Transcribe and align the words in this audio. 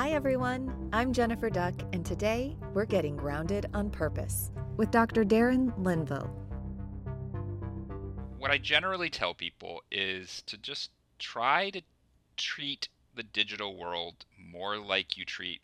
Hi, 0.00 0.12
everyone. 0.12 0.88
I'm 0.94 1.12
Jennifer 1.12 1.50
Duck, 1.50 1.74
and 1.92 2.06
today 2.06 2.56
we're 2.72 2.86
getting 2.86 3.18
grounded 3.18 3.66
on 3.74 3.90
purpose 3.90 4.50
with 4.78 4.90
Dr. 4.90 5.26
Darren 5.26 5.78
Linvill. 5.78 6.26
What 8.38 8.50
I 8.50 8.56
generally 8.56 9.10
tell 9.10 9.34
people 9.34 9.82
is 9.92 10.42
to 10.46 10.56
just 10.56 10.88
try 11.18 11.68
to 11.68 11.82
treat 12.38 12.88
the 13.14 13.22
digital 13.22 13.76
world 13.76 14.24
more 14.38 14.78
like 14.78 15.18
you 15.18 15.26
treat 15.26 15.60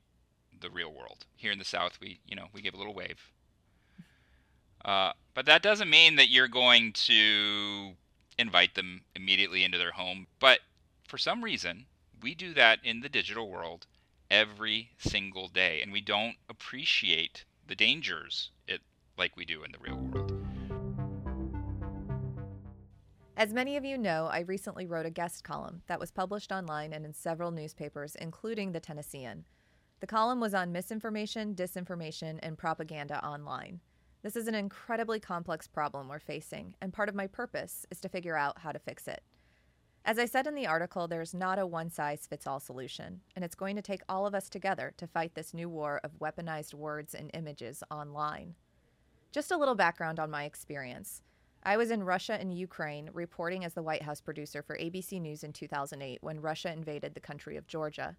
the 0.61 0.69
real 0.69 0.93
world. 0.93 1.25
Here 1.37 1.51
in 1.51 1.59
the 1.59 1.65
South, 1.65 1.99
we, 1.99 2.21
you 2.27 2.37
know, 2.37 2.49
we 2.53 2.61
give 2.61 2.75
a 2.75 2.77
little 2.77 2.93
wave. 2.93 3.33
Uh, 4.85 5.13
but 5.33 5.47
that 5.47 5.63
doesn't 5.63 5.89
mean 5.89 6.17
that 6.17 6.29
you're 6.29 6.47
going 6.47 6.93
to 6.93 7.93
invite 8.39 8.75
them 8.75 9.01
immediately 9.15 9.65
into 9.65 9.79
their 9.79 9.93
home. 9.93 10.27
But 10.41 10.59
for 11.09 11.17
some 11.17 11.43
reason, 11.43 11.87
we 12.21 12.35
do 12.35 12.53
that 12.53 12.81
in 12.85 13.01
the 13.01 13.09
digital 13.09 13.51
world 13.51 13.87
every 14.31 14.91
single 14.99 15.49
day, 15.49 15.81
and 15.83 15.93
we 15.93 16.01
don't 16.01 16.37
appreciate 16.49 17.45
the 17.67 17.75
dangers 17.75 18.51
it 18.67 18.81
like 19.19 19.37
we 19.37 19.45
do 19.45 19.63
in 19.65 19.73
the 19.73 19.79
real 19.79 19.97
world. 19.97 20.33
As 23.39 23.53
many 23.53 23.77
of 23.77 23.85
you 23.85 23.99
know, 23.99 24.29
I 24.33 24.41
recently 24.41 24.87
wrote 24.87 25.05
a 25.05 25.11
guest 25.11 25.45
column 25.45 25.83
that 25.89 26.01
was 26.01 26.11
published 26.11 26.53
online 26.53 26.95
and 26.95 27.05
in 27.05 27.13
several 27.13 27.51
newspapers, 27.51 28.17
including 28.17 28.73
the 28.73 28.81
Tennessean. 28.81 29.45
The 30.01 30.07
column 30.07 30.41
was 30.41 30.55
on 30.55 30.73
misinformation, 30.73 31.55
disinformation, 31.55 32.39
and 32.43 32.57
propaganda 32.57 33.23
online. 33.25 33.81
This 34.23 34.37
is 34.37 34.49
an 34.49 34.55
incredibly 34.55 35.21
complex 35.21 35.69
problem 35.69 36.09
we're 36.09 36.19
facing, 36.19 36.75
and 36.81 36.93
part 36.93 37.09
of 37.09 37.15
my 37.15 37.27
purpose 37.27 37.85
is 37.91 38.01
to 38.01 38.09
figure 38.09 38.37
out 38.37 38.59
how 38.59 38.73
to 38.73 38.79
fix 38.79 39.07
it. 39.07 39.23
As 40.09 40.21
I 40.21 40.27
said 40.27 40.47
in 40.47 40.55
the 40.55 40.69
article, 40.69 41.09
there's 41.09 41.35
not 41.35 41.59
a 41.59 41.67
one 41.67 41.91
size 41.91 42.29
fits 42.29 42.47
all 42.47 42.61
solution, 42.61 43.23
and 43.35 43.45
it's 43.45 43.57
going 43.57 43.75
to 43.75 43.83
take 43.83 44.03
all 44.09 44.25
of 44.25 44.37
us 44.37 44.49
together 44.49 44.95
to 44.99 45.07
fight 45.09 45.35
this 45.35 45.53
new 45.53 45.69
war 45.69 46.01
of 46.05 46.21
weaponized 46.21 46.75
words 46.75 47.13
and 47.13 47.29
images 47.35 47.83
online. 47.91 48.55
Just 49.33 49.51
a 49.51 49.57
little 49.57 49.75
background 49.75 50.21
on 50.21 50.31
my 50.31 50.45
experience. 50.45 51.23
I 51.65 51.77
was 51.77 51.91
in 51.91 52.05
Russia 52.05 52.35
and 52.35 52.57
Ukraine 52.57 53.11
reporting 53.15 53.65
as 53.65 53.75
the 53.75 53.83
White 53.83 54.03
House 54.03 54.21
producer 54.21 54.63
for 54.63 54.79
ABC 54.79 55.21
News 55.21 55.43
in 55.43 55.53
2008 55.53 56.19
when 56.21 56.41
Russia 56.41 56.73
invaded 56.73 57.15
the 57.15 57.21
country 57.21 57.57
of 57.57 57.67
Georgia. 57.67 58.17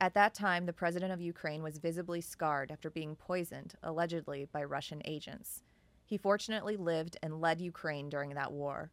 At 0.00 0.14
that 0.14 0.32
time, 0.32 0.64
the 0.64 0.72
president 0.72 1.12
of 1.12 1.20
Ukraine 1.20 1.62
was 1.62 1.76
visibly 1.76 2.22
scarred 2.22 2.70
after 2.70 2.88
being 2.88 3.14
poisoned, 3.14 3.74
allegedly 3.82 4.48
by 4.50 4.64
Russian 4.64 5.02
agents. 5.04 5.64
He 6.06 6.16
fortunately 6.16 6.78
lived 6.78 7.18
and 7.22 7.42
led 7.42 7.60
Ukraine 7.60 8.08
during 8.08 8.30
that 8.30 8.52
war. 8.52 8.90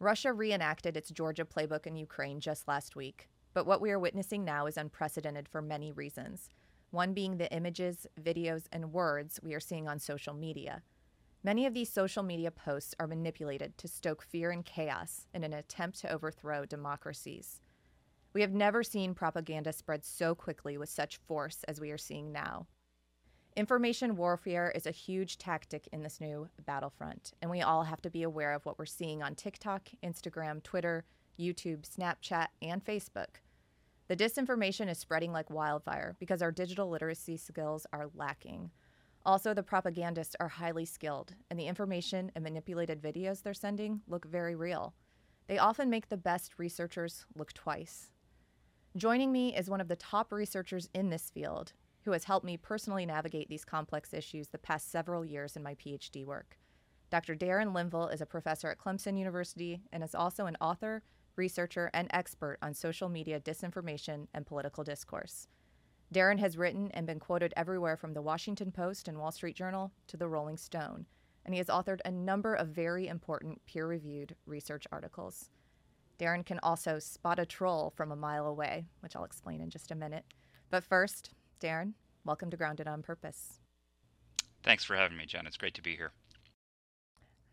Russia 0.00 0.32
reenacted 0.32 0.96
its 0.96 1.10
Georgia 1.10 1.44
playbook 1.44 1.86
in 1.86 1.96
Ukraine 1.96 2.38
just 2.38 2.68
last 2.68 2.94
week, 2.94 3.28
but 3.52 3.66
what 3.66 3.80
we 3.80 3.90
are 3.90 3.98
witnessing 3.98 4.44
now 4.44 4.66
is 4.66 4.76
unprecedented 4.76 5.48
for 5.48 5.60
many 5.60 5.90
reasons. 5.90 6.50
One 6.90 7.14
being 7.14 7.36
the 7.36 7.52
images, 7.52 8.06
videos, 8.22 8.66
and 8.70 8.92
words 8.92 9.40
we 9.42 9.54
are 9.54 9.60
seeing 9.60 9.88
on 9.88 9.98
social 9.98 10.34
media. 10.34 10.82
Many 11.42 11.66
of 11.66 11.74
these 11.74 11.92
social 11.92 12.22
media 12.22 12.52
posts 12.52 12.94
are 13.00 13.08
manipulated 13.08 13.76
to 13.78 13.88
stoke 13.88 14.22
fear 14.22 14.52
and 14.52 14.64
chaos 14.64 15.26
in 15.34 15.42
an 15.42 15.52
attempt 15.52 15.98
to 16.00 16.12
overthrow 16.12 16.64
democracies. 16.64 17.60
We 18.32 18.40
have 18.42 18.52
never 18.52 18.84
seen 18.84 19.14
propaganda 19.14 19.72
spread 19.72 20.04
so 20.04 20.34
quickly 20.34 20.78
with 20.78 20.88
such 20.88 21.16
force 21.16 21.64
as 21.64 21.80
we 21.80 21.90
are 21.90 21.98
seeing 21.98 22.30
now. 22.30 22.68
Information 23.58 24.14
warfare 24.14 24.70
is 24.72 24.86
a 24.86 24.92
huge 24.92 25.36
tactic 25.36 25.88
in 25.90 26.04
this 26.04 26.20
new 26.20 26.48
battlefront, 26.64 27.32
and 27.42 27.50
we 27.50 27.60
all 27.60 27.82
have 27.82 28.00
to 28.02 28.08
be 28.08 28.22
aware 28.22 28.52
of 28.52 28.64
what 28.64 28.78
we're 28.78 28.86
seeing 28.86 29.20
on 29.20 29.34
TikTok, 29.34 29.88
Instagram, 30.00 30.62
Twitter, 30.62 31.04
YouTube, 31.36 31.80
Snapchat, 31.80 32.46
and 32.62 32.84
Facebook. 32.84 33.40
The 34.06 34.14
disinformation 34.14 34.88
is 34.88 34.98
spreading 34.98 35.32
like 35.32 35.50
wildfire 35.50 36.14
because 36.20 36.40
our 36.40 36.52
digital 36.52 36.88
literacy 36.88 37.36
skills 37.36 37.84
are 37.92 38.10
lacking. 38.14 38.70
Also, 39.26 39.52
the 39.52 39.64
propagandists 39.64 40.36
are 40.38 40.46
highly 40.46 40.84
skilled, 40.84 41.34
and 41.50 41.58
the 41.58 41.66
information 41.66 42.30
and 42.36 42.44
manipulated 42.44 43.02
videos 43.02 43.42
they're 43.42 43.54
sending 43.54 44.02
look 44.06 44.24
very 44.24 44.54
real. 44.54 44.94
They 45.48 45.58
often 45.58 45.90
make 45.90 46.10
the 46.10 46.16
best 46.16 46.60
researchers 46.60 47.26
look 47.34 47.52
twice. 47.54 48.12
Joining 48.96 49.32
me 49.32 49.56
is 49.56 49.68
one 49.68 49.80
of 49.80 49.88
the 49.88 49.96
top 49.96 50.32
researchers 50.32 50.88
in 50.94 51.10
this 51.10 51.28
field, 51.28 51.72
who 52.04 52.12
has 52.12 52.24
helped 52.24 52.46
me 52.46 52.56
personally 52.56 53.06
navigate 53.06 53.48
these 53.48 53.64
complex 53.64 54.12
issues 54.14 54.48
the 54.48 54.58
past 54.58 54.90
several 54.90 55.24
years 55.24 55.56
in 55.56 55.62
my 55.62 55.74
PhD 55.74 56.24
work. 56.24 56.58
Dr. 57.10 57.34
Darren 57.34 57.72
Linvill 57.72 58.12
is 58.12 58.20
a 58.20 58.26
professor 58.26 58.68
at 58.68 58.78
Clemson 58.78 59.18
University 59.18 59.80
and 59.92 60.04
is 60.04 60.14
also 60.14 60.46
an 60.46 60.56
author, 60.60 61.02
researcher, 61.36 61.90
and 61.94 62.08
expert 62.10 62.58
on 62.60 62.74
social 62.74 63.08
media 63.08 63.40
disinformation 63.40 64.26
and 64.34 64.46
political 64.46 64.84
discourse. 64.84 65.48
Darren 66.12 66.38
has 66.38 66.56
written 66.56 66.90
and 66.92 67.06
been 67.06 67.20
quoted 67.20 67.52
everywhere 67.56 67.96
from 67.96 68.14
the 68.14 68.22
Washington 68.22 68.72
Post 68.72 69.08
and 69.08 69.18
Wall 69.18 69.32
Street 69.32 69.56
Journal 69.56 69.92
to 70.06 70.16
the 70.16 70.28
Rolling 70.28 70.56
Stone, 70.56 71.06
and 71.44 71.54
he 71.54 71.58
has 71.58 71.68
authored 71.68 72.00
a 72.04 72.10
number 72.10 72.54
of 72.54 72.68
very 72.68 73.08
important 73.08 73.64
peer 73.66 73.86
reviewed 73.86 74.34
research 74.46 74.86
articles. 74.90 75.50
Darren 76.18 76.44
can 76.44 76.58
also 76.62 76.98
spot 76.98 77.38
a 77.38 77.46
troll 77.46 77.92
from 77.96 78.10
a 78.10 78.16
mile 78.16 78.46
away, 78.46 78.86
which 79.00 79.14
I'll 79.14 79.24
explain 79.24 79.60
in 79.60 79.70
just 79.70 79.90
a 79.90 79.94
minute. 79.94 80.24
But 80.70 80.84
first, 80.84 81.30
Darren, 81.60 81.94
welcome 82.24 82.50
to 82.50 82.56
Grounded 82.56 82.86
on 82.86 83.02
Purpose. 83.02 83.60
Thanks 84.62 84.84
for 84.84 84.96
having 84.96 85.16
me, 85.16 85.26
Jen. 85.26 85.46
It's 85.46 85.56
great 85.56 85.74
to 85.74 85.82
be 85.82 85.96
here. 85.96 86.12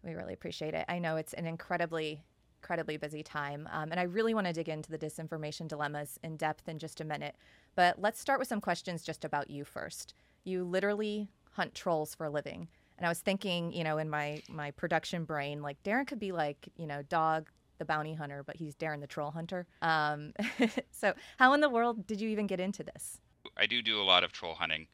We 0.04 0.14
really 0.14 0.34
appreciate 0.34 0.74
it. 0.74 0.86
I 0.88 1.00
know 1.00 1.18
it's 1.18 1.34
an 1.34 1.46
incredibly, 1.46 2.24
incredibly 2.62 2.98
busy 2.98 3.24
time, 3.24 3.68
um, 3.72 3.92
and 3.92 4.00
I 4.00 4.04
really 4.04 4.34
want 4.34 4.48
to 4.48 4.54
dig 4.54 4.70
into 4.70 4.92
the 4.92 4.98
disinformation 4.98 5.68
dilemmas 5.68 6.20
in 6.24 6.38
depth 6.38 6.70
in 6.70 6.78
just 6.78 7.02
a 7.02 7.06
minute. 7.06 7.36
But 7.76 8.00
let's 8.00 8.20
start 8.20 8.40
with 8.40 8.48
some 8.48 8.62
questions 8.62 9.04
just 9.04 9.26
about 9.26 9.50
you 9.50 9.66
first. 9.66 10.14
You 10.44 10.64
literally 10.64 11.30
hunt 11.54 11.74
trolls 11.74 12.14
for 12.14 12.26
a 12.26 12.30
living. 12.30 12.68
And 12.98 13.06
I 13.06 13.10
was 13.10 13.20
thinking, 13.20 13.74
you 13.74 13.84
know, 13.84 13.98
in 13.98 14.10
my 14.10 14.42
my 14.48 14.72
production 14.72 15.26
brain, 15.26 15.62
like 15.62 15.82
Darren 15.84 16.08
could 16.08 16.20
be 16.20 16.32
like, 16.32 16.70
you 16.78 16.88
know, 16.88 17.02
dog 17.04 17.50
the 17.78 17.86
bounty 17.86 18.14
hunter, 18.14 18.44
but 18.44 18.56
he's 18.56 18.76
Darren 18.76 19.02
the 19.02 19.08
troll 19.08 19.32
hunter. 19.32 19.68
Um, 19.82 20.34
so, 20.92 21.14
how 21.38 21.54
in 21.54 21.62
the 21.62 21.70
world 21.70 22.08
did 22.08 22.22
you 22.22 22.30
even 22.30 22.48
get 22.48 22.60
into 22.60 22.84
this? 22.84 23.20
I 23.58 23.66
do 23.66 23.82
do 23.82 24.02
a 24.02 24.04
lot 24.04 24.24
of 24.24 24.32
troll 24.32 24.56
hunting 24.56 24.88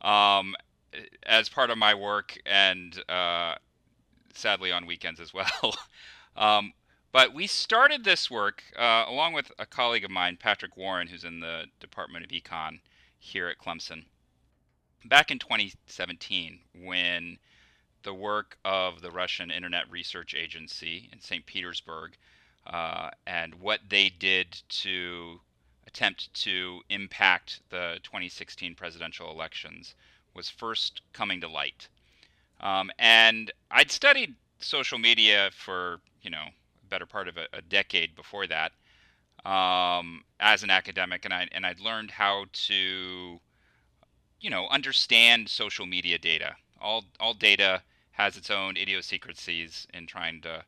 um, 0.00 0.54
as 1.24 1.48
part 1.48 1.70
of 1.70 1.78
my 1.78 1.94
work, 1.94 2.38
and 2.46 3.02
uh, 3.08 3.54
sadly 4.34 4.72
on 4.72 4.86
weekends 4.86 5.20
as 5.20 5.32
well. 5.34 5.76
um, 6.36 6.72
but 7.12 7.32
we 7.32 7.46
started 7.46 8.04
this 8.04 8.30
work 8.30 8.62
uh, 8.76 9.04
along 9.06 9.32
with 9.32 9.50
a 9.58 9.66
colleague 9.66 10.04
of 10.04 10.10
mine, 10.10 10.36
Patrick 10.36 10.76
Warren, 10.76 11.08
who's 11.08 11.24
in 11.24 11.40
the 11.40 11.64
Department 11.80 12.24
of 12.24 12.30
Econ 12.30 12.80
here 13.18 13.48
at 13.48 13.58
Clemson, 13.58 14.04
back 15.04 15.30
in 15.30 15.38
2017 15.38 16.60
when 16.74 17.38
the 18.02 18.14
work 18.14 18.58
of 18.64 19.00
the 19.02 19.10
Russian 19.10 19.50
Internet 19.50 19.90
Research 19.90 20.34
Agency 20.34 21.08
in 21.12 21.20
St. 21.20 21.44
Petersburg 21.44 22.16
uh, 22.66 23.10
and 23.26 23.54
what 23.56 23.80
they 23.88 24.08
did 24.08 24.62
to 24.68 25.40
attempt 25.88 26.32
to 26.34 26.80
impact 26.90 27.60
the 27.70 27.98
2016 28.02 28.74
presidential 28.74 29.30
elections 29.30 29.94
was 30.34 30.50
first 30.50 31.00
coming 31.12 31.40
to 31.40 31.48
light. 31.48 31.88
Um, 32.60 32.90
and 32.98 33.50
I'd 33.70 33.90
studied 33.90 34.34
social 34.60 34.98
media 34.98 35.50
for, 35.52 36.00
you 36.22 36.30
know, 36.30 36.44
a 36.46 36.86
better 36.88 37.06
part 37.06 37.26
of 37.26 37.38
a, 37.38 37.46
a 37.54 37.62
decade 37.62 38.14
before 38.14 38.46
that 38.46 38.72
um, 39.44 40.22
as 40.40 40.62
an 40.62 40.70
academic, 40.70 41.24
and, 41.24 41.32
I, 41.32 41.48
and 41.52 41.64
I'd 41.64 41.80
learned 41.80 42.10
how 42.10 42.44
to, 42.52 43.40
you 44.40 44.50
know, 44.50 44.68
understand 44.68 45.48
social 45.48 45.86
media 45.86 46.18
data. 46.18 46.54
All, 46.80 47.04
all 47.18 47.34
data 47.34 47.82
has 48.12 48.36
its 48.36 48.50
own 48.50 48.76
idiosyncrasies 48.76 49.86
in 49.94 50.06
trying 50.06 50.42
to 50.42 50.64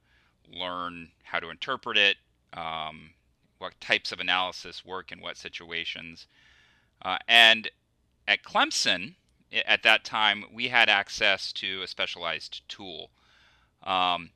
learn 0.50 1.10
how 1.25 1.41
to 1.41 1.50
interpret 1.50 1.98
it, 1.98 2.16
um, 2.54 3.10
what 3.60 3.81
types 3.81 4.10
of 4.12 4.21
analysis 4.21 4.84
work 4.84 5.12
in 5.12 5.21
what 5.21 5.37
situations. 5.37 6.26
Uh, 7.03 7.18
and 7.28 7.71
at 8.27 8.42
Clemson, 8.42 9.15
at 9.66 9.83
that 9.83 10.04
time, 10.04 10.45
we 10.53 10.68
had 10.68 10.89
access 10.89 11.53
to 11.53 11.83
a 11.83 11.86
specialized 11.86 12.68
tool. 12.68 13.10
Um, 13.83 14.30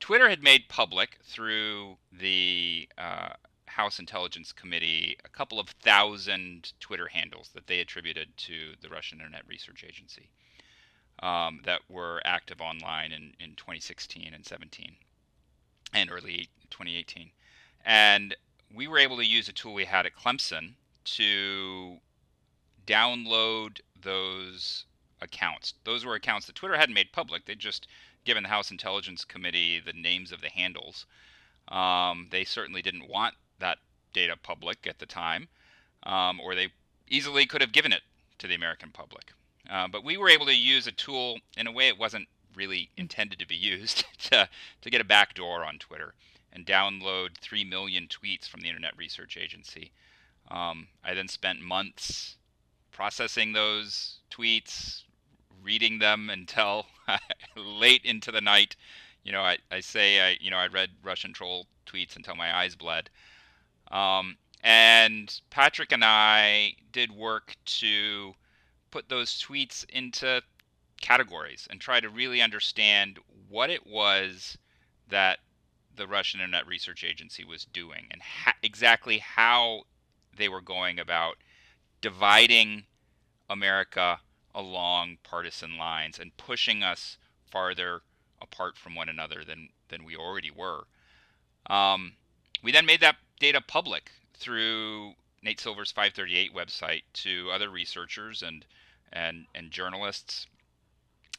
Twitter 0.00 0.28
had 0.28 0.42
made 0.42 0.68
public 0.68 1.18
through 1.24 1.96
the 2.12 2.88
uh, 2.98 3.30
House 3.66 3.98
Intelligence 3.98 4.52
Committee 4.52 5.16
a 5.24 5.28
couple 5.28 5.58
of 5.58 5.68
thousand 5.70 6.72
Twitter 6.78 7.08
handles 7.08 7.50
that 7.54 7.66
they 7.66 7.80
attributed 7.80 8.36
to 8.36 8.74
the 8.80 8.88
Russian 8.88 9.18
Internet 9.18 9.42
Research 9.48 9.84
Agency 9.86 10.30
um, 11.22 11.60
that 11.64 11.80
were 11.88 12.20
active 12.24 12.60
online 12.60 13.12
in, 13.12 13.34
in 13.40 13.56
2016 13.56 14.32
and 14.32 14.44
17 14.44 14.94
and 15.92 16.10
early 16.10 16.48
2018. 16.70 17.30
And 17.84 18.36
we 18.74 18.88
were 18.88 18.98
able 18.98 19.16
to 19.16 19.26
use 19.26 19.48
a 19.48 19.52
tool 19.52 19.74
we 19.74 19.84
had 19.84 20.06
at 20.06 20.16
Clemson 20.16 20.72
to 21.04 21.98
download 22.86 23.80
those 24.00 24.84
accounts. 25.20 25.74
Those 25.84 26.04
were 26.04 26.14
accounts 26.14 26.46
that 26.46 26.56
Twitter 26.56 26.76
hadn't 26.76 26.94
made 26.94 27.12
public. 27.12 27.44
They'd 27.44 27.58
just 27.58 27.86
given 28.24 28.42
the 28.42 28.48
House 28.48 28.70
Intelligence 28.70 29.24
Committee 29.24 29.80
the 29.80 29.92
names 29.92 30.32
of 30.32 30.40
the 30.40 30.48
handles. 30.48 31.06
Um, 31.68 32.28
they 32.30 32.44
certainly 32.44 32.82
didn't 32.82 33.08
want 33.08 33.34
that 33.58 33.78
data 34.12 34.36
public 34.42 34.86
at 34.86 34.98
the 34.98 35.06
time, 35.06 35.48
um, 36.04 36.40
or 36.40 36.54
they 36.54 36.68
easily 37.08 37.46
could 37.46 37.60
have 37.60 37.72
given 37.72 37.92
it 37.92 38.02
to 38.38 38.46
the 38.46 38.54
American 38.54 38.90
public. 38.90 39.32
Uh, 39.70 39.88
but 39.88 40.04
we 40.04 40.16
were 40.16 40.28
able 40.28 40.46
to 40.46 40.56
use 40.56 40.86
a 40.86 40.92
tool 40.92 41.38
in 41.56 41.66
a 41.66 41.72
way 41.72 41.88
it 41.88 41.98
wasn't 41.98 42.28
really 42.54 42.90
intended 42.96 43.38
to 43.38 43.46
be 43.46 43.56
used 43.56 44.04
to, 44.18 44.48
to 44.82 44.90
get 44.90 45.00
a 45.00 45.04
backdoor 45.04 45.64
on 45.64 45.78
Twitter 45.78 46.14
and 46.54 46.64
download 46.64 47.36
3 47.38 47.64
million 47.64 48.06
tweets 48.06 48.48
from 48.48 48.60
the 48.60 48.68
Internet 48.68 48.96
Research 48.96 49.36
Agency. 49.36 49.90
Um, 50.50 50.88
I 51.02 51.14
then 51.14 51.28
spent 51.28 51.60
months 51.60 52.36
processing 52.92 53.52
those 53.52 54.18
tweets, 54.30 55.02
reading 55.62 55.98
them 55.98 56.30
until 56.30 56.86
late 57.56 58.04
into 58.04 58.30
the 58.30 58.40
night. 58.40 58.76
You 59.24 59.32
know, 59.32 59.40
I, 59.42 59.58
I 59.70 59.80
say 59.80 60.20
I 60.20 60.36
you 60.40 60.50
know 60.50 60.58
I 60.58 60.66
read 60.68 60.90
Russian 61.02 61.32
troll 61.32 61.66
tweets 61.86 62.16
until 62.16 62.36
my 62.36 62.54
eyes 62.54 62.76
bled. 62.76 63.10
Um, 63.90 64.36
and 64.62 65.40
Patrick 65.50 65.92
and 65.92 66.04
I 66.04 66.74
did 66.92 67.10
work 67.10 67.56
to 67.66 68.34
put 68.90 69.08
those 69.08 69.42
tweets 69.42 69.84
into 69.90 70.42
categories 71.00 71.66
and 71.70 71.80
try 71.80 72.00
to 72.00 72.08
really 72.08 72.40
understand 72.40 73.18
what 73.48 73.68
it 73.68 73.86
was 73.86 74.56
that 75.08 75.40
the 75.96 76.06
Russian 76.06 76.40
Internet 76.40 76.66
Research 76.66 77.04
Agency 77.04 77.44
was 77.44 77.64
doing 77.64 78.06
and 78.10 78.22
ha- 78.22 78.54
exactly 78.62 79.18
how 79.18 79.82
they 80.36 80.48
were 80.48 80.60
going 80.60 80.98
about 80.98 81.36
dividing 82.00 82.84
America 83.48 84.20
along 84.54 85.18
partisan 85.22 85.76
lines 85.76 86.18
and 86.18 86.36
pushing 86.36 86.82
us 86.82 87.18
farther 87.50 88.02
apart 88.40 88.76
from 88.76 88.94
one 88.94 89.08
another 89.08 89.44
than, 89.44 89.68
than 89.88 90.04
we 90.04 90.16
already 90.16 90.50
were. 90.50 90.84
Um, 91.66 92.14
we 92.62 92.72
then 92.72 92.86
made 92.86 93.00
that 93.00 93.16
data 93.40 93.60
public 93.60 94.10
through 94.34 95.14
Nate 95.42 95.60
Silver's 95.60 95.92
538 95.92 96.54
website 96.54 97.02
to 97.12 97.50
other 97.52 97.68
researchers 97.68 98.42
and 98.42 98.64
and 99.12 99.46
and 99.54 99.70
journalists, 99.70 100.46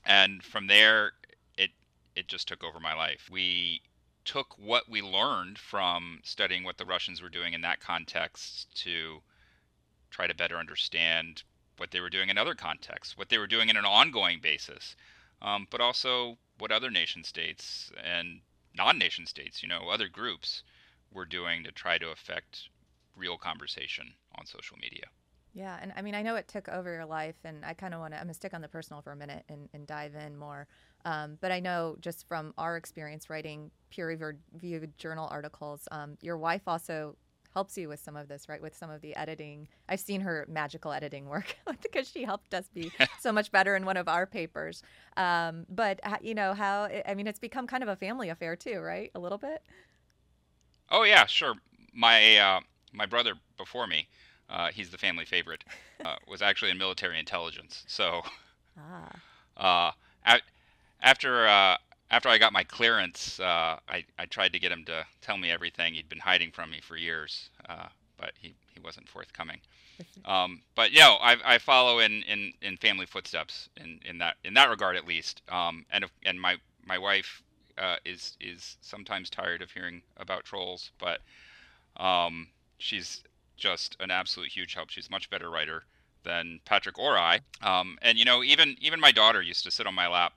and 0.05 0.43
from 0.43 0.67
there, 0.67 1.13
it 1.57 1.71
it 2.15 2.27
just 2.27 2.47
took 2.47 2.63
over 2.63 2.79
my 2.79 2.93
life. 2.93 3.27
We 3.29 3.81
took 4.25 4.57
what 4.57 4.89
we 4.89 5.01
learned 5.01 5.57
from 5.57 6.19
studying 6.23 6.63
what 6.63 6.77
the 6.77 6.85
Russians 6.85 7.21
were 7.21 7.29
doing 7.29 7.53
in 7.53 7.61
that 7.61 7.79
context 7.79 8.75
to 8.83 9.21
try 10.09 10.27
to 10.27 10.35
better 10.35 10.57
understand 10.57 11.43
what 11.77 11.91
they 11.91 11.99
were 11.99 12.09
doing 12.09 12.29
in 12.29 12.37
other 12.37 12.55
contexts, 12.55 13.17
what 13.17 13.29
they 13.29 13.37
were 13.37 13.47
doing 13.47 13.69
in 13.69 13.77
an 13.77 13.85
ongoing 13.85 14.39
basis, 14.39 14.95
um, 15.41 15.67
but 15.69 15.81
also 15.81 16.37
what 16.57 16.71
other 16.71 16.89
nation 16.89 17.23
states 17.23 17.91
and 18.03 18.41
non-nation 18.75 19.25
states, 19.25 19.61
you 19.61 19.69
know, 19.69 19.89
other 19.89 20.07
groups 20.07 20.63
were 21.11 21.25
doing 21.25 21.63
to 21.63 21.71
try 21.71 21.97
to 21.97 22.09
affect 22.09 22.69
real 23.15 23.37
conversation 23.37 24.13
on 24.35 24.45
social 24.45 24.77
media. 24.77 25.05
Yeah, 25.53 25.77
and 25.81 25.93
I 25.95 26.01
mean, 26.01 26.15
I 26.15 26.21
know 26.21 26.35
it 26.35 26.49
took 26.49 26.67
over 26.67 26.91
your 26.91 27.05
life, 27.05 27.37
and 27.45 27.63
I 27.63 27.73
kind 27.73 27.93
of 27.93 28.01
want 28.01 28.13
to, 28.13 28.19
I'm 28.19 28.27
to 28.27 28.33
stick 28.33 28.53
on 28.53 28.61
the 28.61 28.67
personal 28.67 29.01
for 29.01 29.13
a 29.13 29.15
minute 29.15 29.45
and, 29.47 29.69
and 29.73 29.87
dive 29.87 30.13
in 30.13 30.35
more. 30.35 30.67
Um, 31.05 31.37
but 31.39 31.51
I 31.51 31.59
know 31.59 31.95
just 32.01 32.27
from 32.27 32.53
our 32.57 32.75
experience 32.75 33.29
writing 33.29 33.71
peer 33.89 34.07
reviewed 34.07 34.97
journal 34.97 35.27
articles, 35.31 35.87
um, 35.91 36.17
your 36.21 36.37
wife 36.37 36.63
also 36.67 37.15
helps 37.53 37.77
you 37.77 37.87
with 37.87 38.01
some 38.01 38.17
of 38.17 38.27
this, 38.27 38.49
right? 38.49 38.61
With 38.61 38.75
some 38.75 38.89
of 38.89 39.01
the 39.01 39.15
editing. 39.15 39.69
I've 39.87 40.01
seen 40.01 40.19
her 40.21 40.45
magical 40.49 40.91
editing 40.91 41.25
work 41.27 41.55
because 41.81 42.09
she 42.09 42.25
helped 42.25 42.53
us 42.53 42.67
be 42.73 42.91
so 43.19 43.31
much 43.31 43.51
better 43.51 43.75
in 43.77 43.85
one 43.85 43.95
of 43.95 44.09
our 44.09 44.25
papers. 44.25 44.83
Um, 45.15 45.65
but, 45.69 46.01
you 46.21 46.35
know, 46.35 46.53
how, 46.53 46.89
I 47.07 47.13
mean, 47.13 47.27
it's 47.27 47.39
become 47.39 47.65
kind 47.65 47.81
of 47.81 47.87
a 47.87 47.95
family 47.95 48.29
affair 48.29 48.57
too, 48.57 48.79
right? 48.79 49.09
A 49.15 49.19
little 49.19 49.37
bit? 49.37 49.63
Oh, 50.91 51.03
yeah, 51.03 51.25
sure. 51.25 51.53
My, 51.93 52.37
uh, 52.37 52.59
my 52.91 53.05
brother 53.05 53.35
before 53.57 53.87
me, 53.87 54.09
uh, 54.49 54.69
he's 54.73 54.89
the 54.89 54.97
family 54.97 55.23
favorite, 55.23 55.63
uh, 56.05 56.17
was 56.27 56.41
actually 56.41 56.71
in 56.71 56.77
military 56.77 57.17
intelligence. 57.17 57.85
So, 57.87 58.21
ah. 58.77 59.93
uh, 60.25 60.37
after 61.01 61.47
uh, 61.47 61.77
after 62.11 62.29
I 62.29 62.37
got 62.37 62.53
my 62.53 62.63
clearance, 62.63 63.39
uh, 63.39 63.77
I 63.87 64.05
I 64.17 64.25
tried 64.25 64.53
to 64.53 64.59
get 64.59 64.71
him 64.71 64.85
to 64.85 65.05
tell 65.21 65.37
me 65.37 65.51
everything 65.51 65.93
he'd 65.93 66.09
been 66.09 66.19
hiding 66.19 66.51
from 66.51 66.71
me 66.71 66.81
for 66.81 66.97
years, 66.97 67.49
uh, 67.67 67.87
but 68.17 68.31
he, 68.39 68.55
he 68.73 68.79
wasn't 68.79 69.07
forthcoming. 69.09 69.59
Um, 70.25 70.61
but 70.75 70.91
you 70.91 70.99
know, 70.99 71.17
I, 71.21 71.37
I 71.45 71.57
follow 71.57 71.99
in, 71.99 72.21
in, 72.23 72.51
in 72.61 72.75
family 72.77 73.05
footsteps 73.05 73.69
in, 73.77 73.99
in 74.05 74.17
that 74.17 74.35
in 74.43 74.53
that 74.55 74.69
regard 74.69 74.97
at 74.97 75.07
least. 75.07 75.41
Um, 75.49 75.85
and 75.89 76.05
and 76.25 76.39
my 76.39 76.57
my 76.85 76.97
wife 76.97 77.41
is 78.05 78.37
is 78.39 78.77
sometimes 78.81 79.29
tired 79.29 79.61
of 79.61 79.71
hearing 79.71 80.01
about 80.17 80.43
trolls, 80.43 80.91
but 80.99 81.21
um, 81.97 82.47
she's 82.77 83.23
just 83.57 83.95
an 83.99 84.11
absolute 84.11 84.49
huge 84.51 84.73
help. 84.73 84.89
She's 84.89 85.07
a 85.07 85.11
much 85.11 85.29
better 85.29 85.49
writer 85.49 85.83
than 86.23 86.59
Patrick 86.65 86.99
or 86.99 87.17
I. 87.17 87.39
Um, 87.61 87.97
and 88.01 88.17
you 88.17 88.25
know, 88.25 88.43
even 88.43 88.75
even 88.81 88.99
my 88.99 89.11
daughter 89.11 89.41
used 89.41 89.63
to 89.63 89.71
sit 89.71 89.87
on 89.87 89.95
my 89.95 90.07
lap 90.07 90.33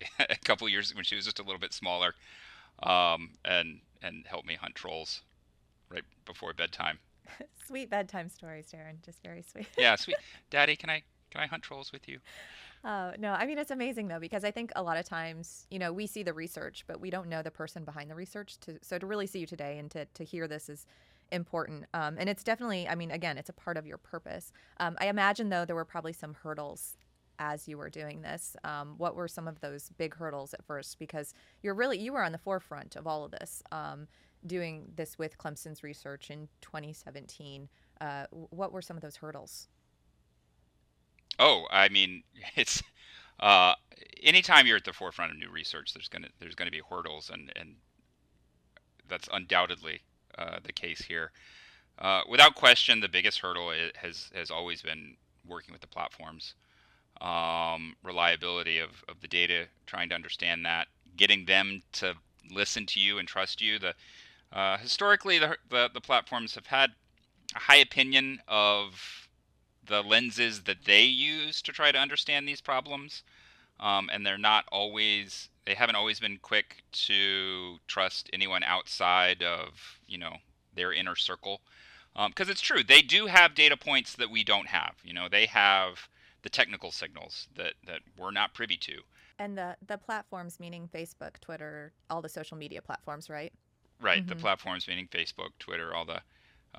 a 0.18 0.36
couple 0.44 0.68
years 0.68 0.94
when 0.94 1.04
she 1.04 1.16
was 1.16 1.24
just 1.24 1.38
a 1.38 1.42
little 1.42 1.58
bit 1.58 1.72
smaller, 1.72 2.14
um, 2.82 3.30
and 3.44 3.80
and 4.02 4.26
help 4.26 4.44
me 4.44 4.54
hunt 4.54 4.74
trolls 4.74 5.22
right 5.90 6.04
before 6.24 6.52
bedtime. 6.52 6.98
sweet 7.66 7.90
bedtime 7.90 8.28
stories, 8.28 8.72
Darren. 8.72 9.04
Just 9.04 9.22
very 9.22 9.42
sweet. 9.42 9.66
yeah, 9.78 9.94
sweet. 9.96 10.16
Daddy, 10.50 10.76
can 10.76 10.90
I 10.90 11.02
can 11.30 11.40
I 11.40 11.46
hunt 11.46 11.62
trolls 11.62 11.92
with 11.92 12.08
you? 12.08 12.18
Uh, 12.82 13.12
no, 13.18 13.32
I 13.32 13.44
mean 13.44 13.58
it's 13.58 13.70
amazing 13.70 14.08
though 14.08 14.20
because 14.20 14.42
I 14.42 14.50
think 14.50 14.72
a 14.74 14.82
lot 14.82 14.96
of 14.96 15.04
times 15.04 15.66
you 15.70 15.78
know 15.78 15.92
we 15.92 16.06
see 16.06 16.22
the 16.22 16.32
research, 16.32 16.84
but 16.86 17.00
we 17.00 17.10
don't 17.10 17.28
know 17.28 17.42
the 17.42 17.50
person 17.50 17.84
behind 17.84 18.10
the 18.10 18.14
research. 18.14 18.58
To, 18.60 18.78
so 18.82 18.98
to 18.98 19.06
really 19.06 19.26
see 19.26 19.40
you 19.40 19.46
today 19.46 19.78
and 19.78 19.90
to 19.90 20.06
to 20.06 20.24
hear 20.24 20.48
this 20.48 20.68
is 20.68 20.86
important. 21.32 21.86
Um, 21.94 22.16
and 22.18 22.28
it's 22.28 22.42
definitely, 22.42 22.88
I 22.88 22.94
mean, 22.94 23.10
again, 23.10 23.38
it's 23.38 23.48
a 23.48 23.52
part 23.52 23.76
of 23.76 23.86
your 23.86 23.98
purpose. 23.98 24.52
Um, 24.78 24.96
I 25.00 25.06
imagine, 25.06 25.48
though, 25.48 25.64
there 25.64 25.76
were 25.76 25.84
probably 25.84 26.12
some 26.12 26.34
hurdles 26.34 26.96
as 27.40 27.66
you 27.66 27.78
were 27.78 27.90
doing 27.90 28.20
this. 28.20 28.54
Um, 28.62 28.94
what 28.98 29.16
were 29.16 29.26
some 29.26 29.48
of 29.48 29.60
those 29.60 29.88
big 29.96 30.14
hurdles 30.14 30.54
at 30.54 30.64
first? 30.64 30.98
Because 30.98 31.34
you're 31.62 31.74
really, 31.74 31.98
you 31.98 32.12
were 32.12 32.22
on 32.22 32.32
the 32.32 32.38
forefront 32.38 32.94
of 32.94 33.06
all 33.06 33.24
of 33.24 33.32
this, 33.32 33.62
um, 33.72 34.06
doing 34.46 34.92
this 34.94 35.18
with 35.18 35.38
Clemson's 35.38 35.82
research 35.82 36.30
in 36.30 36.48
2017. 36.60 37.68
Uh, 38.00 38.26
what 38.30 38.72
were 38.72 38.82
some 38.82 38.96
of 38.96 39.02
those 39.02 39.16
hurdles? 39.16 39.68
Oh, 41.38 41.66
I 41.70 41.88
mean, 41.88 42.22
it's 42.56 42.82
uh, 43.40 43.74
anytime 44.22 44.66
you're 44.66 44.76
at 44.76 44.84
the 44.84 44.92
forefront 44.92 45.32
of 45.32 45.38
new 45.38 45.50
research, 45.50 45.94
there's 45.94 46.08
gonna 46.08 46.28
there's 46.38 46.54
gonna 46.54 46.70
be 46.70 46.82
hurdles, 46.88 47.30
and 47.32 47.50
and 47.56 47.76
that's 49.08 49.28
undoubtedly 49.32 50.02
uh, 50.38 50.58
the 50.62 50.72
case 50.72 51.00
here. 51.00 51.32
Uh, 51.98 52.20
without 52.28 52.54
question, 52.54 53.00
the 53.00 53.08
biggest 53.08 53.40
hurdle 53.40 53.72
has 53.96 54.30
has 54.34 54.50
always 54.50 54.82
been 54.82 55.16
working 55.46 55.72
with 55.72 55.80
the 55.80 55.86
platforms, 55.86 56.54
um, 57.20 57.94
reliability 58.02 58.78
of, 58.78 59.04
of 59.08 59.20
the 59.20 59.28
data, 59.28 59.66
trying 59.86 60.08
to 60.08 60.14
understand 60.14 60.64
that, 60.64 60.88
getting 61.16 61.44
them 61.44 61.82
to 61.92 62.14
listen 62.50 62.86
to 62.86 63.00
you 63.00 63.18
and 63.18 63.28
trust 63.28 63.60
you. 63.60 63.78
The 63.78 63.94
uh, 64.52 64.78
historically, 64.78 65.38
the, 65.38 65.56
the, 65.68 65.90
the 65.92 66.00
platforms 66.00 66.54
have 66.56 66.66
had 66.66 66.90
a 67.54 67.58
high 67.60 67.76
opinion 67.76 68.40
of 68.48 69.28
the 69.86 70.02
lenses 70.02 70.62
that 70.62 70.84
they 70.84 71.02
use 71.02 71.62
to 71.62 71.72
try 71.72 71.92
to 71.92 71.98
understand 71.98 72.48
these 72.48 72.60
problems, 72.60 73.22
um, 73.78 74.10
and 74.12 74.24
they're 74.24 74.38
not 74.38 74.64
always 74.70 75.48
they 75.66 75.74
haven't 75.74 75.96
always 75.96 76.18
been 76.18 76.38
quick 76.38 76.82
to 76.90 77.78
trust 77.86 78.30
anyone 78.32 78.62
outside 78.64 79.42
of 79.42 80.00
you 80.06 80.18
know 80.18 80.36
their 80.74 80.92
inner 80.92 81.16
circle. 81.16 81.60
Because 82.14 82.48
um, 82.48 82.50
it's 82.50 82.60
true 82.60 82.82
they 82.82 83.02
do 83.02 83.26
have 83.26 83.54
data 83.54 83.76
points 83.76 84.14
that 84.14 84.30
we 84.30 84.42
don't 84.42 84.68
have. 84.68 84.94
You 85.04 85.12
know 85.12 85.28
they 85.28 85.46
have 85.46 86.08
the 86.42 86.50
technical 86.50 86.90
signals 86.90 87.48
that 87.56 87.74
that 87.86 88.00
we're 88.18 88.30
not 88.30 88.54
privy 88.54 88.76
to 88.76 89.00
and 89.38 89.56
the 89.56 89.76
the 89.86 89.98
platforms 89.98 90.60
meaning 90.60 90.88
facebook 90.92 91.38
twitter 91.40 91.92
all 92.08 92.22
the 92.22 92.28
social 92.28 92.56
media 92.56 92.80
platforms 92.80 93.28
right 93.28 93.52
right 94.00 94.20
mm-hmm. 94.20 94.28
the 94.28 94.36
platforms 94.36 94.88
meaning 94.88 95.08
facebook 95.12 95.50
twitter 95.58 95.94
all 95.94 96.04
the 96.04 96.20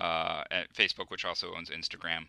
uh, 0.02 0.44
facebook 0.74 1.10
which 1.10 1.26
also 1.26 1.54
owns 1.56 1.70
instagram 1.70 2.26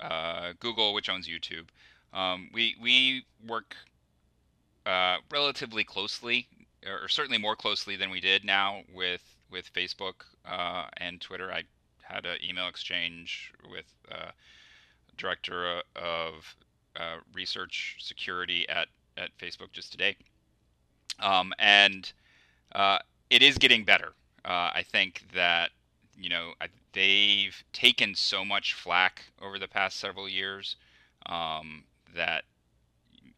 uh, 0.00 0.52
google 0.60 0.92
which 0.94 1.08
owns 1.08 1.26
youtube 1.26 1.68
um, 2.12 2.50
we 2.52 2.76
we 2.80 3.24
work 3.46 3.76
uh, 4.86 5.18
relatively 5.30 5.84
closely, 5.84 6.48
or 6.86 7.08
certainly 7.08 7.38
more 7.38 7.56
closely 7.56 7.96
than 7.96 8.10
we 8.10 8.20
did 8.20 8.44
now 8.44 8.82
with 8.92 9.22
with 9.50 9.72
Facebook 9.72 10.24
uh, 10.44 10.86
and 10.96 11.20
Twitter. 11.20 11.52
I 11.52 11.64
had 12.02 12.26
an 12.26 12.38
email 12.42 12.68
exchange 12.68 13.52
with 13.70 13.92
uh, 14.10 14.30
director 15.20 15.82
of 15.96 16.56
uh, 16.96 17.16
research 17.34 17.96
security 18.00 18.68
at 18.68 18.88
at 19.16 19.36
Facebook 19.38 19.72
just 19.72 19.92
today, 19.92 20.16
um, 21.20 21.52
and 21.58 22.12
uh, 22.72 22.98
it 23.28 23.42
is 23.42 23.58
getting 23.58 23.84
better. 23.84 24.14
I 24.42 24.82
think 24.82 25.22
that 25.34 25.70
you 26.16 26.30
know 26.30 26.52
they've 26.92 27.62
taken 27.72 28.14
so 28.14 28.44
much 28.44 28.74
flack 28.74 29.24
over 29.40 29.58
the 29.58 29.68
past 29.68 29.98
several 29.98 30.28
years 30.28 30.76
um, 31.26 31.84
that 32.14 32.44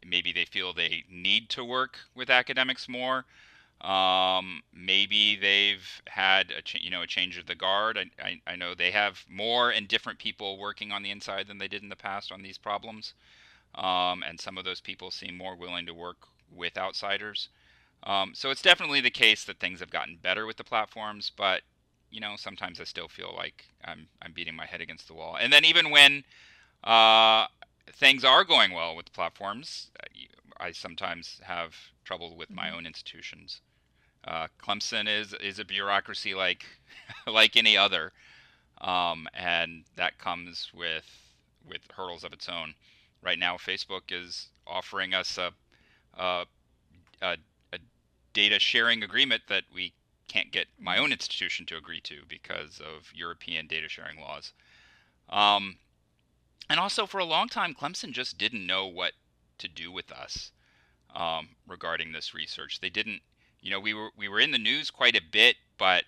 maybe 0.07 0.33
they 0.33 0.45
feel 0.45 0.73
they 0.73 1.05
need 1.11 1.49
to 1.51 1.65
work 1.65 1.99
with 2.15 2.31
academics 2.31 2.89
more. 2.89 3.25
Um, 3.83 4.63
maybe 4.73 5.35
they've 5.35 6.03
had 6.07 6.53
a 6.53 6.63
ch- 6.63 6.81
you 6.81 6.91
know 6.91 7.03
a 7.03 7.07
change 7.07 7.37
of 7.37 7.47
the 7.47 7.57
guard. 7.57 7.99
I, 7.99 8.23
I, 8.23 8.41
I 8.53 8.57
know 8.57 8.75
they 8.75 8.93
have 8.93 9.25
more 9.29 9.71
and 9.71 9.89
different 9.89 10.21
people 10.21 10.57
working 10.57 10.93
on 10.93 11.03
the 11.03 11.11
inside 11.11 11.49
than 11.49 11.59
they 11.59 11.69
did 11.69 11.83
in 11.83 11.89
the 11.89 11.97
past 11.97 12.31
on 12.31 12.43
these 12.43 12.59
problems, 12.59 13.15
um, 13.75 14.23
and 14.23 14.41
some 14.41 14.57
of 14.57 14.65
those 14.65 14.81
people 14.81 15.11
seem 15.11 15.37
more 15.37 15.57
willing 15.57 15.87
to 15.87 15.95
work 15.95 16.29
with 16.49 16.79
outsiders. 16.79 17.49
Um, 18.05 18.33
so 18.35 18.51
it's 18.51 18.63
definitely 18.63 19.01
the 19.01 19.11
case 19.11 19.45
that 19.45 19.59
things 19.59 19.81
have 19.81 19.91
gotten 19.91 20.17
better 20.17 20.47
with 20.47 20.59
the 20.59 20.65
platforms, 20.65 21.33
but 21.37 21.63
you 22.09 22.21
know 22.21 22.35
sometimes 22.37 22.81
I 22.81 22.85
still 22.85 23.09
feel 23.09 23.35
like 23.37 23.67
I'm 23.85 24.07
I'm 24.21 24.33
beating 24.33 24.55
my 24.55 24.67
head 24.67 24.81
against 24.81 25.09
the 25.09 25.15
wall. 25.15 25.37
And 25.41 25.53
then 25.53 25.65
even 25.65 25.91
when 25.91 26.23
uh, 26.85 27.47
things 27.93 28.25
are 28.25 28.45
going 28.45 28.73
well 28.73 28.95
with 28.95 29.07
the 29.07 29.13
platforms, 29.13 29.91
I 30.61 30.71
sometimes 30.71 31.41
have 31.43 31.75
trouble 32.05 32.37
with 32.37 32.51
my 32.51 32.67
mm-hmm. 32.67 32.77
own 32.77 32.87
institutions. 32.87 33.61
Uh, 34.27 34.47
Clemson 34.63 35.09
is 35.09 35.35
is 35.35 35.59
a 35.59 35.65
bureaucracy 35.65 36.35
like 36.35 36.65
like 37.27 37.57
any 37.57 37.77
other, 37.77 38.13
um, 38.81 39.29
and 39.35 39.85
that 39.97 40.19
comes 40.19 40.71
with 40.75 41.23
with 41.69 41.83
hurdles 41.97 42.25
of 42.25 42.33
its 42.33 42.49
own. 42.49 42.75
Right 43.23 43.39
now, 43.39 43.57
Facebook 43.57 44.11
is 44.11 44.49
offering 44.67 45.15
us 45.15 45.39
a, 45.39 45.53
a, 46.15 46.45
a, 47.21 47.37
a 47.73 47.79
data 48.33 48.59
sharing 48.59 49.03
agreement 49.03 49.43
that 49.49 49.65
we 49.73 49.93
can't 50.29 50.51
get 50.51 50.67
my 50.79 50.99
own 50.99 51.13
institution 51.13 51.67
to 51.67 51.77
agree 51.77 52.01
to 52.01 52.23
because 52.29 52.81
of 52.81 53.13
European 53.15 53.67
data 53.67 53.89
sharing 53.89 54.21
laws. 54.21 54.53
Um, 55.29 55.77
and 56.69 56.81
also, 56.81 57.07
for 57.07 57.19
a 57.19 57.25
long 57.25 57.49
time, 57.49 57.75
Clemson 57.75 58.13
just 58.13 58.39
didn't 58.39 58.67
know 58.67 58.87
what 58.87 59.13
to 59.59 59.69
do 59.69 59.93
with 59.93 60.11
us 60.11 60.53
um, 61.15 61.51
regarding 61.67 62.13
this 62.13 62.35
research. 62.35 62.81
They 62.81 62.91
didn't 62.91 63.23
you 63.63 63.71
know, 63.71 63.81
we 63.81 63.95
were 63.95 64.11
we 64.17 64.29
were 64.29 64.41
in 64.41 64.51
the 64.51 64.59
news 64.59 64.91
quite 64.91 65.17
a 65.17 65.23
bit, 65.31 65.57
but 65.79 66.05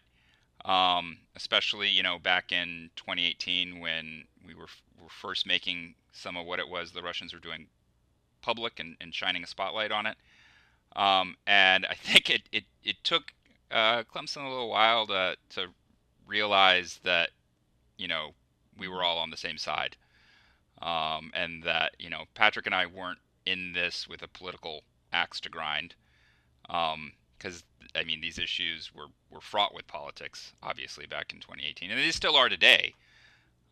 um, 0.64 1.18
especially 1.36 1.88
you 1.88 2.02
know 2.02 2.18
back 2.18 2.52
in 2.52 2.90
2018 2.96 3.80
when 3.80 4.24
we 4.46 4.54
were, 4.54 4.66
were 5.00 5.08
first 5.08 5.46
making 5.46 5.94
some 6.12 6.36
of 6.36 6.46
what 6.46 6.58
it 6.58 6.68
was 6.68 6.90
the 6.92 7.02
Russians 7.02 7.32
were 7.32 7.38
doing 7.40 7.66
public 8.42 8.78
and, 8.80 8.96
and 9.00 9.14
shining 9.14 9.42
a 9.44 9.46
spotlight 9.46 9.92
on 9.92 10.06
it. 10.06 10.16
Um, 10.96 11.36
and 11.46 11.86
I 11.86 11.94
think 12.02 12.28
it 12.28 12.42
it, 12.52 12.64
it 12.82 12.96
took 13.04 13.32
uh, 13.70 14.02
Clemson 14.02 14.44
a 14.44 14.48
little 14.48 14.68
while 14.70 15.06
to 15.06 15.36
to 15.50 15.66
realize 16.26 17.00
that 17.04 17.30
you 17.96 18.08
know 18.08 18.30
we 18.76 18.88
were 18.88 19.04
all 19.04 19.18
on 19.18 19.30
the 19.30 19.36
same 19.36 19.58
side, 19.58 19.96
um, 20.82 21.30
and 21.34 21.62
that 21.62 21.92
you 22.00 22.10
know 22.10 22.24
Patrick 22.34 22.66
and 22.66 22.74
I 22.74 22.86
weren't 22.86 23.20
in 23.46 23.74
this 23.74 24.08
with 24.08 24.22
a 24.22 24.28
political 24.28 24.82
axe 25.12 25.40
to 25.40 25.48
grind. 25.48 25.94
Um, 26.68 27.12
because 27.44 27.62
I 27.94 28.04
mean 28.04 28.20
these 28.20 28.38
issues 28.38 28.90
were 28.94 29.06
were 29.30 29.40
fraught 29.40 29.74
with 29.74 29.86
politics, 29.86 30.52
obviously 30.62 31.06
back 31.06 31.32
in 31.32 31.40
2018, 31.40 31.90
and 31.90 31.98
they 31.98 32.10
still 32.10 32.36
are 32.36 32.48
today. 32.48 32.94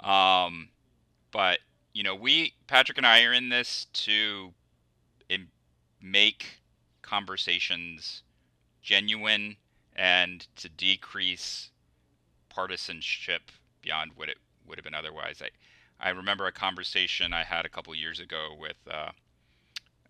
Um, 0.01 0.69
but 1.31 1.61
you 1.95 2.03
know, 2.03 2.15
we 2.15 2.55
Patrick 2.67 2.99
and 2.99 3.07
I 3.07 3.23
are 3.25 3.33
in 3.33 3.49
this 3.49 3.87
to 3.95 4.53
in, 5.29 5.49
make 6.01 6.61
conversations 7.03 8.23
genuine 8.83 9.57
and 9.97 10.47
to 10.57 10.69
decrease 10.69 11.71
partisanship 12.49 13.43
beyond 13.81 14.13
what 14.17 14.29
it 14.29 14.37
would 14.67 14.77
have 14.77 14.85
been 14.85 14.95
otherwise. 14.95 15.43
I 15.43 15.49
I 16.05 16.11
remember 16.11 16.47
a 16.47 16.53
conversation 16.53 17.33
I 17.33 17.45
had 17.45 17.65
a 17.65 17.69
couple 17.71 17.95
years 17.95 18.21
ago 18.21 18.49
with 18.59 18.77
uh, 18.91 19.13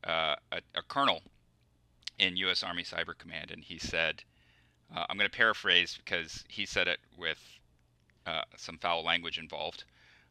uh, 0.05 0.37
a, 0.51 0.61
a 0.75 0.83
colonel 0.89 1.23
in 2.23 2.37
U.S. 2.37 2.63
Army 2.63 2.85
Cyber 2.85 3.19
Command, 3.19 3.51
and 3.51 3.65
he 3.65 3.79
said, 3.79 4.23
uh, 4.95 5.05
I'm 5.09 5.17
going 5.17 5.29
to 5.29 5.37
paraphrase 5.37 5.99
because 6.03 6.45
he 6.49 6.65
said 6.65 6.87
it 6.87 7.01
with 7.19 7.39
uh, 8.27 8.43
some 8.57 8.79
foul 8.79 9.05
language 9.05 9.39
involved 9.39 9.85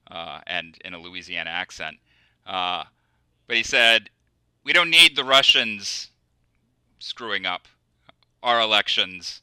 uh, 0.09 0.39
and 0.47 0.77
in 0.85 0.93
a 0.93 0.99
Louisiana 0.99 1.49
accent. 1.49 1.97
Uh, 2.47 2.85
but 3.45 3.57
he 3.57 3.63
said, 3.63 4.09
We 4.63 4.71
don't 4.71 4.89
need 4.89 5.15
the 5.15 5.25
Russians 5.25 6.09
screwing 6.99 7.45
up 7.45 7.67
our 8.41 8.61
elections. 8.61 9.41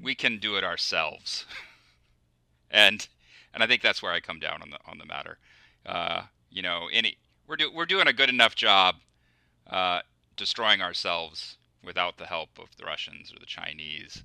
We 0.00 0.14
can 0.14 0.38
do 0.38 0.56
it 0.56 0.64
ourselves. 0.64 1.46
and 2.70 3.06
and 3.54 3.62
I 3.62 3.66
think 3.66 3.82
that's 3.82 4.02
where 4.02 4.12
I 4.12 4.20
come 4.20 4.40
down 4.40 4.60
on 4.60 4.70
the 4.70 4.78
on 4.86 4.98
the 4.98 5.06
matter. 5.06 5.38
Uh, 5.86 6.22
you 6.50 6.60
know, 6.60 6.88
any 6.92 7.16
we're 7.46 7.56
do, 7.56 7.72
we're 7.72 7.86
doing 7.86 8.08
a 8.08 8.12
good 8.12 8.28
enough 8.28 8.54
job 8.54 8.96
uh, 9.70 10.00
destroying 10.36 10.82
ourselves 10.82 11.56
without 11.84 12.16
the 12.18 12.26
help 12.26 12.58
of 12.58 12.76
the 12.76 12.84
Russians 12.84 13.32
or 13.32 13.38
the 13.40 13.46
Chinese 13.46 14.24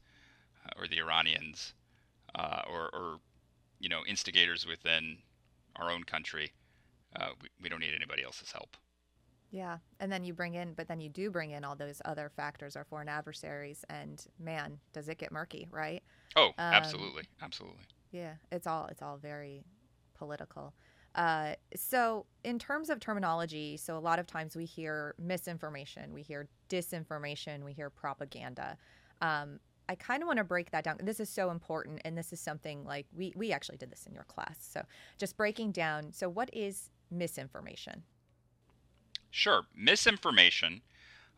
uh, 0.66 0.80
or 0.80 0.88
the 0.88 1.00
Iranians 1.00 1.74
uh, 2.36 2.62
or, 2.70 2.90
or, 2.94 3.20
you 3.80 3.90
know, 3.90 4.02
instigators 4.08 4.66
within 4.66 5.18
our 5.76 5.92
own 5.92 6.04
country. 6.04 6.52
Uh, 7.16 7.30
we, 7.42 7.50
we 7.64 7.70
don't 7.70 7.80
need 7.80 7.94
anybody 7.96 8.24
else's 8.24 8.52
help. 8.52 8.78
Yeah. 9.50 9.78
And 10.00 10.12
then 10.12 10.24
you 10.24 10.34
bring 10.34 10.56
in, 10.56 10.74
but 10.74 10.88
then 10.88 11.00
you 11.00 11.10
do 11.10 11.32
bring 11.32 11.52
in 11.52 11.64
all 11.64 11.76
those 11.76 12.02
other 12.06 12.30
factors, 12.36 12.76
our 12.76 12.84
foreign 12.84 13.08
adversaries, 13.08 13.86
and 13.90 14.24
man, 14.40 14.78
does 14.94 15.08
it 15.08 15.18
get 15.18 15.32
murky, 15.32 15.68
right? 15.72 16.04
Oh, 16.36 16.48
um, 16.48 16.54
absolutely. 16.58 17.24
Absolutely. 17.42 17.84
Yeah. 18.12 18.34
It's 18.52 18.68
all, 18.68 18.88
it's 18.88 19.02
all 19.02 19.18
very 19.18 19.64
political. 20.16 20.74
Uh, 21.16 21.54
so, 21.76 22.26
in 22.44 22.60
terms 22.60 22.90
of 22.92 23.00
terminology, 23.00 23.76
so 23.78 23.98
a 23.98 24.00
lot 24.00 24.20
of 24.20 24.28
times 24.28 24.56
we 24.56 24.66
hear 24.66 25.16
misinformation, 25.18 26.14
we 26.14 26.22
hear 26.22 26.48
disinformation, 26.70 27.64
we 27.64 27.74
hear 27.74 27.90
propaganda. 27.90 28.78
Um, 29.22 29.60
I 29.90 29.96
kind 29.96 30.22
of 30.22 30.28
want 30.28 30.38
to 30.38 30.44
break 30.44 30.72
that 30.72 30.84
down. 30.84 30.98
This 31.02 31.20
is 31.20 31.30
so 31.30 31.50
important, 31.50 32.02
and 32.04 32.18
this 32.18 32.34
is 32.34 32.40
something 32.40 32.84
like 32.84 33.06
we 33.16 33.34
we 33.36 33.52
actually 33.52 33.78
did 33.78 33.92
this 33.92 34.06
in 34.06 34.14
your 34.14 34.26
class. 34.26 34.58
So, 34.60 34.82
just 35.18 35.38
breaking 35.38 35.72
down. 35.72 36.12
So, 36.12 36.28
what 36.28 36.50
is 36.54 36.90
misinformation? 37.10 38.04
Sure, 39.32 39.64
misinformation 39.76 40.82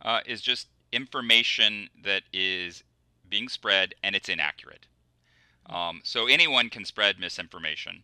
uh, 0.01 0.21
is 0.25 0.41
just 0.41 0.67
information 0.91 1.89
that 2.03 2.23
is 2.33 2.83
being 3.29 3.49
spread 3.49 3.93
and 4.03 4.15
it's 4.15 4.29
inaccurate. 4.29 4.87
Um, 5.67 6.01
so 6.03 6.25
anyone 6.25 6.69
can 6.69 6.83
spread 6.83 7.19
misinformation 7.19 8.03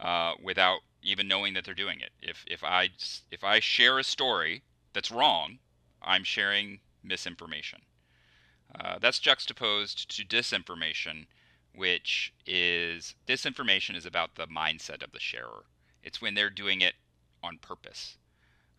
uh, 0.00 0.32
without 0.42 0.80
even 1.02 1.28
knowing 1.28 1.54
that 1.54 1.64
they're 1.64 1.74
doing 1.74 2.00
it. 2.00 2.10
If 2.20 2.44
if 2.48 2.64
I 2.64 2.90
if 3.30 3.44
I 3.44 3.60
share 3.60 3.98
a 3.98 4.04
story 4.04 4.62
that's 4.92 5.10
wrong, 5.10 5.58
I'm 6.02 6.24
sharing 6.24 6.80
misinformation. 7.02 7.80
Uh, 8.78 8.98
that's 9.00 9.18
juxtaposed 9.18 10.14
to 10.16 10.24
disinformation, 10.24 11.26
which 11.74 12.32
is 12.46 13.14
disinformation 13.26 13.96
is 13.96 14.06
about 14.06 14.34
the 14.34 14.46
mindset 14.46 15.02
of 15.02 15.12
the 15.12 15.20
sharer. 15.20 15.64
It's 16.02 16.20
when 16.20 16.34
they're 16.34 16.50
doing 16.50 16.80
it 16.80 16.94
on 17.42 17.58
purpose, 17.58 18.16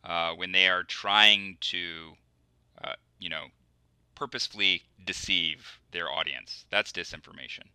uh, 0.03 0.33
when 0.33 0.51
they 0.51 0.67
are 0.67 0.83
trying 0.83 1.57
to, 1.61 2.13
uh, 2.83 2.93
you 3.19 3.29
know, 3.29 3.45
purposefully 4.15 4.83
deceive 5.03 5.79
their 5.91 6.11
audience. 6.11 6.65
That's 6.69 6.91
disinformation. 6.91 7.65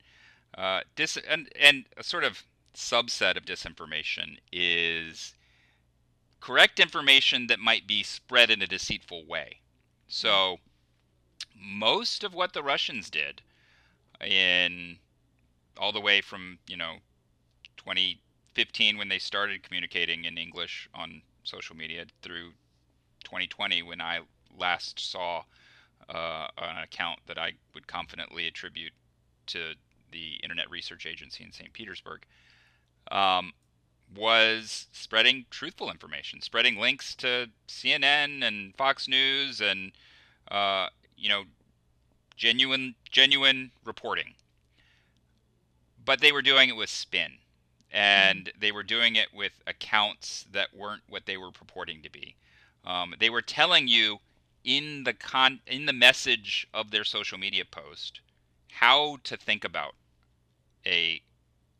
Uh, 0.56 0.80
dis 0.96 1.16
and 1.16 1.49
and 1.58 1.87
a 1.96 2.04
sort 2.04 2.25
of 2.25 2.42
subset 2.75 3.37
of 3.37 3.44
disinformation 3.44 4.38
is 4.52 5.34
correct 6.42 6.80
information 6.80 7.46
that 7.46 7.61
might 7.61 7.87
be 7.87 8.02
spread 8.02 8.50
in 8.50 8.61
a 8.61 8.66
deceitful 8.66 9.25
way. 9.25 9.61
So, 10.08 10.58
most 11.56 12.25
of 12.25 12.34
what 12.34 12.52
the 12.52 12.62
Russians 12.62 13.08
did 13.08 13.40
in 14.20 14.99
all 15.78 15.92
the 15.92 16.00
way 16.00 16.20
from, 16.20 16.58
you 16.66 16.76
know, 16.76 16.96
2015 17.76 18.99
when 18.99 19.08
they 19.08 19.20
started 19.20 19.62
communicating 19.62 20.25
in 20.25 20.37
English 20.37 20.88
on 20.92 21.22
social 21.44 21.76
media 21.76 22.04
through 22.22 22.50
2020 23.25 23.82
when 23.84 24.00
I 24.00 24.20
last 24.58 24.99
saw 24.99 25.44
uh, 26.08 26.49
an 26.58 26.82
account 26.82 27.20
that 27.26 27.38
I 27.38 27.52
would 27.72 27.87
confidently 27.87 28.49
attribute 28.49 28.92
to 29.46 29.75
the 30.11 30.34
Internet 30.42 30.70
Research 30.70 31.06
Agency 31.06 31.44
in 31.44 31.52
St. 31.52 31.72
Petersburg 31.72 32.26
um, 33.11 33.52
was 34.16 34.87
spreading 34.92 35.47
truthful 35.50 35.90
information, 35.90 36.40
spreading 36.40 36.78
links 36.78 37.14
to 37.16 37.49
CNN 37.69 38.42
and 38.47 38.76
Fox 38.76 39.09
News 39.09 39.61
and 39.61 39.92
uh, 40.50 40.88
you 41.16 41.28
know 41.28 41.45
genuine 42.37 42.95
genuine 43.11 43.71
reporting. 43.85 44.35
But 46.04 46.21
they 46.21 46.33
were 46.33 46.42
doing 46.42 46.69
it 46.69 46.76
with 46.76 46.90
spin, 46.90 47.38
and 47.90 48.47
mm-hmm. 48.47 48.61
they 48.61 48.73
were 48.73 48.83
doing 48.83 49.16
it 49.16 49.28
with 49.33 49.52
accounts 49.66 50.47
that 50.52 50.75
weren't 50.75 51.02
what 51.09 51.26
they 51.26 51.37
were 51.37 51.52
purporting 51.52 52.02
to 52.02 52.11
be. 52.11 52.37
Um, 52.85 53.14
they 53.19 53.31
were 53.31 53.42
telling 53.42 53.87
you 53.87 54.19
in 54.64 55.04
the 55.04 55.12
con 55.12 55.61
in 55.66 55.87
the 55.87 55.92
message 55.92 56.66
of 56.73 56.90
their 56.90 57.04
social 57.04 57.38
media 57.38 57.64
post 57.64 58.21
how 58.73 59.19
to 59.25 59.37
think 59.37 59.64
about 59.64 59.95
a 60.87 61.23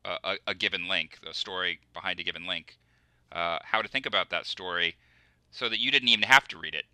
a, 0.04 0.37
a 0.49 0.54
given 0.54 0.88
link, 0.88 1.18
a 1.28 1.35
story 1.35 1.80
behind 1.92 2.21
a 2.21 2.25
given 2.25 2.47
link, 2.47 2.76
uh, 3.30 3.59
how 3.62 3.82
to 3.82 3.88
think 3.88 4.06
about 4.06 4.30
that 4.30 4.47
story, 4.47 4.97
so 5.50 5.68
that 5.68 5.78
you 5.78 5.90
didn't 5.90 6.09
even 6.09 6.25
have 6.25 6.49
to 6.49 6.59
read 6.59 6.75
it. 6.75 6.85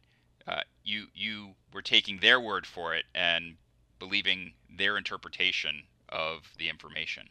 Uh, 0.46 0.62
you 0.84 1.06
you 1.14 1.54
were 1.72 1.82
taking 1.82 2.18
their 2.18 2.40
word 2.40 2.66
for 2.66 2.94
it 2.94 3.04
and 3.14 3.56
believing 3.98 4.52
their 4.70 4.96
interpretation 4.96 5.82
of 6.08 6.52
the 6.58 6.68
information. 6.68 7.28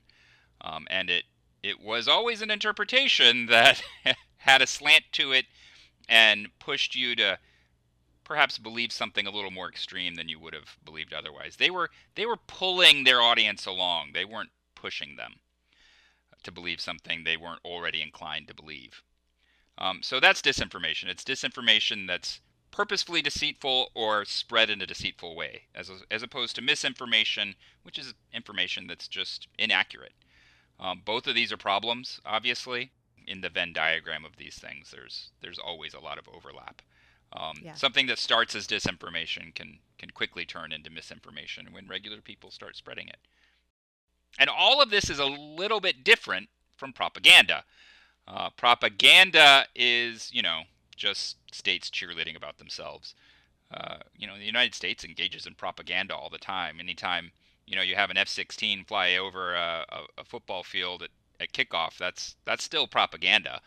Um, 0.62 0.88
and 0.90 1.10
it 1.10 1.24
it 1.64 1.80
was 1.80 2.08
always 2.08 2.42
an 2.42 2.52
interpretation 2.52 3.46
that 3.50 3.82
had 4.38 4.62
a 4.62 4.68
slant 4.68 5.06
to 5.14 5.32
it 5.32 5.46
and 6.10 6.48
pushed 6.60 6.96
you 6.96 7.16
to 7.16 7.40
perhaps 8.24 8.58
believe 8.58 8.92
something 8.92 9.26
a 9.26 9.32
little 9.32 9.52
more 9.52 9.70
extreme 9.70 10.16
than 10.16 10.28
you 10.28 10.40
would 10.40 10.54
have 10.54 10.78
believed 10.84 11.14
otherwise. 11.14 11.56
They 11.58 11.70
were 11.70 11.90
they 12.16 12.26
were 12.26 12.38
pulling 12.38 13.04
their 13.04 13.22
audience 13.22 13.66
along. 13.66 14.12
They 14.14 14.26
weren't 14.26 14.52
pushing 14.76 15.16
them 15.16 15.36
to 16.48 16.52
believe 16.52 16.82
something 16.82 17.24
they 17.24 17.38
weren't 17.38 17.60
already 17.64 18.02
inclined 18.02 18.48
to 18.48 18.56
believe. 18.56 19.04
Um, 19.78 20.00
so 20.02 20.20
that's 20.20 20.42
disinformation. 20.42 21.10
It's 21.10 21.24
disinformation 21.24 22.08
that's 22.08 22.42
purposefully 22.72 23.22
deceitful 23.22 23.92
or 23.94 24.26
spread 24.26 24.70
in 24.70 24.82
a 24.82 24.86
deceitful 24.86 25.36
way, 25.36 25.64
as, 25.76 25.92
as 26.10 26.24
opposed 26.24 26.56
to 26.56 26.62
misinformation, 26.62 27.56
which 27.84 28.00
is 28.00 28.14
information 28.34 28.88
that's 28.88 29.08
just 29.08 29.48
inaccurate. 29.60 30.14
Um, 30.80 31.02
both 31.04 31.28
of 31.28 31.36
these 31.36 31.52
are 31.52 31.58
problems, 31.58 32.22
obviously. 32.26 32.92
In 33.28 33.42
the 33.42 33.50
Venn 33.50 33.74
diagram 33.74 34.24
of 34.24 34.38
these 34.38 34.56
things, 34.56 34.90
there's 34.92 35.32
there's 35.42 35.60
always 35.60 35.94
a 35.94 36.00
lot 36.00 36.18
of 36.18 36.30
overlap. 36.34 36.82
Um, 37.34 37.58
yeah. 37.62 37.74
Something 37.74 38.08
that 38.08 38.20
starts 38.20 38.56
as 38.56 38.68
disinformation 38.68 39.54
can 39.54 39.80
can 39.98 40.12
quickly 40.12 40.46
turn 40.46 40.72
into 40.72 40.90
misinformation 40.90 41.68
when 41.74 41.90
regular 41.90 42.22
people 42.22 42.52
start 42.52 42.78
spreading 42.78 43.10
it. 43.10 43.18
And 44.38 44.50
all 44.50 44.82
of 44.82 44.90
this 44.90 45.10
is 45.10 45.20
a 45.20 45.26
little 45.26 45.80
bit 45.80 46.04
different 46.04 46.50
from 46.76 46.94
propaganda. 46.94 47.64
Uh, 48.28 48.50
propaganda 48.52 49.66
is, 49.76 50.30
you 50.34 50.42
know, 50.42 50.62
just 50.96 51.38
states 51.54 51.90
cheerleading 51.90 52.36
about 52.36 52.58
themselves. 52.58 53.16
Uh, 53.72 53.98
you 54.16 54.28
know, 54.28 54.38
the 54.38 54.46
United 54.46 54.76
States 54.76 55.04
engages 55.04 55.46
in 55.46 55.54
propaganda 55.54 56.16
all 56.16 56.30
the 56.30 56.38
time. 56.38 56.80
Anytime, 56.80 57.32
you 57.66 57.76
know, 57.76 57.82
you 57.82 57.96
have 57.96 58.10
an 58.10 58.18
F-16 58.18 58.88
fly 58.88 59.16
over 59.18 59.56
a, 59.56 59.86
a, 59.90 60.22
a 60.22 60.24
football 60.24 60.64
field 60.64 61.04
at, 61.04 61.10
at, 61.40 61.52
kickoff, 61.52 61.98
that's 61.98 62.36
that's 62.46 62.64
still 62.64 62.88
propaganda. 62.88 63.62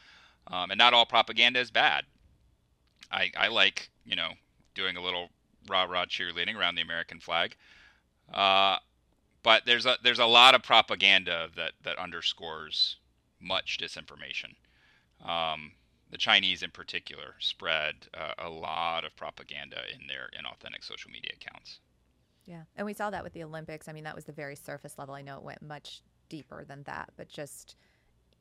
Um, 0.47 0.71
and 0.71 0.79
not 0.79 0.95
all 0.95 1.07
propaganda 1.07 1.61
is 1.61 1.71
bad. 1.71 2.05
I, 3.13 3.31
I 3.37 3.49
like, 3.49 3.91
you 4.05 4.17
know, 4.17 4.31
doing 4.75 4.97
a 4.97 5.03
little 5.03 5.29
rah-rah 5.69 6.07
cheerleading 6.07 6.57
around 6.57 6.77
the 6.77 6.83
American 6.83 7.21
flag. 7.21 7.57
Uh, 8.33 8.79
but 9.43 9.65
there's 9.67 9.87
a 9.87 9.97
there's 10.03 10.19
a 10.19 10.27
lot 10.27 10.55
of 10.55 10.63
propaganda 10.63 11.49
that 11.57 11.73
that 11.85 11.99
underscores 11.99 12.97
much 13.41 13.79
disinformation. 13.81 14.55
Um, 15.27 15.73
the 16.11 16.19
Chinese, 16.19 16.63
in 16.63 16.71
particular, 16.71 17.35
spread 17.39 18.09
uh, 18.15 18.33
a 18.39 18.51
lot 18.51 19.05
of 19.05 19.15
propaganda 19.17 19.79
in 19.93 20.07
their 20.09 20.29
inauthentic 20.39 20.83
social 20.83 21.11
media 21.11 21.31
accounts. 21.35 21.79
Yeah, 22.47 22.63
and 22.77 22.85
we 22.85 22.93
saw 22.93 23.11
that 23.11 23.23
with 23.23 23.33
the 23.33 23.45
Olympics. 23.45 23.89
I 23.89 23.93
mean, 23.93 24.05
that 24.05 24.17
was 24.17 24.25
the 24.25 24.33
very 24.33 24.57
surface 24.57 24.99
level. 24.99 25.15
I 25.15 25.23
know 25.23 25.37
it 25.37 25.43
went 25.43 25.63
much 25.63 26.03
deeper 26.29 26.65
than 26.65 26.83
that, 26.85 27.11
but 27.17 27.29
just 27.29 27.77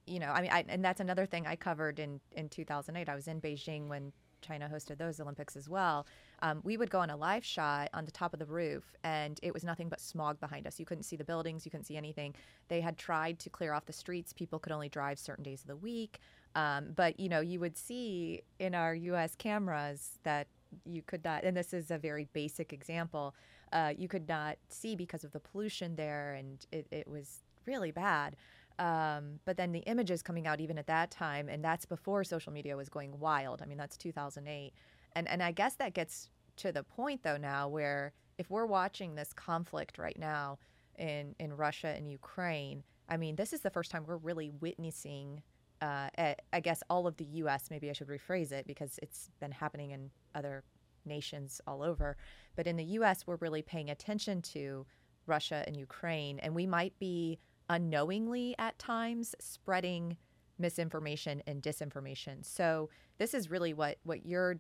you 0.08 0.20
know, 0.20 0.32
I 0.32 0.42
mean, 0.42 0.52
I, 0.52 0.66
and 0.68 0.84
that's 0.84 1.00
another 1.00 1.28
thing 1.28 1.46
I 1.46 1.56
covered 1.56 2.00
in 2.00 2.20
in 2.32 2.50
2008. 2.50 3.08
I 3.08 3.16
was 3.16 3.28
in 3.28 3.40
Beijing 3.40 3.88
when 3.88 4.12
China 4.42 4.70
hosted 4.74 4.98
those 4.98 5.20
Olympics 5.20 5.56
as 5.56 5.70
well, 5.70 6.08
um, 6.42 6.62
we 6.64 6.78
would 6.78 6.90
go 6.90 7.00
on 7.00 7.10
a 7.10 7.18
live 7.18 7.46
shot 7.46 7.90
on 7.94 8.06
the 8.06 8.12
top 8.12 8.34
of 8.34 8.40
the 8.40 8.46
roof, 8.46 8.96
and 9.04 9.40
it 9.44 9.54
was 9.54 9.64
nothing 9.64 9.90
but 9.90 10.00
smog 10.00 10.40
behind 10.40 10.68
us. 10.68 10.80
You 10.80 10.86
couldn't 10.86 11.04
see 11.04 11.16
the 11.16 11.24
buildings, 11.24 11.66
you 11.66 11.72
couldn't 11.72 11.86
see 11.86 11.98
anything. 11.98 12.36
They 12.68 12.82
had 12.82 12.98
tried 12.98 13.40
to 13.40 13.50
clear 13.50 13.74
off 13.74 13.86
the 13.86 13.94
streets. 13.94 14.34
People 14.34 14.60
could 14.60 14.72
only 14.72 14.90
drive 14.90 15.20
certain 15.20 15.44
days 15.44 15.62
of 15.62 15.68
the 15.68 15.76
week. 15.76 16.20
Um, 16.56 16.94
but 16.96 17.20
you 17.20 17.30
know, 17.30 17.42
you 17.42 17.60
would 17.60 17.78
see 17.78 18.42
in 18.60 18.74
our 18.74 18.96
U.S. 18.96 19.36
cameras 19.36 20.20
that 20.24 20.48
you 20.86 21.02
could 21.02 21.24
not, 21.24 21.44
and 21.44 21.56
this 21.56 21.74
is 21.74 21.92
a 21.92 21.98
very 21.98 22.28
basic 22.34 22.74
example. 22.74 23.36
Uh, 23.72 23.94
you 23.96 24.08
could 24.08 24.28
not 24.28 24.58
see 24.70 24.96
because 24.96 25.24
of 25.24 25.32
the 25.32 25.40
pollution 25.40 25.96
there, 25.96 26.34
and 26.34 26.66
it, 26.72 26.88
it 26.92 27.08
was 27.08 27.42
really 27.66 27.92
bad. 27.92 28.36
Um, 28.80 29.40
but 29.46 29.58
then 29.58 29.74
the 29.74 29.80
images 29.80 30.22
coming 30.22 30.48
out 30.48 30.62
even 30.62 30.78
at 30.78 30.88
that 30.88 31.12
time, 31.12 31.50
and 31.50 31.64
that's 31.64 31.86
before 31.86 32.24
social 32.24 32.54
media 32.54 32.78
was 32.78 32.88
going 32.88 33.20
wild. 33.20 33.62
I 33.62 33.66
mean, 33.66 33.78
that's 33.78 33.98
2008. 33.98 34.74
And, 35.14 35.28
and 35.28 35.42
I 35.42 35.52
guess 35.52 35.76
that 35.76 35.94
gets 35.94 36.30
to 36.58 36.72
the 36.72 36.84
point, 36.84 37.24
though, 37.24 37.38
now 37.38 37.68
where 37.68 38.14
if 38.38 38.50
we're 38.50 38.66
watching 38.66 39.16
this 39.16 39.34
conflict 39.34 39.98
right 39.98 40.18
now 40.18 40.60
in, 40.98 41.36
in 41.40 41.54
Russia 41.54 41.94
and 41.96 42.10
Ukraine, 42.10 42.84
I 43.08 43.18
mean, 43.18 43.36
this 43.36 43.54
is 43.54 43.62
the 43.62 43.70
first 43.70 43.92
time 43.92 44.06
we're 44.06 44.18
really 44.18 44.50
witnessing, 44.50 45.42
uh, 45.82 46.10
I 46.54 46.60
guess, 46.62 46.84
all 46.90 47.08
of 47.08 47.18
the 47.18 47.26
U.S., 47.26 47.70
maybe 47.72 47.90
I 47.90 47.94
should 47.94 48.08
rephrase 48.08 48.52
it 48.52 48.68
because 48.68 49.00
it's 49.02 49.30
been 49.40 49.52
happening 49.52 49.92
in 49.92 50.12
other 50.36 50.64
nations 51.06 51.60
all 51.66 51.82
over. 51.82 52.18
But 52.56 52.68
in 52.68 52.78
the 52.78 52.84
U.S., 52.84 53.26
we're 53.26 53.38
really 53.38 53.62
paying 53.62 53.90
attention 53.90 54.42
to 54.44 54.86
Russia 55.26 55.64
and 55.68 55.76
Ukraine, 55.76 56.40
and 56.40 56.54
we 56.54 56.66
might 56.66 56.98
be 57.00 57.40
unknowingly 57.70 58.56
at 58.58 58.78
times 58.80 59.36
spreading 59.40 60.18
misinformation 60.58 61.42
and 61.48 61.62
disinformation. 61.62 62.44
So 62.44 62.90
this 63.18 63.34
is 63.34 63.50
really 63.50 63.74
what 63.74 63.98
what 64.04 64.26
you're 64.26 64.60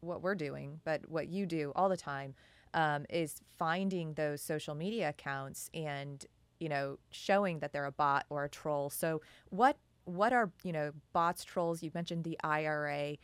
what 0.00 0.22
we're 0.22 0.34
doing, 0.34 0.80
but 0.84 1.08
what 1.08 1.28
you 1.28 1.46
do 1.46 1.72
all 1.74 1.88
the 1.88 1.96
time 1.96 2.34
um, 2.74 3.06
is 3.08 3.40
finding 3.58 4.14
those 4.14 4.42
social 4.42 4.74
media 4.74 5.10
accounts 5.10 5.70
and 5.72 6.26
you 6.60 6.68
know 6.68 6.98
showing 7.10 7.60
that 7.60 7.72
they're 7.72 7.84
a 7.84 7.92
bot 7.92 8.26
or 8.30 8.44
a 8.44 8.48
troll. 8.48 8.90
So 8.90 9.20
what 9.50 9.76
what 10.04 10.32
are 10.32 10.50
you 10.62 10.72
know 10.72 10.92
bots, 11.12 11.44
trolls? 11.44 11.82
You 11.82 11.90
mentioned 11.94 12.24
the 12.24 12.38
IRA. 12.42 13.16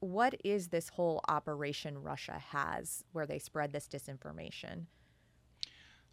What 0.00 0.34
is 0.44 0.68
this 0.68 0.88
whole 0.88 1.20
operation 1.28 2.02
Russia 2.02 2.40
has 2.50 3.04
where 3.12 3.26
they 3.26 3.38
spread 3.38 3.72
this 3.72 3.86
disinformation? 3.86 4.86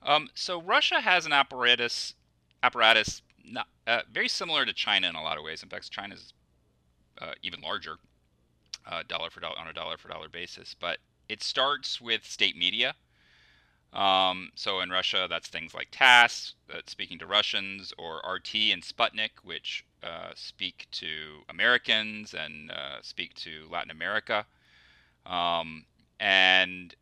Um, 0.03 0.30
so 0.36 0.62
Russia 0.62 0.99
has 0.99 1.25
an 1.25 1.34
apparatus 1.34 2.13
apparatus 2.63 3.21
not, 3.49 3.67
uh, 3.86 4.01
very 4.12 4.27
similar 4.27 4.65
to 4.65 4.73
China 4.73 5.08
in 5.08 5.15
a 5.15 5.23
lot 5.23 5.38
of 5.38 5.43
ways. 5.43 5.63
In 5.63 5.69
fact, 5.69 5.89
China's 5.89 6.34
uh, 7.19 7.34
even 7.41 7.62
larger, 7.62 7.97
uh, 8.88 9.04
dollar 9.08 9.30
for 9.30 9.39
dollar 9.39 9.58
on 9.60 9.67
a 9.67 9.73
dollar 9.73 9.97
for 9.97 10.08
dollar 10.08 10.30
basis. 10.30 10.76
But 10.80 11.00
it 11.30 11.43
starts 11.43 12.00
with 12.02 12.26
state 12.26 12.58
media. 12.58 12.95
Um, 13.93 14.52
so 14.56 14.82
in 14.82 14.89
Russia, 14.89 15.28
that's 15.30 15.47
things 15.47 15.73
like 15.73 15.89
TASS, 15.91 16.54
that's 16.67 16.91
speaking 16.91 17.19
to 17.19 17.26
Russians, 17.26 17.93
or 17.97 18.17
RT 18.17 18.56
and 18.71 18.84
Sputnik, 18.84 19.43
which 19.43 19.86
uh, 20.04 20.32
speak 20.36 20.88
to 20.91 21.41
Americans 21.50 22.34
and 22.34 22.71
uh, 22.71 23.02
speak 23.02 23.34
to 23.36 23.67
Latin 23.71 23.91
America. 23.91 24.45
Um, 25.26 25.86
and 26.19 26.95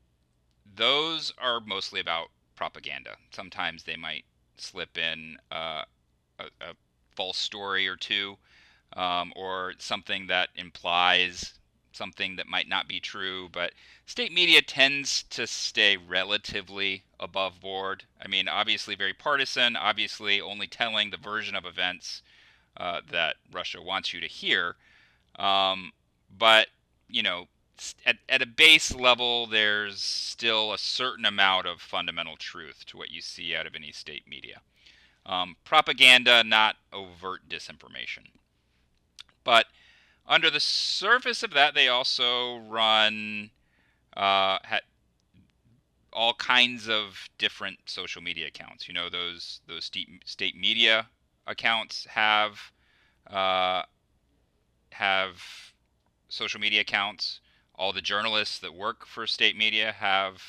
those 0.76 1.34
are 1.38 1.60
mostly 1.60 2.00
about 2.00 2.30
propaganda. 2.56 3.18
Sometimes 3.32 3.84
they 3.84 3.96
might 3.96 4.26
slip 4.58 4.98
in 4.98 5.38
uh, 5.52 5.84
a, 6.40 6.46
a, 6.62 6.74
false 7.16 7.38
story 7.38 7.88
or 7.88 7.96
two, 7.96 8.36
um, 8.94 9.32
or 9.38 9.74
something 9.78 10.28
that 10.28 10.50
implies 10.58 11.54
something 11.96 12.36
that 12.36 12.48
might 12.48 12.68
not 12.68 12.88
be 12.88 13.00
true. 13.00 13.50
But 13.52 13.74
state 14.06 14.32
media 14.32 14.62
tends 14.62 15.24
to 15.32 15.48
stay 15.48 15.98
relatively 15.98 17.04
above 17.20 17.62
board. 17.62 18.04
I 18.24 18.28
mean, 18.28 18.48
obviously 18.48 18.96
very 18.96 19.14
partisan, 19.14 19.76
obviously 19.76 20.42
only 20.42 20.68
telling 20.68 21.10
the 21.10 21.18
version 21.18 21.56
of 21.56 21.66
events 21.66 22.22
uh, 22.78 23.02
that 23.12 23.38
Russia 23.52 23.82
wants 23.82 24.14
you 24.14 24.20
to 24.22 24.28
hear. 24.28 24.76
Um, 25.40 25.92
but, 26.38 26.68
you 27.10 27.24
know, 27.24 27.48
at, 28.06 28.18
at 28.30 28.42
a 28.42 28.46
base 28.46 28.94
level, 28.94 29.48
there's 29.48 30.02
still 30.02 30.74
a 30.74 30.78
certain 30.78 31.26
amount 31.26 31.68
of 31.68 31.82
fundamental 31.82 32.38
truth 32.38 32.86
to 32.88 32.98
what 32.98 33.12
you 33.12 33.22
see 33.22 33.56
out 33.56 33.68
of 33.68 33.76
any 33.76 33.92
state 33.92 34.24
media. 34.28 34.62
Um, 35.26 35.56
propaganda, 35.64 36.44
not 36.44 36.76
overt 36.94 37.50
disinformation. 37.50 38.28
But 39.44 39.66
under 40.28 40.50
the 40.50 40.60
surface 40.60 41.44
of 41.44 41.52
that, 41.52 41.74
they 41.74 41.88
also 41.88 42.58
run 42.58 43.52
uh, 44.16 44.58
all 46.14 46.34
kinds 46.34 46.88
of 46.88 47.30
different 47.38 47.80
social 47.86 48.22
media 48.22 48.48
accounts. 48.48 48.88
You 48.88 48.94
know, 48.94 49.10
those 49.10 49.62
those 49.68 49.86
state, 49.86 50.08
state 50.26 50.56
media 50.56 51.08
accounts 51.48 52.06
have 52.06 52.60
uh, 53.30 53.84
have 54.92 55.42
social 56.30 56.60
media 56.60 56.82
accounts 56.82 57.40
all 57.78 57.92
the 57.94 58.02
journalists 58.02 58.60
that 58.60 58.74
work 58.74 59.06
for 59.06 59.28
state 59.28 59.58
media 59.58 59.92
have 59.92 60.42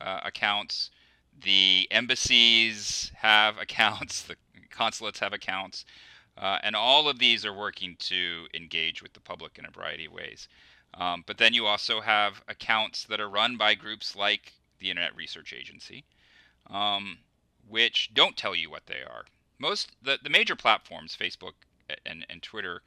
uh, 0.00 0.20
accounts. 0.24 0.90
The 1.42 1.86
embassies 1.90 3.12
have 3.16 3.58
accounts. 3.60 4.22
The 4.22 4.36
consulates 4.70 5.20
have 5.20 5.32
accounts. 5.32 5.84
Uh, 6.36 6.58
and 6.62 6.74
all 6.74 7.08
of 7.08 7.18
these 7.18 7.44
are 7.44 7.52
working 7.52 7.96
to 7.98 8.46
engage 8.54 9.02
with 9.02 9.12
the 9.12 9.20
public 9.20 9.58
in 9.58 9.66
a 9.66 9.70
variety 9.70 10.06
of 10.06 10.12
ways. 10.12 10.48
Um, 10.94 11.24
but 11.26 11.38
then 11.38 11.54
you 11.54 11.66
also 11.66 12.00
have 12.00 12.42
accounts 12.48 13.04
that 13.04 13.20
are 13.20 13.28
run 13.28 13.56
by 13.56 13.74
groups 13.74 14.16
like 14.16 14.52
the 14.78 14.90
Internet 14.90 15.16
Research 15.16 15.52
Agency, 15.52 16.04
um, 16.68 17.18
which 17.68 18.10
don't 18.12 18.36
tell 18.36 18.54
you 18.54 18.70
what 18.70 18.86
they 18.86 19.02
are. 19.02 19.24
Most 19.58 19.92
the, 20.02 20.18
the 20.22 20.30
major 20.30 20.56
platforms, 20.56 21.16
Facebook 21.18 21.52
and, 22.04 22.26
and 22.28 22.42
Twitter, 22.42 22.82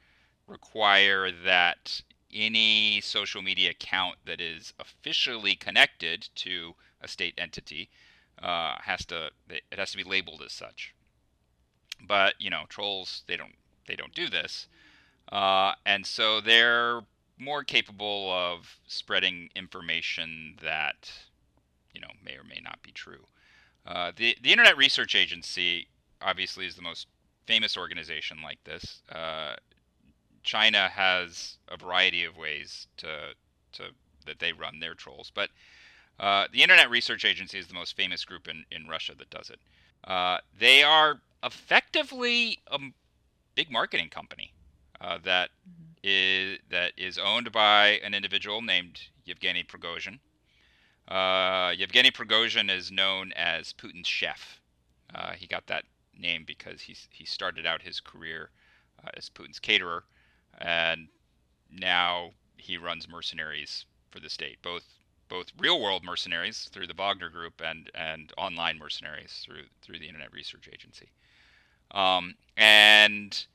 require 0.46 1.30
that 1.32 2.02
any 2.32 3.00
social 3.00 3.42
media 3.42 3.70
account 3.70 4.16
that 4.24 4.40
is 4.40 4.72
officially 4.78 5.54
connected 5.54 6.28
to 6.34 6.74
a 7.00 7.08
state 7.08 7.34
entity 7.38 7.88
uh, 8.42 8.76
has 8.82 9.04
to 9.06 9.30
it 9.48 9.62
has 9.78 9.90
to 9.92 9.96
be 9.96 10.04
labeled 10.04 10.42
as 10.44 10.52
such. 10.52 10.94
But 12.00 12.34
you 12.38 12.50
know, 12.50 12.64
trolls 12.68 13.22
they 13.26 13.36
don't 13.36 13.54
they 13.86 13.96
don't 13.96 14.14
do 14.14 14.28
this, 14.28 14.68
uh, 15.30 15.72
and 15.84 16.06
so 16.06 16.40
they're 16.40 17.02
more 17.38 17.64
capable 17.64 18.32
of 18.32 18.78
spreading 18.86 19.50
information 19.54 20.56
that 20.62 21.10
you 21.94 22.00
know 22.00 22.10
may 22.24 22.32
or 22.32 22.44
may 22.44 22.60
not 22.62 22.82
be 22.82 22.92
true. 22.92 23.26
Uh, 23.86 24.12
the 24.14 24.36
the 24.42 24.52
Internet 24.52 24.76
Research 24.76 25.14
Agency 25.14 25.88
obviously 26.22 26.66
is 26.66 26.76
the 26.76 26.82
most 26.82 27.06
famous 27.46 27.76
organization 27.76 28.38
like 28.42 28.62
this. 28.64 29.02
Uh, 29.10 29.54
China 30.42 30.88
has 30.88 31.58
a 31.68 31.76
variety 31.76 32.24
of 32.24 32.36
ways 32.36 32.86
to 32.98 33.34
to 33.72 33.90
that 34.26 34.38
they 34.38 34.52
run 34.52 34.80
their 34.80 34.94
trolls, 34.94 35.30
but 35.34 35.50
uh, 36.18 36.46
the 36.52 36.62
Internet 36.62 36.90
Research 36.90 37.24
Agency 37.24 37.58
is 37.58 37.66
the 37.66 37.74
most 37.74 37.96
famous 37.96 38.24
group 38.24 38.48
in, 38.48 38.64
in 38.70 38.88
Russia 38.88 39.14
that 39.16 39.30
does 39.30 39.50
it. 39.50 39.60
Uh, 40.04 40.38
they 40.58 40.82
are 40.82 41.20
effectively 41.44 42.60
a 42.68 42.78
big 43.54 43.70
marketing 43.70 44.08
company 44.08 44.52
uh, 45.00 45.18
that 45.24 45.50
mm-hmm. 45.68 45.92
is, 46.02 46.58
that 46.70 46.92
is 46.96 47.18
owned 47.18 47.52
by 47.52 48.00
an 48.04 48.14
individual 48.14 48.62
named 48.62 49.00
Yevgeny 49.24 49.64
Prigozhin. 49.64 50.18
Uh, 51.08 51.72
Yevgeny 51.76 52.10
Prigozhin 52.10 52.70
is 52.70 52.90
known 52.90 53.32
as 53.32 53.72
Putin's 53.72 54.08
chef. 54.08 54.60
Uh, 55.14 55.32
he 55.32 55.46
got 55.46 55.66
that 55.68 55.84
name 56.18 56.44
because 56.46 56.80
he 56.80 56.96
he 57.10 57.24
started 57.24 57.66
out 57.66 57.82
his 57.82 58.00
career 58.00 58.50
uh, 59.04 59.10
as 59.14 59.30
Putin's 59.30 59.60
caterer, 59.60 60.04
and 60.58 61.08
now 61.70 62.30
he 62.56 62.76
runs 62.76 63.08
mercenaries 63.08 63.84
for 64.10 64.18
the 64.18 64.30
state, 64.30 64.60
both 64.62 64.84
both 65.28 65.52
real 65.58 65.80
world 65.80 66.04
mercenaries 66.04 66.68
through 66.72 66.86
the 66.86 66.94
Wagner 66.94 67.28
Group 67.28 67.60
and 67.64 67.90
and 67.94 68.32
online 68.36 68.78
mercenaries 68.78 69.42
through 69.44 69.64
through 69.82 69.98
the 69.98 70.08
Internet 70.08 70.32
Research 70.32 70.68
Agency. 70.72 71.10
Um, 71.92 72.34
and 72.56 73.46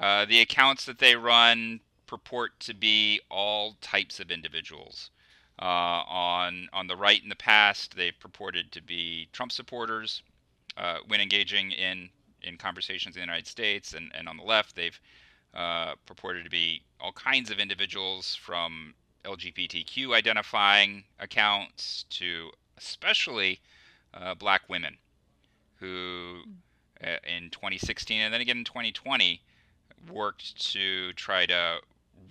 uh, 0.00 0.24
the 0.24 0.40
accounts 0.40 0.84
that 0.86 0.98
they 0.98 1.16
run 1.16 1.80
purport 2.06 2.58
to 2.60 2.74
be 2.74 3.20
all 3.30 3.76
types 3.80 4.20
of 4.20 4.30
individuals. 4.30 5.10
Uh, 5.60 6.04
on 6.08 6.68
on 6.72 6.86
the 6.86 6.96
right 6.96 7.20
in 7.22 7.28
the 7.28 7.36
past, 7.36 7.96
they've 7.96 8.18
purported 8.20 8.70
to 8.70 8.80
be 8.80 9.28
Trump 9.32 9.50
supporters 9.50 10.22
uh, 10.76 10.98
when 11.08 11.20
engaging 11.20 11.72
in 11.72 12.08
in 12.42 12.56
conversations 12.56 13.16
in 13.16 13.20
the 13.20 13.26
United 13.26 13.46
States, 13.46 13.94
and, 13.94 14.12
and 14.14 14.28
on 14.28 14.36
the 14.36 14.44
left, 14.44 14.76
they've 14.76 15.00
uh, 15.54 15.94
purported 16.06 16.44
to 16.44 16.50
be 16.50 16.82
all 17.00 17.12
kinds 17.12 17.50
of 17.50 17.58
individuals 17.58 18.36
from 18.36 18.94
LGBTQ 19.24 20.14
identifying 20.14 21.02
accounts 21.18 22.04
to 22.10 22.50
especially 22.76 23.60
uh, 24.14 24.34
black 24.34 24.62
women 24.68 24.96
who 25.80 26.42
uh, 26.42 26.46
in 27.00 27.50
2016 27.50 28.20
and 28.20 28.34
then 28.34 28.40
again 28.40 28.58
in 28.58 28.64
2020 28.64 29.40
worked 30.10 30.72
to 30.72 31.12
try 31.14 31.46
to 31.46 31.78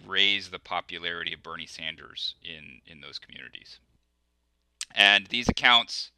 raise 0.06 0.50
the 0.50 0.60
popularity 0.60 1.34
of 1.34 1.44
Bernie 1.44 1.66
Sanders 1.66 2.36
in, 2.44 2.82
in 2.86 3.02
those 3.02 3.20
communities. 3.20 3.80
And 4.96 5.28
these 5.28 5.50
accounts 5.50 6.12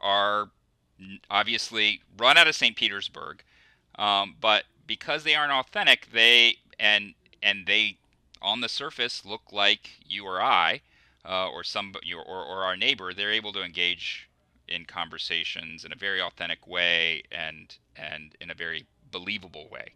are 0.00 0.50
obviously 1.30 2.00
run 2.18 2.36
out 2.36 2.48
of 2.48 2.54
St. 2.54 2.76
Petersburg, 2.76 3.42
um, 3.98 4.36
but 4.40 4.64
because 4.86 5.24
they 5.24 5.34
aren't 5.34 5.52
authentic, 5.52 6.08
they 6.12 6.56
and 6.78 7.14
and 7.42 7.66
they 7.66 7.98
on 8.42 8.60
the 8.60 8.68
surface 8.68 9.24
look 9.24 9.52
like 9.52 9.90
you 10.06 10.24
or 10.24 10.40
I, 10.40 10.80
uh, 11.24 11.48
or 11.48 11.64
some 11.64 11.92
or, 12.14 12.44
or 12.44 12.64
our 12.64 12.76
neighbor, 12.76 13.12
they're 13.12 13.32
able 13.32 13.52
to 13.52 13.62
engage 13.62 14.25
in 14.68 14.84
conversations 14.84 15.84
in 15.84 15.92
a 15.92 15.96
very 15.96 16.20
authentic 16.20 16.66
way 16.66 17.22
and 17.30 17.76
and 17.96 18.34
in 18.40 18.50
a 18.50 18.54
very 18.54 18.86
believable 19.10 19.68
way. 19.70 19.94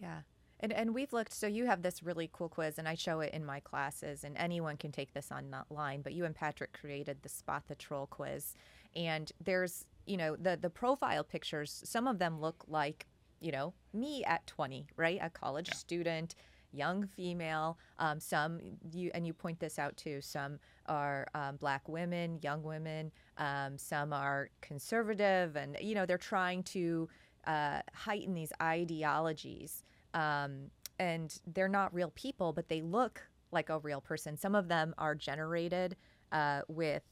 Yeah. 0.00 0.20
And, 0.60 0.72
and 0.72 0.92
we've 0.92 1.12
looked, 1.12 1.32
so 1.32 1.46
you 1.46 1.66
have 1.66 1.82
this 1.82 2.02
really 2.02 2.28
cool 2.32 2.48
quiz, 2.48 2.78
and 2.78 2.88
I 2.88 2.94
show 2.94 3.20
it 3.20 3.32
in 3.32 3.44
my 3.44 3.60
classes, 3.60 4.24
and 4.24 4.36
anyone 4.36 4.76
can 4.76 4.90
take 4.90 5.14
this 5.14 5.30
online. 5.30 6.02
But 6.02 6.14
you 6.14 6.24
and 6.24 6.34
Patrick 6.34 6.72
created 6.72 7.18
the 7.22 7.28
Spot 7.28 7.62
the 7.68 7.76
Troll 7.76 8.06
quiz. 8.06 8.54
And 8.96 9.30
there's, 9.40 9.84
you 10.06 10.16
know, 10.16 10.34
the, 10.34 10.58
the 10.60 10.70
profile 10.70 11.22
pictures, 11.22 11.80
some 11.84 12.08
of 12.08 12.18
them 12.18 12.40
look 12.40 12.64
like, 12.66 13.06
you 13.40 13.52
know, 13.52 13.72
me 13.92 14.24
at 14.24 14.46
20, 14.48 14.88
right? 14.96 15.20
A 15.22 15.30
college 15.30 15.68
yeah. 15.68 15.76
student 15.76 16.34
young 16.72 17.06
female. 17.06 17.78
Um, 17.98 18.20
some 18.20 18.60
you 18.92 19.10
and 19.14 19.26
you 19.26 19.32
point 19.32 19.58
this 19.60 19.78
out 19.78 19.96
too. 19.96 20.20
Some 20.20 20.58
are 20.86 21.26
um, 21.34 21.56
black 21.56 21.88
women, 21.88 22.38
young 22.42 22.62
women. 22.62 23.12
Um, 23.36 23.78
some 23.78 24.12
are 24.12 24.50
conservative, 24.60 25.56
and 25.56 25.76
you 25.80 25.94
know 25.94 26.06
they're 26.06 26.18
trying 26.18 26.62
to 26.64 27.08
uh, 27.46 27.80
heighten 27.94 28.34
these 28.34 28.52
ideologies. 28.62 29.84
Um, 30.14 30.70
and 30.98 31.38
they're 31.54 31.68
not 31.68 31.94
real 31.94 32.10
people, 32.14 32.52
but 32.52 32.68
they 32.68 32.82
look 32.82 33.28
like 33.52 33.68
a 33.70 33.78
real 33.78 34.00
person. 34.00 34.36
Some 34.36 34.54
of 34.54 34.68
them 34.68 34.94
are 34.98 35.14
generated 35.14 35.96
uh, 36.32 36.62
with 36.68 37.02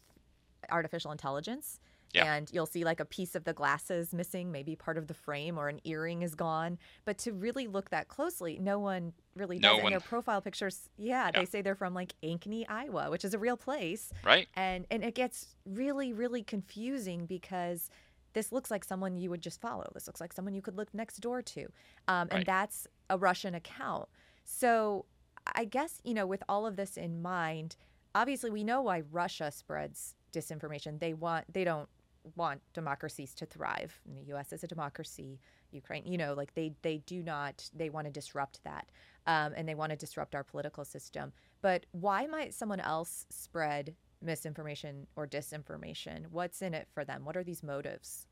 artificial 0.70 1.12
intelligence. 1.12 1.78
Yeah. 2.14 2.34
And 2.34 2.50
you'll 2.52 2.66
see 2.66 2.84
like 2.84 3.00
a 3.00 3.04
piece 3.04 3.34
of 3.34 3.44
the 3.44 3.52
glasses 3.52 4.14
missing, 4.14 4.50
maybe 4.50 4.74
part 4.74 4.96
of 4.96 5.06
the 5.06 5.14
frame 5.14 5.58
or 5.58 5.68
an 5.68 5.80
earring 5.84 6.22
is 6.22 6.34
gone. 6.34 6.78
But 7.04 7.18
to 7.18 7.32
really 7.32 7.66
look 7.66 7.90
that 7.90 8.08
closely, 8.08 8.58
no 8.58 8.78
one 8.78 9.12
really 9.34 9.58
no 9.58 9.74
does. 9.74 9.82
One... 9.82 9.92
Their 9.92 10.00
profile 10.00 10.40
pictures, 10.40 10.88
yeah, 10.96 11.26
yeah, 11.26 11.40
they 11.40 11.44
say 11.44 11.62
they're 11.62 11.74
from 11.74 11.94
like 11.94 12.14
Ankeny, 12.22 12.64
Iowa, 12.68 13.10
which 13.10 13.24
is 13.24 13.34
a 13.34 13.38
real 13.38 13.56
place. 13.56 14.12
Right. 14.24 14.48
And 14.54 14.86
and 14.90 15.04
it 15.04 15.14
gets 15.14 15.56
really, 15.66 16.12
really 16.12 16.42
confusing 16.42 17.26
because 17.26 17.90
this 18.32 18.52
looks 18.52 18.70
like 18.70 18.84
someone 18.84 19.16
you 19.16 19.30
would 19.30 19.40
just 19.40 19.60
follow. 19.60 19.90
This 19.94 20.06
looks 20.06 20.20
like 20.20 20.32
someone 20.32 20.54
you 20.54 20.62
could 20.62 20.76
look 20.76 20.92
next 20.94 21.16
door 21.20 21.42
to. 21.42 21.62
Um, 22.08 22.28
and 22.30 22.32
right. 22.32 22.46
that's 22.46 22.86
a 23.10 23.18
Russian 23.18 23.54
account. 23.54 24.08
So 24.44 25.06
I 25.54 25.64
guess, 25.64 26.00
you 26.04 26.14
know, 26.14 26.26
with 26.26 26.42
all 26.48 26.66
of 26.66 26.76
this 26.76 26.96
in 26.96 27.22
mind, 27.22 27.76
obviously 28.14 28.50
we 28.50 28.64
know 28.64 28.82
why 28.82 29.02
Russia 29.10 29.50
spreads 29.50 30.14
disinformation. 30.32 30.98
They 31.00 31.14
want 31.14 31.52
they 31.52 31.64
don't 31.64 31.88
want 32.34 32.60
democracies 32.72 33.34
to 33.34 33.46
thrive. 33.46 34.00
And 34.06 34.16
the 34.16 34.28
U.S. 34.28 34.52
is 34.52 34.64
a 34.64 34.66
democracy. 34.66 35.40
Ukraine, 35.72 36.06
you 36.06 36.18
know, 36.18 36.34
like 36.34 36.54
they 36.54 36.72
they 36.82 36.98
do 36.98 37.22
not 37.22 37.68
they 37.74 37.90
want 37.90 38.06
to 38.06 38.12
disrupt 38.12 38.62
that, 38.64 38.88
um, 39.26 39.52
and 39.56 39.68
they 39.68 39.74
want 39.74 39.90
to 39.90 39.96
disrupt 39.96 40.34
our 40.34 40.44
political 40.44 40.84
system. 40.84 41.32
But 41.60 41.86
why 41.92 42.26
might 42.26 42.54
someone 42.54 42.80
else 42.80 43.26
spread 43.30 43.94
misinformation 44.22 45.06
or 45.16 45.26
disinformation? 45.26 46.26
What's 46.30 46.62
in 46.62 46.74
it 46.74 46.88
for 46.92 47.04
them? 47.04 47.24
What 47.24 47.36
are 47.36 47.44
these 47.44 47.62
motives? 47.62 48.26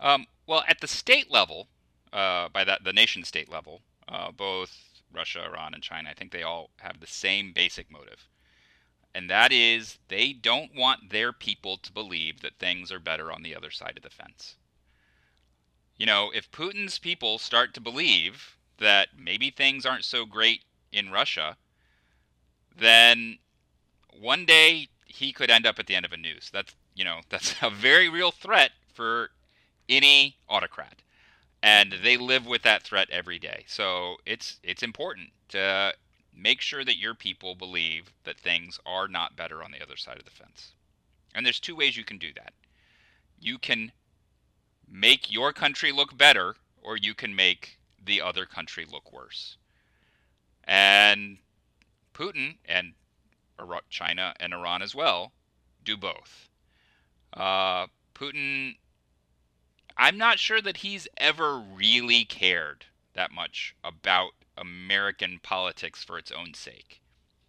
Um, 0.00 0.26
well, 0.46 0.64
at 0.66 0.80
the 0.80 0.88
state 0.88 1.30
level, 1.30 1.68
uh, 2.12 2.48
by 2.48 2.64
that 2.64 2.84
the 2.84 2.92
nation 2.92 3.24
state 3.24 3.50
level, 3.50 3.82
uh, 4.08 4.32
both 4.32 4.76
Russia, 5.12 5.44
Iran, 5.44 5.74
and 5.74 5.82
China, 5.82 6.10
I 6.10 6.14
think 6.14 6.32
they 6.32 6.42
all 6.42 6.70
have 6.78 7.00
the 7.00 7.06
same 7.06 7.52
basic 7.52 7.90
motive 7.90 8.26
and 9.14 9.28
that 9.28 9.52
is 9.52 9.98
they 10.08 10.32
don't 10.32 10.74
want 10.74 11.10
their 11.10 11.32
people 11.32 11.76
to 11.78 11.92
believe 11.92 12.40
that 12.40 12.58
things 12.58 12.92
are 12.92 13.00
better 13.00 13.32
on 13.32 13.42
the 13.42 13.54
other 13.54 13.70
side 13.70 13.96
of 13.96 14.02
the 14.02 14.10
fence. 14.10 14.56
You 15.96 16.06
know, 16.06 16.30
if 16.34 16.50
Putin's 16.50 16.98
people 16.98 17.38
start 17.38 17.74
to 17.74 17.80
believe 17.80 18.56
that 18.78 19.08
maybe 19.18 19.50
things 19.50 19.84
aren't 19.84 20.04
so 20.04 20.24
great 20.24 20.62
in 20.92 21.10
Russia, 21.10 21.56
then 22.76 23.38
one 24.18 24.46
day 24.46 24.88
he 25.04 25.32
could 25.32 25.50
end 25.50 25.66
up 25.66 25.78
at 25.78 25.86
the 25.86 25.94
end 25.94 26.06
of 26.06 26.12
a 26.12 26.16
noose. 26.16 26.50
That's 26.50 26.74
you 26.94 27.04
know 27.04 27.20
that's 27.28 27.54
a 27.62 27.70
very 27.70 28.08
real 28.08 28.30
threat 28.30 28.72
for 28.92 29.30
any 29.88 30.36
autocrat, 30.48 31.02
and 31.62 31.94
they 32.02 32.16
live 32.16 32.46
with 32.46 32.62
that 32.62 32.82
threat 32.82 33.10
every 33.10 33.38
day. 33.38 33.64
So 33.66 34.16
it's 34.24 34.58
it's 34.62 34.82
important 34.82 35.30
to 35.48 35.94
make 36.40 36.60
sure 36.60 36.84
that 36.84 36.96
your 36.96 37.14
people 37.14 37.54
believe 37.54 38.12
that 38.24 38.38
things 38.38 38.78
are 38.86 39.08
not 39.08 39.36
better 39.36 39.62
on 39.62 39.70
the 39.70 39.82
other 39.82 39.96
side 39.96 40.18
of 40.18 40.24
the 40.24 40.30
fence. 40.30 40.72
And 41.34 41.44
there's 41.44 41.60
two 41.60 41.76
ways 41.76 41.96
you 41.96 42.04
can 42.04 42.18
do 42.18 42.32
that. 42.34 42.52
You 43.40 43.58
can 43.58 43.92
make 44.90 45.32
your 45.32 45.52
country 45.52 45.92
look 45.92 46.16
better, 46.16 46.56
or 46.82 46.96
you 46.96 47.14
can 47.14 47.34
make 47.34 47.78
the 48.04 48.20
other 48.20 48.46
country 48.46 48.86
look 48.90 49.12
worse. 49.12 49.56
And 50.64 51.38
Putin 52.14 52.56
and 52.64 52.92
China 53.88 54.34
and 54.40 54.52
Iran 54.52 54.82
as 54.82 54.94
well 54.94 55.32
do 55.84 55.96
both. 55.96 56.48
Uh, 57.32 57.86
Putin, 58.14 58.76
I'm 59.96 60.18
not 60.18 60.38
sure 60.38 60.60
that 60.60 60.78
he's 60.78 61.06
ever 61.16 61.58
really 61.58 62.24
cared 62.24 62.86
that 63.14 63.32
much 63.32 63.74
about 63.84 64.32
American 64.56 65.40
politics 65.42 66.04
for 66.04 66.18
its 66.18 66.32
own 66.32 66.54
sake. 66.54 67.00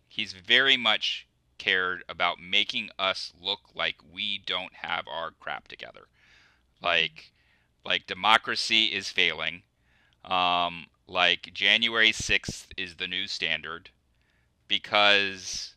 He's 0.07 0.33
very 0.33 0.77
much 0.77 1.27
cared 1.57 2.03
about 2.09 2.39
making 2.39 2.89
us 2.97 3.33
look 3.39 3.59
like 3.75 3.97
we 4.11 4.39
don't 4.39 4.73
have 4.73 5.07
our 5.07 5.31
crap 5.31 5.67
together. 5.67 6.07
Like 6.81 7.31
like 7.85 8.07
democracy 8.07 8.85
is 8.85 9.09
failing. 9.09 9.63
Um, 10.23 10.87
like 11.07 11.51
January 11.53 12.11
6th 12.11 12.67
is 12.77 12.95
the 12.95 13.07
new 13.07 13.27
standard 13.27 13.89
because 14.67 15.75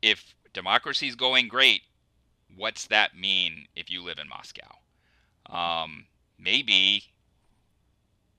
if 0.00 0.34
democracy 0.52 1.08
is 1.08 1.16
going 1.16 1.48
great, 1.48 1.82
what's 2.54 2.86
that 2.86 3.16
mean 3.16 3.66
if 3.74 3.90
you 3.90 4.02
live 4.02 4.18
in 4.18 4.28
Moscow? 4.28 4.78
Um, 5.46 6.06
maybe 6.38 7.12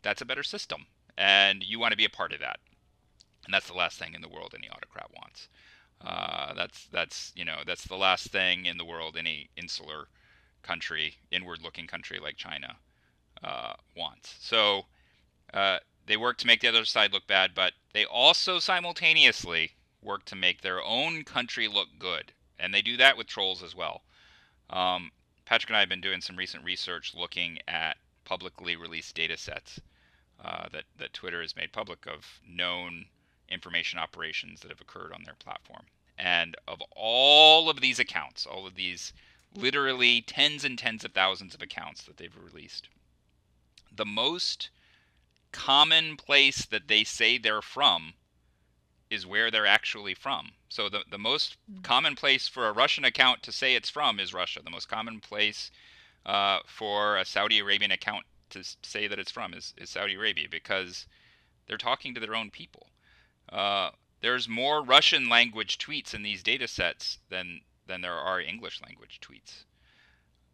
that's 0.01 0.21
a 0.21 0.25
better 0.25 0.43
system, 0.43 0.85
and 1.17 1.63
you 1.63 1.79
want 1.79 1.91
to 1.91 1.97
be 1.97 2.05
a 2.05 2.09
part 2.09 2.33
of 2.33 2.39
that. 2.39 2.59
And 3.45 3.53
that's 3.53 3.67
the 3.67 3.73
last 3.73 3.99
thing 3.99 4.13
in 4.13 4.21
the 4.21 4.29
world 4.29 4.53
any 4.55 4.69
autocrat 4.69 5.09
wants. 5.15 5.49
Uh, 6.01 6.53
that's 6.53 6.87
that's 6.87 7.31
you 7.35 7.45
know 7.45 7.59
that's 7.65 7.85
the 7.85 7.95
last 7.95 8.27
thing 8.27 8.65
in 8.65 8.77
the 8.77 8.85
world 8.85 9.15
any 9.17 9.49
insular 9.55 10.07
country, 10.61 11.15
inward-looking 11.31 11.87
country 11.87 12.19
like 12.19 12.37
China 12.37 12.77
uh, 13.43 13.73
wants. 13.95 14.35
So 14.39 14.85
uh, 15.53 15.79
they 16.05 16.17
work 16.17 16.37
to 16.37 16.47
make 16.47 16.61
the 16.61 16.69
other 16.69 16.85
side 16.85 17.11
look 17.13 17.27
bad, 17.27 17.51
but 17.53 17.73
they 17.93 18.05
also 18.05 18.59
simultaneously 18.59 19.71
work 20.01 20.25
to 20.25 20.35
make 20.35 20.61
their 20.61 20.81
own 20.81 21.23
country 21.23 21.67
look 21.67 21.89
good, 21.99 22.31
and 22.59 22.73
they 22.73 22.81
do 22.81 22.97
that 22.97 23.17
with 23.17 23.27
trolls 23.27 23.61
as 23.61 23.75
well. 23.75 24.03
Um, 24.69 25.11
Patrick 25.45 25.69
and 25.69 25.77
I 25.77 25.81
have 25.81 25.89
been 25.89 26.01
doing 26.01 26.21
some 26.21 26.37
recent 26.37 26.63
research 26.63 27.13
looking 27.13 27.59
at 27.67 27.97
publicly 28.25 28.75
released 28.75 29.15
data 29.15 29.37
sets 29.37 29.79
uh, 30.43 30.67
that 30.71 30.85
that 30.97 31.13
Twitter 31.13 31.41
has 31.41 31.55
made 31.55 31.71
public 31.71 32.05
of 32.05 32.39
known 32.47 33.05
information 33.49 33.99
operations 33.99 34.61
that 34.61 34.71
have 34.71 34.81
occurred 34.81 35.13
on 35.13 35.23
their 35.23 35.35
platform. 35.35 35.85
And 36.17 36.55
of 36.67 36.81
all 36.95 37.69
of 37.69 37.81
these 37.81 37.99
accounts, 37.99 38.45
all 38.45 38.67
of 38.67 38.75
these 38.75 39.13
literally 39.55 40.21
tens 40.21 40.63
and 40.63 40.77
tens 40.77 41.03
of 41.03 41.11
thousands 41.11 41.53
of 41.53 41.61
accounts 41.61 42.03
that 42.03 42.17
they've 42.17 42.35
released, 42.35 42.89
the 43.95 44.05
most 44.05 44.69
common 45.51 46.17
place 46.17 46.65
that 46.65 46.87
they 46.87 47.03
say 47.03 47.37
they're 47.37 47.61
from 47.61 48.13
is 49.09 49.25
where 49.25 49.51
they're 49.51 49.67
actually 49.67 50.15
from. 50.15 50.53
So 50.69 50.89
the, 50.89 51.03
the 51.09 51.19
most 51.19 51.57
mm-hmm. 51.71 51.81
common 51.81 52.15
place 52.15 52.47
for 52.47 52.67
a 52.67 52.73
Russian 52.73 53.05
account 53.05 53.43
to 53.43 53.51
say 53.51 53.75
it's 53.75 53.89
from 53.89 54.19
is 54.19 54.33
Russia. 54.33 54.61
The 54.63 54.71
most 54.71 54.89
common 54.89 55.19
place 55.19 55.69
uh, 56.25 56.59
for 56.65 57.17
a 57.17 57.25
Saudi 57.25 57.59
Arabian 57.59 57.91
account 57.91 58.25
to 58.53 58.63
say 58.83 59.07
that 59.07 59.19
it's 59.19 59.31
from 59.31 59.53
is, 59.53 59.73
is 59.77 59.89
Saudi 59.89 60.15
Arabia 60.15 60.47
because 60.49 61.05
they're 61.67 61.77
talking 61.77 62.13
to 62.13 62.19
their 62.19 62.35
own 62.35 62.49
people. 62.49 62.87
Uh, 63.49 63.91
there's 64.21 64.47
more 64.47 64.83
Russian 64.83 65.29
language 65.29 65.77
tweets 65.77 66.13
in 66.13 66.23
these 66.23 66.43
data 66.43 66.67
sets 66.67 67.19
than 67.29 67.61
than 67.85 68.01
there 68.01 68.13
are 68.13 68.39
English 68.39 68.81
language 68.81 69.19
tweets 69.21 69.65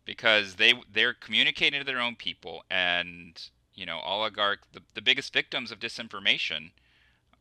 because 0.05 0.55
they 0.55 0.73
they're 0.91 1.13
communicating 1.13 1.79
to 1.79 1.85
their 1.85 2.01
own 2.01 2.15
people 2.15 2.63
and 2.71 3.49
you 3.75 3.85
know 3.85 3.99
oligarch 4.03 4.61
the, 4.73 4.81
the 4.95 5.03
biggest 5.03 5.31
victims 5.31 5.71
of 5.71 5.79
disinformation 5.79 6.71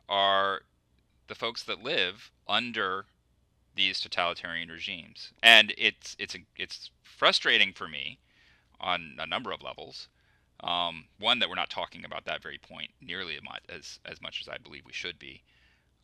are 0.06 0.60
the 1.28 1.34
folks 1.34 1.62
that 1.62 1.82
live 1.82 2.30
under 2.46 3.06
these 3.74 4.00
totalitarian 4.00 4.68
regimes 4.68 5.32
and 5.42 5.72
it's 5.78 6.14
it's 6.18 6.36
it's 6.58 6.90
frustrating 7.02 7.72
for 7.72 7.88
me 7.88 8.18
on 8.78 9.16
a 9.18 9.26
number 9.26 9.50
of 9.50 9.62
levels 9.62 10.08
um, 10.64 11.04
one 11.18 11.38
that 11.38 11.48
we're 11.48 11.54
not 11.54 11.70
talking 11.70 12.04
about 12.04 12.24
that 12.24 12.42
very 12.42 12.58
point 12.58 12.90
nearly 13.00 13.36
as 13.36 13.42
much 13.42 13.98
as, 14.04 14.22
much 14.22 14.40
as 14.40 14.48
I 14.48 14.58
believe 14.58 14.84
we 14.86 14.92
should 14.92 15.18
be 15.18 15.42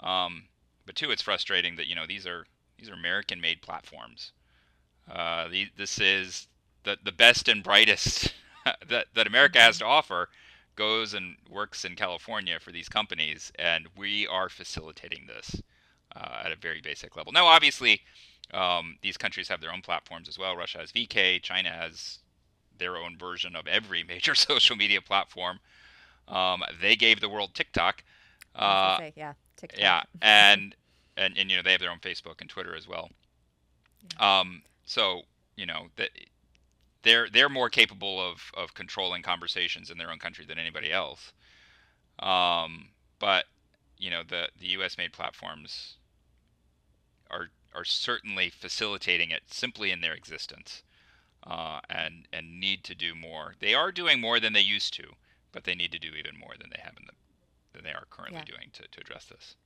um, 0.00 0.44
but 0.86 0.94
two 0.94 1.10
it's 1.10 1.22
frustrating 1.22 1.76
that 1.76 1.86
you 1.86 1.94
know 1.94 2.06
these 2.06 2.26
are 2.26 2.46
these 2.78 2.90
are 2.90 2.94
American 2.94 3.40
made 3.40 3.62
platforms 3.62 4.32
uh, 5.10 5.48
the, 5.48 5.66
this 5.76 5.98
is 5.98 6.48
the 6.84 6.96
the 7.04 7.12
best 7.12 7.48
and 7.48 7.62
brightest 7.62 8.32
that 8.88 9.06
that 9.14 9.26
America 9.26 9.58
has 9.58 9.78
to 9.78 9.84
offer 9.84 10.28
goes 10.76 11.14
and 11.14 11.36
works 11.48 11.84
in 11.84 11.94
California 11.94 12.58
for 12.60 12.72
these 12.72 12.88
companies, 12.88 13.52
and 13.58 13.86
we 13.96 14.26
are 14.26 14.48
facilitating 14.48 15.26
this 15.26 15.62
uh, 16.16 16.42
at 16.44 16.52
a 16.52 16.56
very 16.56 16.80
basic 16.80 17.16
level. 17.16 17.32
Now, 17.32 17.46
obviously, 17.46 18.00
um, 18.52 18.96
these 19.02 19.16
countries 19.16 19.48
have 19.48 19.60
their 19.60 19.72
own 19.72 19.82
platforms 19.82 20.28
as 20.28 20.38
well. 20.38 20.56
Russia 20.56 20.78
has 20.78 20.92
VK, 20.92 21.42
China 21.42 21.70
has 21.70 22.18
their 22.78 22.96
own 22.96 23.16
version 23.16 23.56
of 23.56 23.66
every 23.66 24.02
major 24.08 24.34
social 24.34 24.76
media 24.76 25.00
platform. 25.00 25.60
Um, 26.28 26.62
they 26.80 26.96
gave 26.96 27.20
the 27.20 27.28
world 27.28 27.50
TikTok. 27.54 28.02
Uh, 28.54 28.98
say, 28.98 29.12
yeah, 29.16 29.34
TikTok. 29.56 29.80
Yeah, 29.80 30.02
and, 30.22 30.74
and 31.16 31.36
and 31.36 31.50
you 31.50 31.56
know 31.56 31.62
they 31.62 31.72
have 31.72 31.80
their 31.80 31.90
own 31.90 31.98
Facebook 31.98 32.40
and 32.40 32.48
Twitter 32.48 32.74
as 32.74 32.88
well. 32.88 33.10
Yeah. 34.18 34.40
Um, 34.40 34.62
so 34.84 35.22
you 35.56 35.66
know 35.66 35.88
that 35.96 36.10
they're 37.02 37.28
they're 37.28 37.48
more 37.48 37.68
capable 37.68 38.20
of 38.20 38.50
of 38.56 38.74
controlling 38.74 39.22
conversations 39.22 39.90
in 39.90 39.98
their 39.98 40.10
own 40.10 40.18
country 40.18 40.44
than 40.46 40.58
anybody 40.58 40.90
else. 40.90 41.32
Um, 42.20 42.88
but 43.18 43.44
you 43.98 44.10
know 44.10 44.22
the 44.26 44.48
the 44.58 44.68
U.S. 44.68 44.96
made 44.98 45.12
platforms 45.12 45.96
are 47.30 47.48
are 47.74 47.84
certainly 47.84 48.50
facilitating 48.50 49.30
it 49.30 49.42
simply 49.48 49.90
in 49.90 50.00
their 50.00 50.14
existence, 50.14 50.82
uh, 51.46 51.80
and 51.88 52.26
and 52.32 52.60
need 52.60 52.84
to 52.84 52.94
do 52.94 53.14
more. 53.14 53.54
They 53.60 53.74
are 53.74 53.92
doing 53.92 54.20
more 54.20 54.40
than 54.40 54.52
they 54.52 54.60
used 54.60 54.94
to, 54.94 55.04
but 55.52 55.64
they 55.64 55.74
need 55.74 55.92
to 55.92 55.98
do 55.98 56.08
even 56.08 56.38
more 56.38 56.54
than 56.58 56.70
they 56.70 56.80
have 56.82 56.94
in 56.98 57.06
the 57.06 57.12
than 57.72 57.84
they 57.84 57.92
are 57.92 58.04
currently 58.10 58.38
yeah. 58.38 58.44
doing 58.44 58.70
to, 58.72 58.82
to 58.82 59.00
address 59.00 59.26
this. 59.26 59.56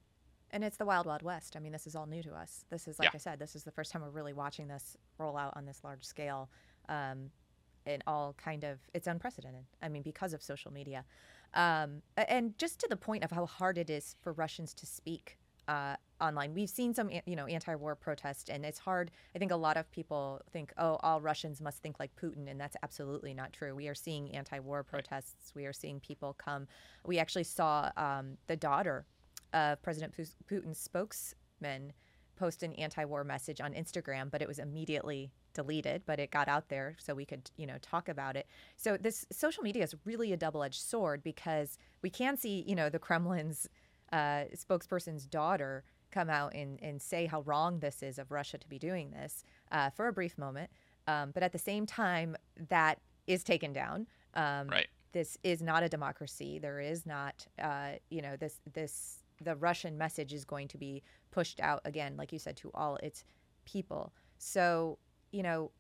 And 0.51 0.65
it's 0.65 0.79
the 0.79 0.87
wild, 0.87 1.07
wild 1.07 1.23
west. 1.23 1.57
I 1.57 1.61
mean, 1.61 1.73
this 1.73 1.87
is 1.87 1.95
all 1.95 2.07
new 2.07 2.23
to 2.23 2.33
us. 2.33 2.65
This 2.71 2.89
is, 2.89 2.99
like 2.99 3.07
yeah. 3.07 3.17
I 3.17 3.19
said, 3.19 3.39
this 3.39 3.55
is 3.55 3.65
the 3.65 3.71
first 3.71 3.93
time 3.93 4.01
we're 4.01 4.09
really 4.09 4.33
watching 4.33 4.67
this 4.67 4.97
roll 5.19 5.37
out 5.37 5.53
on 5.57 5.67
this 5.67 5.83
large 5.85 6.05
scale 6.05 6.49
um, 6.89 7.31
and 7.85 8.03
all 8.07 8.35
kind 8.43 8.65
of 8.65 8.79
it's 8.95 9.07
unprecedented. 9.07 9.65
I 9.83 9.89
mean, 9.89 10.03
because 10.03 10.33
of 10.33 10.43
social 10.43 10.73
media, 10.73 11.05
um, 11.55 12.03
and 12.17 12.57
just 12.59 12.81
to 12.81 12.89
the 12.89 12.97
point 12.97 13.25
of 13.25 13.31
how 13.31 13.47
hard 13.47 13.79
it 13.79 13.91
is 13.91 14.17
for 14.23 14.33
Russians 14.33 14.73
to 14.75 14.87
speak 14.87 15.39
uh, 15.67 15.97
online. 16.21 16.55
We've 16.55 16.71
seen 16.71 16.95
some, 16.95 17.11
you 17.27 17.37
know, 17.37 17.47
anti-war 17.47 17.95
protest, 17.97 18.49
and 18.49 18.65
it's 18.65 18.79
hard. 18.79 19.11
I 19.35 19.39
think 19.39 19.53
a 19.53 19.57
lot 19.57 19.77
of 19.77 19.91
people 19.91 20.41
think, 20.53 20.73
oh, 20.79 20.99
all 21.03 21.21
Russians 21.21 21.61
must 21.61 21.83
think 21.83 21.99
like 21.99 22.11
Putin, 22.17 22.51
and 22.51 22.61
that's 22.61 22.77
absolutely 22.83 23.35
not 23.35 23.53
true. 23.53 23.75
We 23.75 23.89
are 23.89 23.95
seeing 23.95 24.35
anti-war 24.35 24.83
protests. 24.83 25.53
We 25.55 25.67
are 25.67 25.73
seeing 25.73 26.01
people 26.01 26.35
come. 26.35 26.67
We 27.05 27.19
actually 27.19 27.45
saw 27.45 27.91
um, 27.97 28.37
the 28.47 28.57
daughter 28.57 29.07
of 29.53 29.81
President 29.83 30.15
Putin's 30.51 30.79
spokesman 30.79 31.93
post 32.37 32.63
an 32.63 32.73
anti-war 32.75 33.25
message 33.25 33.61
on 33.61 33.73
Instagram, 33.73 34.31
but 34.31 34.41
it 34.41 34.49
was 34.49 34.59
immediately 34.59 35.33
deleted, 35.55 36.03
but 36.07 36.21
it 36.21 36.31
got 36.31 36.47
out 36.47 36.69
there 36.69 36.95
so 36.99 37.13
we 37.15 37.25
could, 37.25 37.51
you 37.57 37.67
know, 37.67 37.79
talk 37.83 38.09
about 38.09 38.37
it. 38.37 38.47
So 38.77 38.97
this 38.97 39.27
social 39.33 39.65
media 39.65 39.83
is 39.83 39.97
really 40.05 40.33
a 40.33 40.37
double-edged 40.37 40.81
sword 40.81 41.23
because 41.25 41.79
we 42.01 42.11
can 42.11 42.37
see, 42.37 42.63
you 42.65 42.77
know, 42.77 42.89
the 42.89 43.01
Kremlin's 43.01 43.69
uh, 44.13 44.45
spokesperson's 44.55 45.27
daughter 45.27 45.83
come 46.11 46.31
out 46.31 46.55
and, 46.55 46.79
and 46.83 47.01
say 47.01 47.27
how 47.27 47.43
wrong 47.43 47.81
this 47.81 48.03
is 48.03 48.19
of 48.19 48.31
Russia 48.31 48.59
to 48.59 48.69
be 48.69 48.79
doing 48.79 49.11
this 49.11 49.45
uh, 49.73 49.91
for 49.91 50.09
a 50.09 50.13
brief 50.13 50.39
moment. 50.39 50.71
Um, 51.07 51.31
but 51.33 51.43
at 51.43 51.53
the 51.53 51.59
same 51.59 51.87
time, 51.87 52.37
that 52.69 53.01
is 53.27 53.45
taken 53.45 53.73
down. 53.73 54.07
Um, 54.35 54.69
right. 54.69 54.87
This 55.13 55.39
is 55.43 55.63
not 55.63 55.83
a 55.83 55.89
democracy. 55.89 56.59
There 56.59 56.81
is 56.81 57.07
not, 57.07 57.47
uh, 57.63 57.93
you 58.11 58.21
know, 58.21 58.37
this 58.37 58.61
this 58.73 59.23
the 59.41 59.57
Russian 59.57 59.97
message 59.97 60.33
is 60.33 60.45
going 60.45 60.69
to 60.69 60.79
be 60.79 61.03
pushed 61.31 61.61
out 61.61 61.81
again, 61.85 62.17
like 62.17 62.33
you 62.33 62.39
said, 62.39 62.57
to 62.59 62.71
all 62.75 62.97
its 62.97 63.25
people. 63.65 64.13
So 64.39 64.99
you 65.33 65.43
know, 65.43 65.71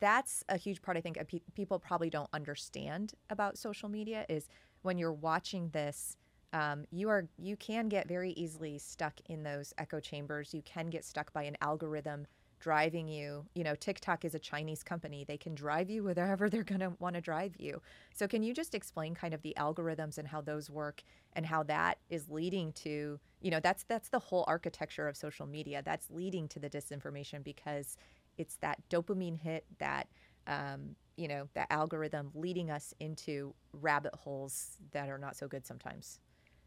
that's 0.00 0.42
a 0.48 0.56
huge 0.56 0.82
part 0.82 0.96
I 0.96 1.00
think 1.00 1.18
pe- 1.28 1.40
people 1.54 1.78
probably 1.78 2.10
don't 2.10 2.28
understand 2.32 3.14
about 3.30 3.56
social 3.56 3.88
media 3.88 4.26
is 4.28 4.48
when 4.82 4.98
you're 4.98 5.12
watching 5.12 5.70
this 5.70 6.16
um, 6.56 6.86
you 6.90 7.10
are 7.10 7.28
you 7.38 7.54
can 7.56 7.88
get 7.88 8.08
very 8.08 8.30
easily 8.30 8.78
stuck 8.78 9.20
in 9.28 9.42
those 9.42 9.74
echo 9.76 10.00
chambers. 10.00 10.54
You 10.54 10.62
can 10.62 10.88
get 10.88 11.04
stuck 11.04 11.30
by 11.34 11.42
an 11.42 11.56
algorithm 11.60 12.26
driving 12.60 13.06
you. 13.06 13.44
You 13.54 13.62
know 13.62 13.74
tiktok 13.74 14.24
is 14.24 14.34
a 14.34 14.38
chinese 14.38 14.82
company. 14.82 15.22
They 15.22 15.36
can 15.36 15.54
drive 15.54 15.90
you 15.90 16.04
wherever 16.04 16.48
they're 16.50 16.64
going 16.64 16.80
to 16.80 16.94
want 16.98 17.14
to 17.14 17.20
drive 17.20 17.54
you. 17.58 17.82
So 18.14 18.26
can 18.26 18.42
you 18.42 18.54
just 18.54 18.74
explain 18.74 19.14
kind 19.14 19.34
of 19.34 19.42
the 19.42 19.54
algorithms 19.58 20.16
and 20.16 20.26
how 20.26 20.40
those 20.40 20.70
work 20.70 21.02
and 21.34 21.44
how 21.44 21.62
that 21.64 21.98
is 22.08 22.30
leading 22.30 22.72
to 22.72 23.20
you 23.42 23.50
know 23.50 23.60
that's 23.60 23.82
that's 23.82 24.08
the 24.08 24.18
whole 24.18 24.44
architecture 24.48 25.08
of 25.08 25.16
social 25.16 25.46
media. 25.46 25.82
That's 25.84 26.10
leading 26.10 26.48
to 26.48 26.58
the 26.58 26.70
disinformation 26.70 27.44
because 27.44 27.98
it's 28.38 28.56
that 28.56 28.78
dopamine 28.88 29.38
hit 29.38 29.66
that 29.78 30.08
um, 30.46 30.96
you 31.18 31.28
know 31.28 31.48
that 31.52 31.66
algorithm 31.68 32.30
leading 32.34 32.70
us 32.70 32.94
into 32.98 33.52
rabbit 33.74 34.14
holes 34.14 34.78
that 34.92 35.10
are 35.10 35.18
not 35.18 35.36
so 35.36 35.46
good 35.46 35.66
sometimes 35.66 36.18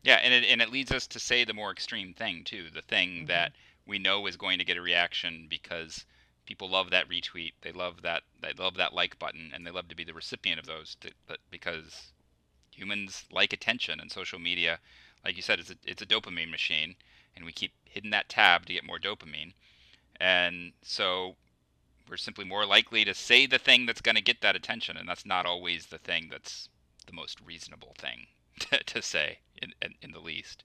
yeah 0.04 0.20
and 0.24 0.34
it, 0.34 0.44
and 0.46 0.62
it 0.62 0.72
leads 0.72 0.92
us 0.92 1.08
to 1.08 1.20
say 1.20 1.44
the 1.44 1.54
more 1.54 1.72
extreme 1.72 2.14
thing 2.14 2.44
too 2.44 2.68
the 2.74 2.82
thing 2.82 3.10
mm-hmm. 3.10 3.26
that 3.28 3.52
we 3.86 4.00
know 4.00 4.28
is 4.28 4.38
going 4.38 4.60
to 4.60 4.66
get 4.66 4.78
a 4.78 4.82
reaction 4.82 5.48
because 5.50 6.06
people 6.46 6.70
love 6.70 6.90
that 6.90 7.10
retweet 7.10 7.54
they 7.62 7.72
love 7.72 8.02
that 8.02 8.24
they 8.42 8.54
love 8.54 8.76
that 8.76 8.94
like 8.94 9.20
button 9.20 9.52
and 9.54 9.66
they 9.66 9.72
love 9.72 9.88
to 9.88 9.96
be 9.96 10.04
the 10.04 10.14
recipient 10.14 10.60
of 10.60 10.66
those 10.66 10.96
to, 11.02 11.10
because 11.52 12.12
humans 12.72 13.26
like 13.32 13.54
attention 13.54 14.00
and 14.00 14.12
social 14.12 14.40
media 14.40 14.80
like 15.26 15.36
you 15.36 15.42
said 15.42 15.60
it's 15.60 15.72
a, 15.72 15.76
it's 15.86 16.02
a 16.02 16.06
dopamine 16.06 16.50
machine 16.50 16.96
and 17.36 17.46
we 17.46 17.52
keep 17.52 17.72
hitting 17.86 18.12
that 18.12 18.30
tab 18.30 18.66
to 18.66 18.74
get 18.74 18.86
more 18.86 19.00
dopamine 19.00 19.54
and 20.20 20.74
so 20.82 21.36
we're 22.10 22.18
simply 22.18 22.46
more 22.46 22.66
likely 22.66 23.06
to 23.06 23.14
say 23.14 23.46
the 23.46 23.60
thing 23.60 23.86
that's 23.86 24.02
going 24.02 24.16
to 24.16 24.22
get 24.22 24.42
that 24.42 24.56
attention, 24.56 24.98
and 24.98 25.08
that's 25.08 25.26
not 25.26 25.46
always 25.46 25.86
the 25.88 25.98
thing 25.98 26.28
that's 26.30 26.70
the 27.06 27.14
most 27.14 27.40
reasonable 27.42 27.94
thing 27.98 28.28
to, 28.86 29.02
say, 29.02 29.40
in, 29.62 29.74
in, 29.82 29.96
in, 30.02 30.12
the 30.12 30.20
least. 30.20 30.64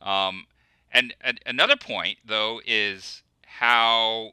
Um, 0.00 0.46
and, 0.92 1.14
and 1.20 1.40
another 1.46 1.76
point, 1.76 2.18
though, 2.24 2.60
is 2.66 3.22
how 3.46 4.32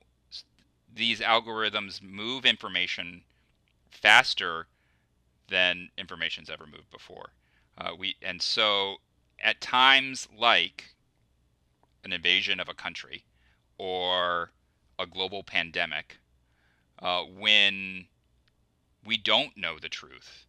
these 0.93 1.19
algorithms 1.19 2.01
move 2.01 2.45
information 2.45 3.23
faster 3.89 4.67
than 5.49 5.89
information's 5.97 6.49
ever 6.49 6.65
moved 6.65 6.89
before. 6.91 7.31
Uh, 7.77 7.91
we 7.97 8.15
and 8.21 8.41
so 8.41 8.95
at 9.43 9.59
times 9.59 10.27
like 10.37 10.95
an 12.03 12.13
invasion 12.13 12.59
of 12.59 12.69
a 12.69 12.73
country 12.73 13.25
or 13.77 14.51
a 14.97 15.05
global 15.05 15.43
pandemic, 15.43 16.17
uh, 16.99 17.23
when 17.23 18.07
we 19.05 19.17
don't 19.17 19.57
know 19.57 19.77
the 19.77 19.89
truth 19.89 20.44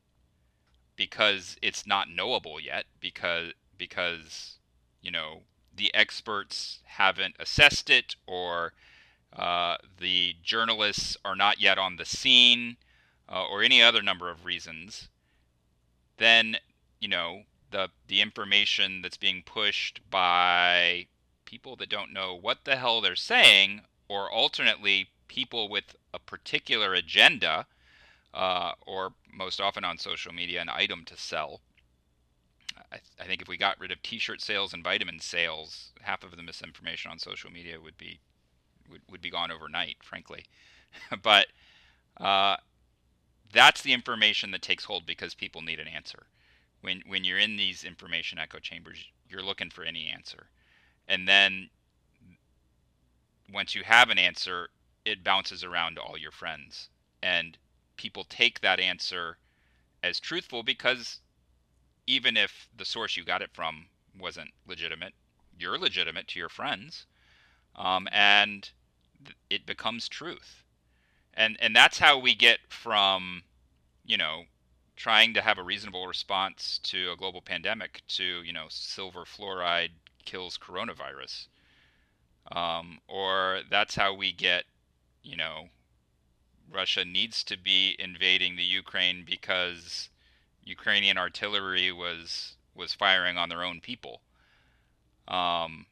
because 0.97 1.57
it's 1.63 1.87
not 1.87 2.09
knowable 2.09 2.59
yet 2.59 2.87
because 3.01 3.53
because 3.79 4.57
you 5.03 5.11
know 5.11 5.43
the 5.77 5.95
experts 5.95 6.81
haven't 6.85 7.37
assessed 7.39 7.91
it 7.91 8.17
or 8.27 8.73
uh, 9.33 9.77
the 9.99 10.35
journalists 10.43 11.17
are 11.25 11.37
not 11.37 11.61
yet 11.61 11.79
on 11.79 11.97
the 11.97 12.05
scene 12.05 12.77
uh, 13.29 13.45
or 13.45 13.63
any 13.63 13.83
other 13.83 14.03
number 14.03 14.31
of 14.31 14.45
reasons, 14.45 15.09
then 16.17 16.57
you 17.01 17.09
know 17.09 17.43
the 17.71 17.91
the 18.09 18.21
information 18.21 19.03
that's 19.03 19.17
being 19.17 19.43
pushed 19.43 20.01
by 20.11 21.07
people 21.45 21.77
that 21.77 21.89
don't 21.89 22.13
know 22.13 22.35
what 22.35 22.65
the 22.65 22.77
hell 22.77 23.01
they're 23.01 23.17
saying, 23.17 23.83
or 24.09 24.31
alternately 24.31 25.09
people 25.29 25.69
with 25.69 25.95
a 26.15 26.19
particular 26.19 26.95
agenda, 26.95 27.67
uh, 28.37 28.73
or 28.87 29.15
most 29.33 29.61
often 29.61 29.83
on 29.83 29.97
social 29.97 30.33
media, 30.33 30.61
an 30.61 30.69
item 30.69 31.05
to 31.07 31.17
sell. 31.17 31.63
I, 32.93 32.97
th- 32.97 33.03
I, 33.19 33.25
think 33.25 33.41
if 33.41 33.49
we 33.49 33.57
got 33.57 33.81
rid 33.81 33.91
of 33.91 34.03
T-shirt 34.03 34.43
sales 34.43 34.75
and 34.75 34.85
vitamin 34.85 35.21
sales, 35.21 35.93
half 36.03 36.23
of 36.23 36.37
the 36.37 36.43
misinformation 36.43 37.11
on 37.11 37.19
social 37.19 37.51
media 37.51 37.81
would 37.81 37.97
be 37.97 38.21
would, 38.91 39.01
would 39.11 39.23
be 39.23 39.31
gone 39.31 39.51
overnight, 39.51 39.97
frankly. 40.03 40.45
but 41.23 41.47
uh, 42.19 42.57
that's 43.53 43.81
the 43.81 43.95
information 43.95 44.51
that 44.51 44.63
takes 44.63 44.85
hold 44.85 45.07
because 45.07 45.35
people 45.35 45.63
need 45.63 45.81
an 45.81 45.89
answer. 45.89 46.27
When 46.83 47.03
when 47.07 47.25
you're 47.25 47.39
in 47.39 47.57
these 47.57 47.85
information 47.85 48.39
echo 48.39 48.59
chambers, 48.59 49.03
you're 49.29 49.43
looking 49.43 49.71
for 49.71 49.83
any 49.83 50.09
answer, 50.15 50.49
and 51.09 51.27
then 51.27 51.71
once 53.51 53.75
you 53.75 53.83
have 53.85 54.11
an 54.11 54.19
answer, 54.19 54.69
it 55.07 55.25
bounces 55.25 55.65
around 55.65 55.95
to 55.95 56.03
all 56.03 56.19
your 56.19 56.31
friends, 56.31 56.91
and 57.23 57.57
people 57.97 58.25
take 58.25 58.61
that 58.61 58.81
answer 58.81 59.39
as 60.03 60.21
truthful 60.21 60.63
because 60.63 61.21
even 62.07 62.37
if 62.37 62.69
the 62.77 62.85
source 62.85 63.17
you 63.17 63.25
got 63.25 63.43
it 63.43 63.51
from 63.53 63.87
wasn't 64.19 64.53
legitimate, 64.67 65.15
you're 65.59 65.79
legitimate 65.79 66.29
to 66.29 66.39
your 66.39 66.49
friends, 66.49 67.07
um, 67.75 68.09
and 68.13 68.71
th- 69.25 69.37
it 69.51 69.67
becomes 69.67 70.09
truth. 70.09 70.63
And 71.35 71.57
and 71.61 71.75
that's 71.75 71.99
how 71.99 72.19
we 72.19 72.35
get 72.35 72.61
from, 72.69 73.43
you 74.05 74.17
know, 74.17 74.45
trying 74.97 75.35
to 75.35 75.43
have 75.43 75.59
a 75.59 75.63
reasonable 75.63 76.07
response 76.07 76.79
to 76.85 77.13
a 77.13 77.17
global 77.17 77.43
pandemic 77.43 78.03
to 78.09 78.43
you 78.43 78.53
know 78.53 78.67
silver 78.69 79.25
fluoride 79.25 79.91
kills 80.25 80.59
coronavirus, 80.59 81.47
um, 82.53 83.01
or 83.09 83.61
that's 83.71 83.95
how 83.97 84.15
we 84.15 84.33
get, 84.33 84.65
you 85.23 85.37
know, 85.37 85.69
Russia 86.71 87.05
needs 87.05 87.45
to 87.45 87.57
be 87.57 87.97
invading 87.99 88.57
the 88.57 88.65
Ukraine 88.65 89.25
because 89.25 90.09
Ukrainian 90.65 91.17
artillery 91.17 91.93
was 91.93 92.57
was 92.75 92.93
firing 92.93 93.39
on 93.39 93.49
their 93.49 93.63
own 93.63 93.81
people. 93.81 94.21
Um, 95.29 95.87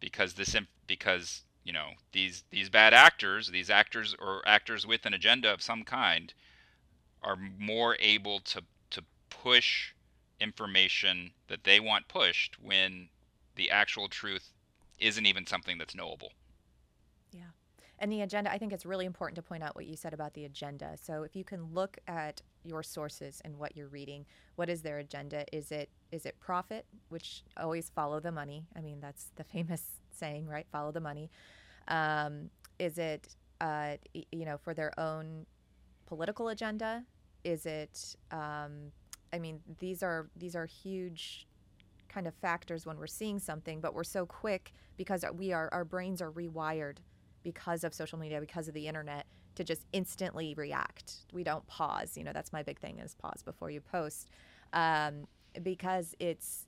because 0.00 0.34
this 0.34 0.56
because 0.86 1.42
you 1.62 1.72
know 1.72 1.90
these 2.12 2.44
these 2.50 2.68
bad 2.68 2.92
actors, 2.94 3.50
these 3.50 3.70
actors 3.70 4.14
or 4.18 4.42
actors 4.46 4.86
with 4.86 5.06
an 5.06 5.14
agenda 5.14 5.52
of 5.52 5.62
some 5.62 5.84
kind, 5.84 6.34
are 7.22 7.36
more 7.36 7.96
able 8.00 8.40
to 8.40 8.62
to 8.90 9.02
push 9.30 9.92
information 10.40 11.32
that 11.48 11.64
they 11.64 11.80
want 11.80 12.08
pushed 12.08 12.58
when 12.60 13.08
the 13.56 13.70
actual 13.70 14.08
truth 14.08 14.52
isn't 14.98 15.26
even 15.26 15.46
something 15.46 15.78
that's 15.78 15.94
knowable. 15.94 16.32
And 17.98 18.10
the 18.10 18.22
agenda, 18.22 18.50
I 18.50 18.58
think 18.58 18.72
it's 18.72 18.84
really 18.84 19.06
important 19.06 19.36
to 19.36 19.42
point 19.42 19.62
out 19.62 19.76
what 19.76 19.86
you 19.86 19.96
said 19.96 20.12
about 20.12 20.34
the 20.34 20.44
agenda. 20.44 20.96
So 21.00 21.22
if 21.22 21.36
you 21.36 21.44
can 21.44 21.72
look 21.72 21.96
at 22.08 22.42
your 22.64 22.82
sources 22.82 23.40
and 23.44 23.56
what 23.56 23.76
you're 23.76 23.88
reading, 23.88 24.26
what 24.56 24.68
is 24.68 24.82
their 24.82 24.98
agenda? 24.98 25.44
Is 25.52 25.70
it 25.70 25.90
is 26.10 26.26
it 26.26 26.38
profit, 26.40 26.86
which 27.08 27.44
always 27.56 27.90
follow 27.90 28.20
the 28.20 28.32
money? 28.32 28.66
I 28.76 28.80
mean, 28.80 29.00
that's 29.00 29.30
the 29.36 29.44
famous 29.54 29.82
saying, 30.10 30.46
right? 30.46 30.66
Follow 30.72 30.92
the 30.92 31.00
money. 31.00 31.30
Um, 31.88 32.50
is 32.78 32.98
it 32.98 33.36
uh, 33.60 33.96
you 34.12 34.44
know 34.44 34.58
for 34.58 34.74
their 34.74 34.98
own 34.98 35.46
political 36.06 36.48
agenda? 36.48 37.04
Is 37.44 37.66
it 37.66 38.16
um, 38.32 38.90
I 39.32 39.38
mean, 39.38 39.60
these 39.78 40.02
are 40.02 40.28
these 40.36 40.56
are 40.56 40.66
huge 40.66 41.46
kind 42.08 42.26
of 42.26 42.34
factors 42.34 42.86
when 42.86 42.98
we're 42.98 43.06
seeing 43.06 43.38
something, 43.38 43.80
but 43.80 43.94
we're 43.94 44.04
so 44.04 44.26
quick 44.26 44.72
because 44.96 45.24
we 45.34 45.52
are 45.52 45.68
our 45.72 45.84
brains 45.84 46.22
are 46.22 46.30
rewired 46.30 46.98
because 47.44 47.84
of 47.84 47.94
social 47.94 48.18
media, 48.18 48.40
because 48.40 48.66
of 48.66 48.74
the 48.74 48.88
internet, 48.88 49.26
to 49.54 49.62
just 49.62 49.86
instantly 49.92 50.54
react. 50.56 51.26
We 51.32 51.44
don't 51.44 51.64
pause. 51.68 52.16
You 52.16 52.24
know, 52.24 52.32
that's 52.32 52.52
my 52.52 52.64
big 52.64 52.80
thing 52.80 52.98
is 52.98 53.14
pause 53.14 53.42
before 53.44 53.70
you 53.70 53.80
post, 53.80 54.30
um, 54.72 55.28
because 55.62 56.16
it's 56.18 56.66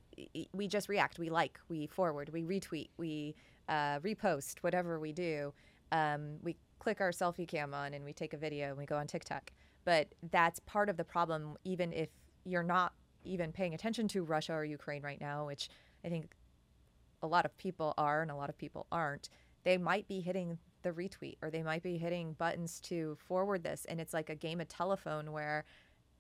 we 0.53 0.69
just 0.69 0.89
react. 0.89 1.19
We 1.19 1.29
like, 1.29 1.59
we 1.69 1.89
forward, 1.89 2.31
we 2.33 2.43
retweet, 2.43 2.91
we 2.97 3.35
uh, 3.69 3.99
repost, 4.01 4.59
whatever 4.61 5.01
we 5.01 5.13
do. 5.13 5.53
Um, 5.91 6.37
we 6.43 6.57
click 6.79 7.01
our 7.01 7.11
selfie 7.11 7.49
cam 7.49 7.75
on 7.75 7.93
and 7.95 8.05
we 8.05 8.13
take 8.13 8.33
a 8.33 8.37
video 8.37 8.69
and 8.69 8.79
we 8.79 8.87
go 8.87 8.97
on 8.97 9.07
TikTok. 9.07 9.51
But 9.85 10.15
that's 10.31 10.61
part 10.61 10.89
of 10.89 10.97
the 10.97 11.05
problem, 11.05 11.57
even 11.65 11.93
if 11.93 12.09
you're 12.45 12.63
not 12.63 12.93
even 13.25 13.53
paying 13.53 13.75
attention 13.75 14.09
to 14.09 14.23
Russia 14.23 14.53
or 14.53 14.65
Ukraine 14.65 15.03
right 15.03 15.21
now, 15.21 15.47
which 15.47 15.69
I 16.05 16.09
think 16.09 16.35
a 17.23 17.27
lot 17.27 17.45
of 17.45 17.57
people 17.59 17.93
are 17.99 18.23
and 18.23 18.31
a 18.31 18.37
lot 18.37 18.49
of 18.49 18.57
people 18.57 18.87
aren't 18.93 19.29
they 19.67 19.77
might 19.77 20.07
be 20.07 20.21
hitting 20.21 20.59
the 20.87 20.93
retweet 20.93 21.37
or 21.43 21.51
they 21.51 21.65
might 21.65 21.83
be 21.83 21.99
hitting 21.99 22.33
buttons 22.35 22.79
to 22.79 23.17
forward 23.19 23.65
this 23.65 23.85
and 23.89 24.01
it's 24.01 24.15
like 24.15 24.31
a 24.31 24.37
game 24.37 24.61
of 24.61 24.69
telephone 24.69 25.33
where 25.33 25.65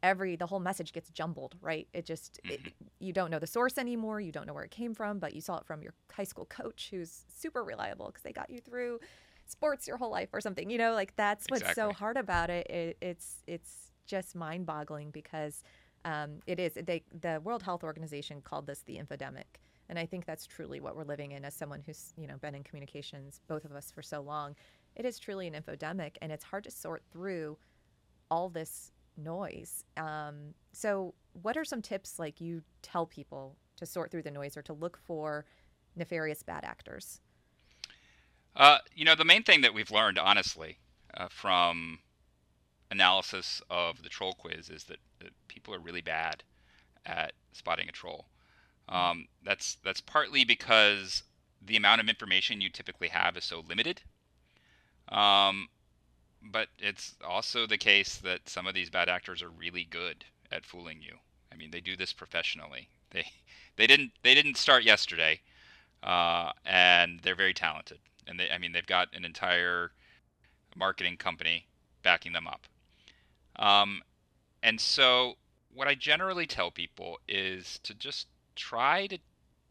every 0.03 0.35
the 0.35 0.47
whole 0.47 0.59
message 0.59 0.93
gets 0.93 1.09
jumbled 1.11 1.55
right 1.61 1.87
it 1.95 2.05
just 2.05 2.41
it, 2.43 2.61
mm-hmm. 2.61 2.69
you 2.99 3.13
don't 3.13 3.31
know 3.31 3.39
the 3.39 3.47
source 3.47 3.79
anymore 3.79 4.21
you 4.21 4.33
don't 4.33 4.45
know 4.45 4.53
where 4.53 4.65
it 4.65 4.73
came 4.73 4.93
from 4.93 5.21
but 5.21 5.35
you 5.37 5.41
saw 5.41 5.57
it 5.57 5.65
from 5.65 5.83
your 5.83 5.95
high 6.13 6.25
school 6.25 6.47
coach 6.47 6.89
who's 6.91 7.25
super 7.33 7.63
reliable 7.63 8.07
because 8.07 8.25
they 8.25 8.33
got 8.33 8.51
you 8.51 8.59
through 8.59 8.99
sports 9.47 9.87
your 9.87 9.99
whole 9.99 10.11
life 10.11 10.31
or 10.33 10.41
something 10.41 10.69
you 10.69 10.79
know 10.79 10.93
like 10.93 11.15
that's 11.15 11.47
what's 11.49 11.63
exactly. 11.63 11.83
so 11.83 11.93
hard 11.93 12.17
about 12.17 12.51
it. 12.51 12.67
it 12.69 12.97
it's 13.01 13.45
it's 13.47 13.93
just 14.05 14.35
mind-boggling 14.35 15.11
because 15.13 15.63
um, 16.05 16.39
it 16.47 16.59
is 16.59 16.75
they, 16.75 17.03
the 17.21 17.41
world 17.43 17.63
health 17.63 17.83
organization 17.85 18.41
called 18.41 18.67
this 18.67 18.83
the 18.83 18.97
infodemic 18.97 19.61
and 19.89 19.99
I 19.99 20.07
think 20.07 20.25
that's 20.25 20.47
truly 20.47 20.81
what 20.81 20.97
we're 20.97 21.05
living 21.05 21.33
in 21.33 21.45
as 21.45 21.55
someone 21.55 21.83
who's, 21.85 22.13
you 22.17 22.27
know, 22.27 22.37
been 22.37 22.55
in 22.55 22.65
communications, 22.65 23.41
both 23.49 23.65
of 23.65 23.73
us 23.73 23.91
for 23.91 24.03
so 24.03 24.21
long. 24.21 24.57
It 24.97 25.05
is 25.05 25.19
truly 25.19 25.47
an 25.47 25.55
infodemic 25.55 26.17
and 26.21 26.33
it's 26.33 26.45
hard 26.45 26.65
to 26.65 26.71
sort 26.71 27.03
through 27.13 27.59
all 28.31 28.49
this 28.49 28.93
noise. 29.17 29.85
Um, 29.97 30.55
so 30.73 31.15
what 31.43 31.57
are 31.57 31.65
some 31.65 31.83
tips 31.83 32.19
like 32.19 32.41
you 32.41 32.63
tell 32.83 33.07
people 33.07 33.57
to 33.77 33.87
sort 33.87 34.11
through 34.11 34.23
the 34.23 34.31
noise 34.31 34.57
or 34.57 34.63
to 34.63 34.73
look 34.73 34.97
for 34.97 35.45
nefarious 35.95 36.43
bad 36.43 36.65
actors? 36.65 37.21
Uh, 38.55 38.79
you 38.95 39.05
know, 39.05 39.15
the 39.15 39.25
main 39.25 39.43
thing 39.43 39.61
that 39.61 39.75
we've 39.75 39.91
learned, 39.91 40.19
honestly, 40.19 40.79
uh, 41.15 41.29
from 41.29 41.99
analysis 42.91 43.61
of 43.69 44.03
the 44.03 44.09
troll 44.09 44.33
quiz 44.33 44.71
is 44.71 44.85
that, 44.85 44.99
that 45.21 45.31
people 45.49 45.75
are 45.75 45.79
really 45.79 46.01
bad 46.01 46.43
at 47.05 47.33
spotting 47.53 47.89
a 47.89 47.93
troll. 47.93 48.27
Um, 48.89 49.29
that's 49.45 49.77
that's 49.85 50.01
partly 50.01 50.45
because 50.45 51.23
the 51.61 51.77
amount 51.77 52.01
of 52.01 52.09
information 52.09 52.61
you 52.61 52.71
typically 52.71 53.09
have 53.09 53.37
is 53.37 53.45
so 53.45 53.65
limited. 53.69 54.03
Um, 55.09 55.69
but 56.43 56.69
it's 56.79 57.15
also 57.25 57.67
the 57.67 57.79
case 57.79 58.17
that 58.19 58.49
some 58.49 58.67
of 58.67 58.75
these 58.75 58.91
bad 58.91 59.09
actors 59.09 59.43
are 59.43 59.49
really 59.49 59.85
good 59.85 60.25
at 60.53 60.65
fooling 60.65 61.03
you. 61.03 61.17
I 61.53 61.57
mean, 61.57 61.71
they 61.71 61.81
do 61.81 61.97
this 61.97 62.13
professionally. 62.13 62.89
They 63.11 63.27
they 63.77 63.87
didn't 63.87 64.13
they 64.23 64.35
didn't 64.35 64.57
start 64.57 64.85
yesterday, 64.85 65.41
uh, 66.03 66.53
and 66.65 67.21
they're 67.21 67.35
very 67.35 67.55
talented. 67.55 67.99
And 68.27 68.39
they 68.39 68.51
I 68.51 68.59
mean 68.59 68.73
they've 68.73 68.87
got 68.87 69.09
an 69.15 69.25
entire 69.25 69.93
marketing 70.77 71.17
company 71.17 71.67
backing 72.03 72.33
them 72.33 72.47
up. 72.47 72.67
Um, 73.57 74.03
and 74.63 74.81
so 74.81 75.35
what 75.73 75.89
I 75.89 75.95
generally 75.95 76.47
tell 76.47 76.71
people 76.71 77.19
is 77.29 77.81
to 77.83 77.95
just 77.95 78.27
try 78.57 79.07
to 79.07 79.19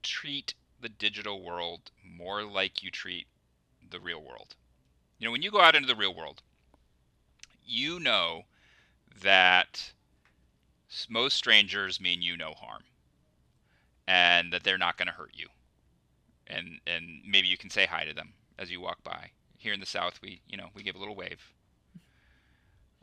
treat 0.04 0.54
the 0.80 0.90
digital 0.90 1.44
world 1.44 1.92
more 2.04 2.44
like 2.44 2.84
you 2.84 2.92
treat 2.92 3.28
the 3.90 4.00
real 4.00 4.22
world. 4.22 4.56
You 5.18 5.26
know, 5.26 5.32
when 5.32 5.42
you 5.42 5.52
go 5.52 5.62
out 5.62 5.76
into 5.76 5.88
the 5.88 5.96
real 5.96 6.14
world, 6.14 6.42
you 7.66 8.00
know 8.00 8.44
that 9.22 9.92
most 11.10 11.36
strangers 11.36 12.00
mean 12.00 12.22
you 12.22 12.38
no 12.38 12.54
harm 12.54 12.84
and 14.08 14.54
that 14.54 14.64
they're 14.64 14.78
not 14.78 14.98
going 14.98 15.08
to 15.08 15.14
hurt 15.14 15.32
you. 15.34 15.48
And 16.48 16.80
and 16.86 17.22
maybe 17.28 17.48
you 17.48 17.58
can 17.58 17.70
say 17.72 17.86
hi 17.86 18.06
to 18.06 18.14
them 18.14 18.34
as 18.60 18.72
you 18.72 18.80
walk 18.80 19.04
by. 19.04 19.32
here 19.58 19.74
in 19.74 19.80
the 19.80 19.86
South, 19.86 20.20
we 20.22 20.42
you 20.48 20.58
know 20.58 20.70
we 20.76 20.84
give 20.84 20.96
a 20.96 21.00
little 21.00 21.16
wave. 21.16 21.52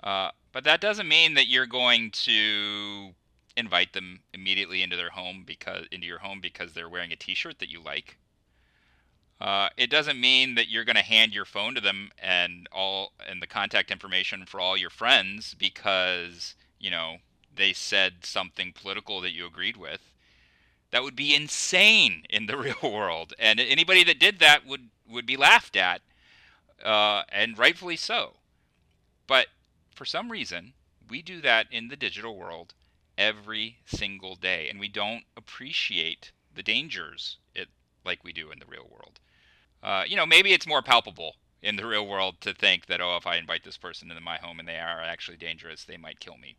Uh, 0.02 0.30
but 0.52 0.64
that 0.64 0.80
doesn't 0.80 1.08
mean 1.08 1.34
that 1.34 1.48
you're 1.48 1.66
going 1.66 2.10
to 2.10 3.14
invite 3.56 3.92
them 3.92 4.20
immediately 4.32 4.82
into 4.82 4.96
their 4.96 5.10
home 5.10 5.44
because 5.46 5.86
into 5.90 6.06
your 6.06 6.18
home 6.18 6.40
because 6.40 6.72
they're 6.72 6.88
wearing 6.88 7.12
a 7.12 7.16
T-shirt 7.16 7.58
that 7.58 7.70
you 7.70 7.82
like. 7.82 8.18
Uh, 9.40 9.68
it 9.76 9.90
doesn't 9.90 10.20
mean 10.20 10.54
that 10.54 10.68
you're 10.68 10.84
going 10.84 10.96
to 10.96 11.02
hand 11.02 11.34
your 11.34 11.44
phone 11.44 11.74
to 11.74 11.80
them 11.80 12.10
and 12.22 12.68
all 12.70 13.12
and 13.28 13.42
the 13.42 13.46
contact 13.46 13.90
information 13.90 14.46
for 14.46 14.60
all 14.60 14.76
your 14.76 14.90
friends 14.90 15.54
because 15.54 16.54
you 16.78 16.90
know 16.90 17.16
they 17.54 17.72
said 17.72 18.24
something 18.24 18.72
political 18.72 19.20
that 19.20 19.32
you 19.32 19.44
agreed 19.46 19.76
with. 19.76 20.14
That 20.92 21.02
would 21.02 21.16
be 21.16 21.34
insane 21.34 22.24
in 22.30 22.46
the 22.46 22.56
real 22.82 22.92
world, 22.92 23.34
and 23.38 23.58
anybody 23.58 24.04
that 24.04 24.20
did 24.20 24.38
that 24.38 24.64
would 24.66 24.90
would 25.08 25.26
be 25.26 25.36
laughed 25.36 25.76
at, 25.76 26.02
uh, 26.84 27.24
and 27.30 27.58
rightfully 27.58 27.96
so. 27.96 28.34
But 29.26 29.48
for 29.94 30.04
some 30.04 30.30
reason, 30.30 30.74
we 31.08 31.20
do 31.20 31.40
that 31.40 31.66
in 31.70 31.88
the 31.88 31.96
digital 31.96 32.36
world 32.36 32.74
every 33.22 33.78
single 33.86 34.34
day, 34.34 34.68
and 34.68 34.80
we 34.80 34.88
don't 34.88 35.22
appreciate 35.36 36.32
the 36.52 36.62
dangers 36.62 37.38
it 37.54 37.68
like 38.04 38.24
we 38.24 38.32
do 38.32 38.50
in 38.50 38.58
the 38.58 38.66
real 38.66 38.88
world. 38.90 39.20
Uh, 39.80 40.04
you 40.06 40.16
know, 40.16 40.26
maybe 40.26 40.52
it's 40.52 40.66
more 40.66 40.82
palpable 40.82 41.36
in 41.62 41.76
the 41.76 41.86
real 41.86 42.06
world 42.06 42.40
to 42.40 42.52
think 42.52 42.86
that 42.86 43.00
oh, 43.00 43.16
if 43.16 43.26
I 43.26 43.36
invite 43.36 43.62
this 43.62 43.76
person 43.76 44.10
into 44.10 44.22
my 44.22 44.38
home 44.38 44.58
and 44.58 44.68
they 44.68 44.78
are 44.78 45.00
actually 45.00 45.36
dangerous, 45.36 45.84
they 45.84 45.96
might 45.96 46.18
kill 46.18 46.36
me. 46.36 46.56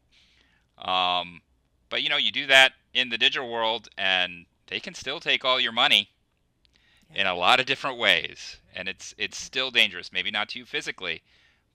Um, 0.78 1.41
but 1.89 2.01
you 2.01 2.09
know, 2.09 2.18
you 2.18 2.32
do 2.32 2.47
that 2.47 2.74
in 2.93 3.09
the 3.09 3.18
digital 3.18 3.51
world, 3.51 3.89
and 3.97 4.45
they 4.68 4.80
can 4.80 4.93
still 4.93 5.20
take 5.20 5.43
all 5.43 5.59
your 5.59 5.74
money 5.74 6.09
yeah. 7.14 7.22
in 7.22 7.28
a 7.28 7.36
lot 7.36 7.59
of 7.59 7.66
different 7.66 7.97
ways, 7.97 8.57
and 8.74 8.88
it's 8.88 9.14
it's 9.18 9.38
still 9.38 9.70
dangerous. 9.70 10.14
Maybe 10.14 10.32
not 10.32 10.47
to 10.49 10.59
you 10.59 10.66
physically, 10.66 11.24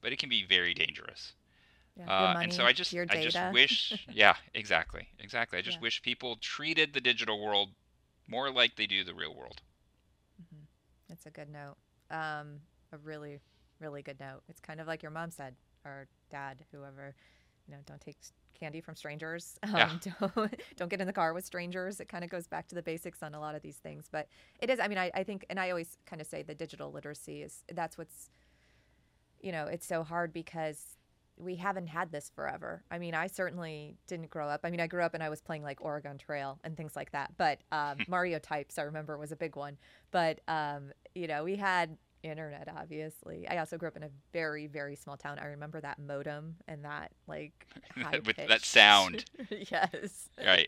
but 0.01 0.11
it 0.11 0.17
can 0.17 0.29
be 0.29 0.43
very 0.43 0.73
dangerous. 0.73 1.33
Yeah, 1.99 2.05
uh, 2.07 2.33
money, 2.33 2.45
and 2.45 2.53
so 2.53 2.63
I 2.65 2.71
just 2.71 2.95
I 2.95 3.21
just 3.21 3.37
wish 3.51 4.07
yeah 4.11 4.35
exactly 4.53 5.09
exactly 5.19 5.59
I 5.59 5.61
just 5.69 5.77
yeah. 5.77 5.81
wish 5.81 6.01
people 6.01 6.37
treated 6.37 6.93
the 6.93 7.01
digital 7.01 7.43
world 7.43 7.69
more 8.27 8.49
like 8.51 8.77
they 8.77 8.87
do 8.87 9.03
the 9.03 9.13
real 9.13 9.35
world. 9.35 9.61
Mm-hmm. 10.41 10.63
That's 11.09 11.25
a 11.25 11.29
good 11.29 11.49
note. 11.49 11.75
Um, 12.09 12.61
a 12.93 12.97
really 13.03 13.39
really 13.79 14.01
good 14.01 14.19
note. 14.19 14.41
It's 14.47 14.61
kind 14.61 14.79
of 14.79 14.87
like 14.87 15.03
your 15.03 15.11
mom 15.11 15.31
said 15.31 15.55
or 15.85 16.07
dad, 16.29 16.65
whoever. 16.71 17.15
You 17.67 17.73
know, 17.75 17.79
don't 17.85 18.01
take 18.01 18.17
candy 18.59 18.81
from 18.81 18.95
strangers. 18.95 19.57
Um, 19.63 19.73
yeah. 19.75 20.13
don't, 20.19 20.55
don't 20.77 20.89
get 20.89 21.01
in 21.01 21.07
the 21.07 21.13
car 21.13 21.33
with 21.33 21.45
strangers. 21.45 21.99
It 21.99 22.07
kind 22.09 22.23
of 22.23 22.29
goes 22.29 22.47
back 22.47 22.67
to 22.69 22.75
the 22.75 22.81
basics 22.81 23.21
on 23.21 23.35
a 23.35 23.39
lot 23.39 23.55
of 23.55 23.61
these 23.61 23.77
things. 23.77 24.07
But 24.11 24.27
it 24.59 24.69
is, 24.69 24.79
I 24.79 24.87
mean, 24.87 24.97
I, 24.97 25.11
I 25.13 25.23
think, 25.23 25.45
and 25.49 25.59
I 25.59 25.69
always 25.69 25.97
kind 26.05 26.21
of 26.21 26.27
say 26.27 26.43
the 26.43 26.55
digital 26.55 26.91
literacy 26.91 27.41
is 27.41 27.63
that's 27.73 27.97
what's, 27.97 28.29
you 29.41 29.51
know, 29.51 29.65
it's 29.65 29.85
so 29.85 30.03
hard 30.03 30.33
because 30.33 30.97
we 31.39 31.55
haven't 31.55 31.87
had 31.87 32.11
this 32.11 32.31
forever. 32.35 32.83
I 32.91 32.99
mean, 32.99 33.15
I 33.15 33.27
certainly 33.27 33.95
didn't 34.07 34.29
grow 34.29 34.47
up. 34.47 34.61
I 34.63 34.69
mean, 34.69 34.81
I 34.81 34.87
grew 34.87 35.01
up 35.01 35.13
and 35.13 35.23
I 35.23 35.29
was 35.29 35.41
playing 35.41 35.63
like 35.63 35.83
Oregon 35.83 36.17
Trail 36.17 36.59
and 36.63 36.75
things 36.75 36.95
like 36.95 37.11
that. 37.11 37.31
But 37.37 37.59
um, 37.71 37.97
Mario 38.07 38.39
Types, 38.39 38.77
I 38.77 38.83
remember, 38.83 39.17
was 39.17 39.31
a 39.31 39.37
big 39.37 39.55
one. 39.55 39.77
But 40.11 40.41
um, 40.47 40.91
you 41.15 41.27
know, 41.27 41.43
we 41.43 41.55
had 41.55 41.97
internet, 42.23 42.67
obviously. 42.75 43.47
I 43.47 43.57
also 43.57 43.77
grew 43.77 43.87
up 43.87 43.95
in 43.95 44.03
a 44.03 44.09
very, 44.33 44.67
very 44.67 44.95
small 44.95 45.15
town. 45.15 45.39
I 45.39 45.45
remember 45.45 45.79
that 45.81 45.97
modem 45.99 46.55
and 46.67 46.83
that 46.83 47.11
like 47.27 47.67
with 48.25 48.35
that 48.35 48.65
sound. 48.65 49.25
yes. 49.49 50.29
Right. 50.37 50.67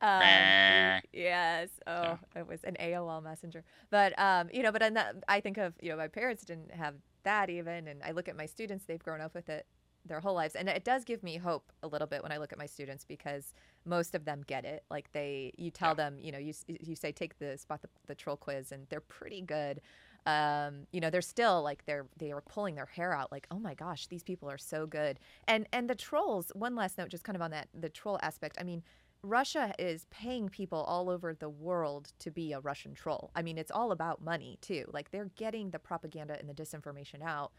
Um, 0.00 1.02
yes. 1.12 1.68
Oh, 1.86 2.02
yeah. 2.02 2.16
it 2.36 2.46
was 2.46 2.62
an 2.62 2.76
AOL 2.80 3.22
messenger. 3.22 3.64
But 3.90 4.16
um, 4.18 4.48
you 4.52 4.62
know, 4.62 4.70
but 4.70 4.82
I 5.28 5.40
think 5.40 5.58
of 5.58 5.74
you 5.80 5.90
know 5.90 5.96
my 5.96 6.08
parents 6.08 6.44
didn't 6.44 6.72
have 6.72 6.94
that 7.24 7.50
even, 7.50 7.88
and 7.88 8.02
I 8.02 8.12
look 8.12 8.28
at 8.28 8.36
my 8.36 8.46
students; 8.46 8.84
they've 8.84 9.02
grown 9.02 9.20
up 9.20 9.34
with 9.34 9.48
it 9.48 9.66
their 10.06 10.20
whole 10.20 10.34
lives 10.34 10.54
and 10.54 10.68
it 10.68 10.84
does 10.84 11.04
give 11.04 11.22
me 11.22 11.36
hope 11.36 11.72
a 11.82 11.86
little 11.86 12.06
bit 12.06 12.22
when 12.22 12.32
i 12.32 12.36
look 12.38 12.52
at 12.52 12.58
my 12.58 12.66
students 12.66 13.04
because 13.04 13.54
most 13.84 14.14
of 14.14 14.24
them 14.24 14.42
get 14.46 14.64
it 14.64 14.84
like 14.90 15.10
they 15.12 15.52
you 15.56 15.70
tell 15.70 15.90
yeah. 15.90 15.94
them 15.94 16.18
you 16.20 16.32
know 16.32 16.38
you, 16.38 16.52
you 16.80 16.94
say 16.94 17.12
take 17.12 17.38
the 17.38 17.56
spot 17.58 17.82
the, 17.82 17.88
the 18.06 18.14
troll 18.14 18.36
quiz 18.36 18.72
and 18.72 18.86
they're 18.88 19.00
pretty 19.00 19.40
good 19.40 19.80
um, 20.26 20.86
you 20.92 21.00
know 21.00 21.08
they're 21.08 21.22
still 21.22 21.62
like 21.62 21.84
they're 21.86 22.06
they 22.18 22.30
are 22.30 22.42
pulling 22.42 22.74
their 22.74 22.86
hair 22.86 23.14
out 23.14 23.32
like 23.32 23.46
oh 23.50 23.58
my 23.58 23.72
gosh 23.72 24.06
these 24.06 24.22
people 24.22 24.50
are 24.50 24.58
so 24.58 24.86
good 24.86 25.18
and 25.48 25.66
and 25.72 25.88
the 25.88 25.94
trolls 25.94 26.52
one 26.54 26.74
last 26.74 26.98
note 26.98 27.08
just 27.08 27.24
kind 27.24 27.36
of 27.36 27.42
on 27.42 27.50
that 27.50 27.68
the 27.72 27.88
troll 27.88 28.18
aspect 28.22 28.56
i 28.60 28.62
mean 28.62 28.82
Russia 29.22 29.74
is 29.78 30.06
paying 30.10 30.48
people 30.48 30.78
all 30.78 31.10
over 31.10 31.34
the 31.34 31.48
world 31.48 32.12
to 32.20 32.30
be 32.30 32.52
a 32.52 32.60
Russian 32.60 32.94
troll. 32.94 33.30
I 33.34 33.42
mean, 33.42 33.58
it's 33.58 33.70
all 33.70 33.92
about 33.92 34.22
money, 34.22 34.58
too. 34.62 34.86
Like, 34.92 35.10
they're 35.10 35.30
getting 35.36 35.70
the 35.70 35.78
propaganda 35.78 36.38
and 36.38 36.48
the 36.48 36.54
disinformation 36.54 37.22
out 37.22 37.52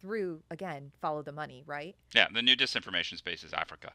through 0.00 0.42
again 0.50 0.92
follow 1.00 1.22
the 1.22 1.32
money, 1.32 1.62
right? 1.66 1.96
Yeah, 2.14 2.26
the 2.32 2.42
new 2.42 2.56
disinformation 2.56 3.16
space 3.18 3.42
is 3.42 3.52
Africa. 3.52 3.92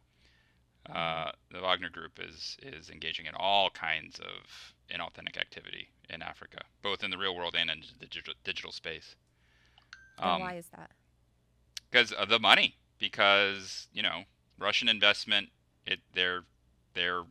Uh, 0.93 1.31
the 1.51 1.61
Wagner 1.61 1.89
Group 1.89 2.19
is 2.21 2.57
is 2.61 2.89
engaging 2.89 3.25
in 3.25 3.33
all 3.35 3.69
kinds 3.69 4.19
of 4.19 4.73
inauthentic 4.93 5.37
activity 5.37 5.89
in 6.09 6.21
Africa, 6.21 6.59
both 6.81 7.03
in 7.03 7.11
the 7.11 7.17
real 7.17 7.35
world 7.35 7.55
and 7.57 7.69
in 7.69 7.83
the 7.99 8.05
digital, 8.05 8.33
digital 8.43 8.71
space. 8.71 9.15
Um, 10.19 10.41
why 10.41 10.55
is 10.55 10.67
that? 10.75 10.91
Because 11.89 12.11
of 12.11 12.29
the 12.29 12.39
money. 12.39 12.75
Because 12.99 13.87
you 13.93 14.01
know 14.01 14.23
Russian 14.59 14.89
investment. 14.89 15.49
It 15.85 15.99
they're 16.13 16.43
they're 16.93 17.23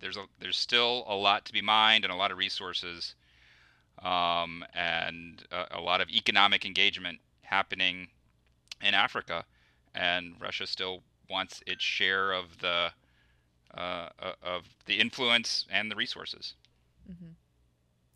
there's 0.00 0.16
a 0.16 0.24
there's 0.40 0.56
still 0.56 1.04
a 1.06 1.14
lot 1.14 1.44
to 1.46 1.52
be 1.52 1.62
mined 1.62 2.04
and 2.04 2.12
a 2.12 2.16
lot 2.16 2.30
of 2.30 2.38
resources 2.38 3.14
um, 4.02 4.64
and 4.74 5.44
a, 5.50 5.78
a, 5.78 5.80
lot 5.80 6.00
of 6.00 6.08
economic 6.08 6.64
engagement 6.64 7.18
happening 7.42 8.08
in 8.80 8.94
Africa, 8.94 9.44
and 9.94 10.34
Russia 10.40 10.66
still 10.66 11.02
wants 11.28 11.62
its 11.66 11.82
share 11.82 12.32
of 12.32 12.58
the 12.60 12.90
uh, 13.76 14.08
uh, 14.20 14.32
of 14.42 14.64
the 14.86 15.00
influence 15.00 15.66
and 15.70 15.90
the 15.90 15.96
resources. 15.96 16.54
Mm-hmm. 17.10 17.32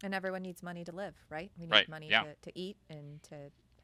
And 0.04 0.14
everyone 0.14 0.42
needs 0.42 0.62
money 0.62 0.84
to 0.84 0.92
live, 0.92 1.14
right? 1.30 1.50
We 1.58 1.66
need 1.66 1.72
right. 1.72 1.88
money 1.88 2.08
yeah. 2.10 2.22
to, 2.22 2.50
to 2.50 2.58
eat 2.58 2.76
and 2.88 3.22
to 3.24 3.36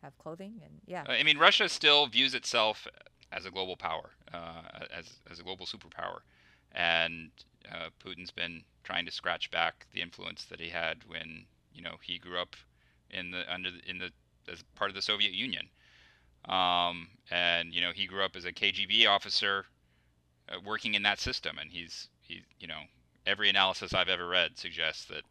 have 0.02 0.16
clothing, 0.18 0.60
and 0.64 0.80
yeah. 0.86 1.04
I 1.08 1.22
mean, 1.22 1.38
Russia 1.38 1.68
still 1.68 2.06
views 2.06 2.34
itself 2.34 2.86
as 3.32 3.44
a 3.44 3.50
global 3.50 3.76
power, 3.76 4.10
uh, 4.32 4.62
as 4.96 5.14
as 5.30 5.38
a 5.38 5.42
global 5.42 5.66
superpower, 5.66 6.20
and 6.72 7.30
uh, 7.70 7.90
Putin's 8.04 8.30
been 8.30 8.62
trying 8.84 9.04
to 9.04 9.12
scratch 9.12 9.50
back 9.50 9.86
the 9.92 10.00
influence 10.00 10.44
that 10.44 10.60
he 10.60 10.70
had 10.70 11.04
when 11.06 11.44
you 11.72 11.82
know 11.82 11.96
he 12.02 12.18
grew 12.18 12.38
up 12.38 12.56
in 13.10 13.30
the 13.30 13.52
under 13.52 13.70
the, 13.70 13.78
in 13.88 13.98
the 13.98 14.10
as 14.50 14.62
part 14.74 14.90
of 14.90 14.94
the 14.94 15.02
Soviet 15.02 15.32
Union, 15.32 15.68
um, 16.48 17.08
and 17.30 17.72
you 17.72 17.80
know 17.80 17.92
he 17.94 18.06
grew 18.06 18.22
up 18.22 18.36
as 18.36 18.44
a 18.44 18.52
KGB 18.52 19.06
officer, 19.08 19.66
uh, 20.48 20.58
working 20.64 20.94
in 20.94 21.02
that 21.02 21.18
system, 21.18 21.58
and 21.58 21.70
he's 21.70 22.08
he 22.20 22.42
you 22.60 22.66
know 22.66 22.80
every 23.26 23.48
analysis 23.48 23.94
I've 23.94 24.08
ever 24.08 24.26
read 24.26 24.58
suggests 24.58 25.04
that 25.06 25.22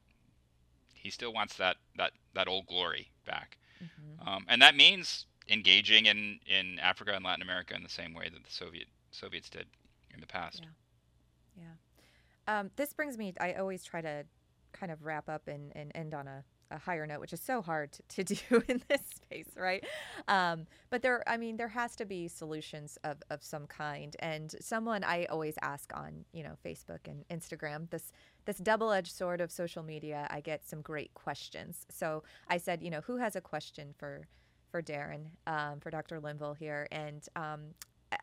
he 0.94 1.10
still 1.10 1.34
wants 1.34 1.56
that 1.58 1.78
that 1.98 2.12
that 2.34 2.48
old 2.48 2.68
glory 2.68 3.12
back, 3.26 3.58
mm-hmm. 3.84 4.28
um, 4.28 4.46
and 4.48 4.62
that 4.62 4.76
means 4.76 5.26
engaging 5.50 6.06
in 6.06 6.40
in 6.46 6.80
Africa 6.80 7.14
and 7.14 7.24
Latin 7.24 7.42
America 7.42 7.76
in 7.76 7.84
the 7.84 7.90
same 7.90 8.14
way 8.14 8.30
that 8.30 8.44
the 8.44 8.52
Soviet 8.52 8.88
Soviets 9.12 9.50
did 9.50 9.68
in 10.14 10.20
the 10.20 10.28
past. 10.28 10.62
Yeah, 11.58 11.64
yeah. 11.64 12.60
Um, 12.60 12.72
this 12.76 12.94
brings 12.94 13.18
me. 13.18 13.34
I 13.40 13.54
always 13.54 13.84
try 13.84 14.02
to 14.02 14.24
kind 14.80 14.91
of 14.91 15.03
wrap 15.03 15.30
up 15.30 15.47
and, 15.47 15.71
and 15.75 15.91
end 15.95 16.13
on 16.13 16.28
a, 16.28 16.43
a 16.71 16.78
higher 16.78 17.05
note, 17.05 17.19
which 17.19 17.34
is 17.34 17.41
so 17.41 17.61
hard 17.61 17.91
to, 18.09 18.23
to 18.23 18.36
do 18.49 18.63
in 18.67 18.82
this 18.88 19.01
space, 19.15 19.49
right? 19.55 19.84
Um, 20.28 20.67
but 20.89 21.01
there, 21.01 21.23
I 21.28 21.38
mean, 21.38 21.57
there 21.57 21.67
has 21.67 21.95
to 21.97 22.05
be 22.05 22.28
solutions 22.28 22.97
of, 23.03 23.17
of 23.30 23.43
some 23.43 23.67
kind. 23.67 24.15
And 24.19 24.53
someone 24.59 25.03
I 25.03 25.25
always 25.25 25.55
ask 25.61 25.91
on, 25.95 26.25
you 26.34 26.43
know, 26.43 26.57
Facebook 26.65 27.07
and 27.07 27.28
Instagram, 27.30 27.89
this 27.89 28.11
this 28.45 28.57
double-edged 28.59 29.11
sword 29.11 29.41
of 29.41 29.51
social 29.51 29.84
media, 29.84 30.25
I 30.30 30.39
get 30.39 30.65
some 30.65 30.82
great 30.82 31.13
questions. 31.13 31.86
So 31.89 32.23
I 32.47 32.57
said, 32.57 32.82
you 32.82 32.89
know, 32.89 33.01
who 33.01 33.17
has 33.17 33.36
a 33.36 33.41
question 33.41 33.93
for 33.97 34.28
for 34.71 34.82
Darren, 34.82 35.28
um, 35.47 35.80
for 35.80 35.89
Dr. 35.89 36.19
Linvill 36.19 36.57
here, 36.57 36.88
and 36.91 37.25
um, 37.36 37.61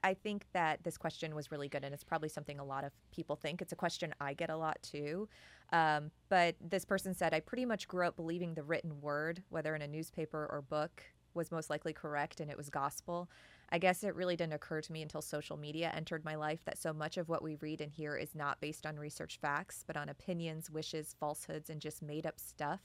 I 0.02 0.14
think 0.14 0.46
that 0.52 0.82
this 0.82 0.96
question 0.96 1.34
was 1.34 1.50
really 1.50 1.68
good, 1.68 1.84
and 1.84 1.94
it's 1.94 2.04
probably 2.04 2.28
something 2.28 2.58
a 2.58 2.64
lot 2.64 2.84
of 2.84 2.92
people 3.10 3.36
think. 3.36 3.60
It's 3.60 3.72
a 3.72 3.76
question 3.76 4.14
I 4.20 4.32
get 4.32 4.50
a 4.50 4.56
lot 4.56 4.78
too. 4.82 5.28
Um, 5.72 6.10
but 6.28 6.56
this 6.60 6.84
person 6.84 7.14
said, 7.14 7.34
I 7.34 7.40
pretty 7.40 7.66
much 7.66 7.88
grew 7.88 8.06
up 8.06 8.16
believing 8.16 8.54
the 8.54 8.62
written 8.62 9.00
word, 9.00 9.42
whether 9.50 9.74
in 9.74 9.82
a 9.82 9.88
newspaper 9.88 10.48
or 10.50 10.62
book, 10.62 11.02
was 11.34 11.50
most 11.50 11.68
likely 11.68 11.92
correct 11.92 12.40
and 12.40 12.50
it 12.50 12.56
was 12.56 12.70
gospel. 12.70 13.28
I 13.70 13.78
guess 13.78 14.04
it 14.04 14.14
really 14.14 14.36
didn't 14.36 14.52
occur 14.52 14.80
to 14.80 14.92
me 14.92 15.02
until 15.02 15.20
social 15.20 15.56
media 15.56 15.92
entered 15.94 16.24
my 16.24 16.36
life 16.36 16.60
that 16.64 16.78
so 16.78 16.92
much 16.92 17.16
of 17.16 17.28
what 17.28 17.42
we 17.42 17.56
read 17.56 17.80
and 17.80 17.90
hear 17.90 18.16
is 18.16 18.34
not 18.34 18.60
based 18.60 18.86
on 18.86 18.96
research 18.96 19.38
facts, 19.40 19.82
but 19.86 19.96
on 19.96 20.08
opinions, 20.08 20.70
wishes, 20.70 21.16
falsehoods, 21.18 21.70
and 21.70 21.80
just 21.80 22.02
made 22.02 22.26
up 22.26 22.38
stuff. 22.38 22.80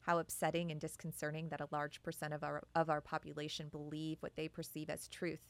How 0.00 0.18
upsetting 0.18 0.70
and 0.70 0.80
disconcerting 0.80 1.48
that 1.48 1.60
a 1.60 1.68
large 1.70 2.02
percent 2.02 2.34
of 2.34 2.42
our 2.42 2.62
of 2.74 2.88
our 2.88 3.00
population 3.00 3.68
believe 3.68 4.18
what 4.20 4.36
they 4.36 4.48
perceive 4.48 4.90
as 4.90 5.08
truth 5.08 5.40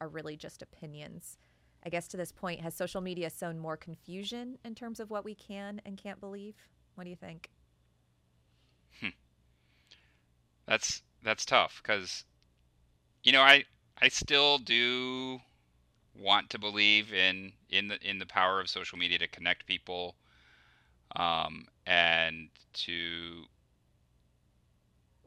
are 0.00 0.08
really 0.08 0.36
just 0.36 0.62
opinions. 0.62 1.38
I 1.84 1.88
guess 1.88 2.08
to 2.08 2.16
this 2.16 2.32
point, 2.32 2.60
has 2.60 2.74
social 2.74 3.00
media 3.00 3.30
sown 3.30 3.58
more 3.58 3.76
confusion 3.76 4.58
in 4.64 4.74
terms 4.74 5.00
of 5.00 5.10
what 5.10 5.24
we 5.24 5.34
can 5.34 5.80
and 5.84 5.96
can't 5.96 6.20
believe? 6.20 6.54
What 6.94 7.04
do 7.04 7.10
you 7.10 7.16
think? 7.16 7.50
Hmm. 9.00 9.08
that's 10.66 11.02
that's 11.22 11.44
tough 11.44 11.80
because 11.82 12.24
you 13.22 13.32
know 13.32 13.42
I 13.42 13.64
I 14.00 14.08
still 14.08 14.58
do 14.58 15.40
want 16.14 16.50
to 16.50 16.58
believe 16.58 17.12
in 17.12 17.52
in 17.70 17.88
the 17.88 17.98
in 18.08 18.18
the 18.18 18.26
power 18.26 18.60
of 18.60 18.68
social 18.68 18.98
media 18.98 19.18
to 19.18 19.28
connect 19.28 19.66
people 19.66 20.16
um, 21.16 21.66
and 21.86 22.48
to 22.72 23.44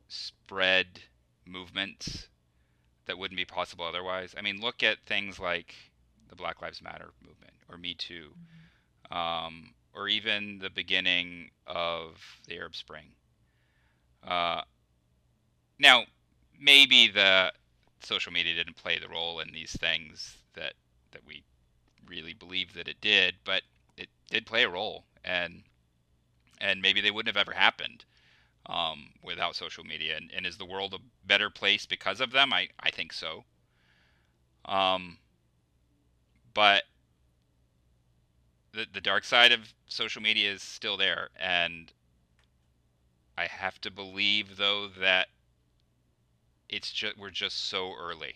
spread 0.07 1.01
movements 1.45 2.27
that 3.05 3.17
wouldn't 3.17 3.37
be 3.37 3.45
possible 3.45 3.85
otherwise. 3.85 4.35
I 4.37 4.41
mean, 4.41 4.61
look 4.61 4.83
at 4.83 4.99
things 5.05 5.39
like 5.39 5.75
the 6.29 6.35
Black 6.35 6.61
Lives 6.61 6.81
Matter 6.81 7.09
movement 7.21 7.53
or 7.69 7.77
Me 7.77 7.93
Too, 7.93 8.29
mm-hmm. 9.11 9.17
um, 9.17 9.73
or 9.93 10.07
even 10.07 10.59
the 10.59 10.69
beginning 10.69 11.49
of 11.67 12.21
the 12.47 12.57
Arab 12.57 12.75
Spring. 12.75 13.07
Uh, 14.25 14.61
now, 15.79 16.03
maybe 16.59 17.07
the 17.07 17.51
social 18.03 18.31
media 18.31 18.55
didn't 18.55 18.77
play 18.77 18.99
the 18.99 19.09
role 19.09 19.39
in 19.39 19.51
these 19.51 19.71
things 19.73 20.37
that 20.53 20.73
that 21.11 21.25
we 21.25 21.43
really 22.07 22.33
believe 22.33 22.73
that 22.73 22.87
it 22.87 23.01
did, 23.01 23.35
but 23.43 23.63
it 23.97 24.09
did 24.29 24.45
play 24.45 24.63
a 24.63 24.69
role, 24.69 25.05
and 25.23 25.63
and 26.59 26.81
maybe 26.81 27.01
they 27.01 27.11
wouldn't 27.11 27.35
have 27.35 27.41
ever 27.41 27.57
happened 27.57 28.05
um, 28.67 29.09
without 29.23 29.55
social 29.55 29.83
media. 29.83 30.17
And, 30.17 30.31
and, 30.35 30.45
is 30.45 30.57
the 30.57 30.65
world 30.65 30.93
a 30.93 30.99
better 31.27 31.49
place 31.49 31.85
because 31.85 32.21
of 32.21 32.31
them? 32.31 32.53
I 32.53 32.69
I 32.79 32.91
think 32.91 33.13
so. 33.13 33.43
Um, 34.65 35.17
but 36.53 36.83
the 38.73 38.85
the 38.91 39.01
dark 39.01 39.23
side 39.23 39.51
of 39.51 39.73
social 39.87 40.21
media 40.21 40.51
is 40.51 40.61
still 40.61 40.97
there, 40.97 41.29
and 41.39 41.91
I 43.37 43.47
have 43.47 43.81
to 43.81 43.91
believe 43.91 44.57
though 44.57 44.87
that 44.87 45.27
it's 46.69 46.91
just 46.91 47.17
we're 47.17 47.31
just 47.31 47.65
so 47.65 47.93
early, 47.99 48.35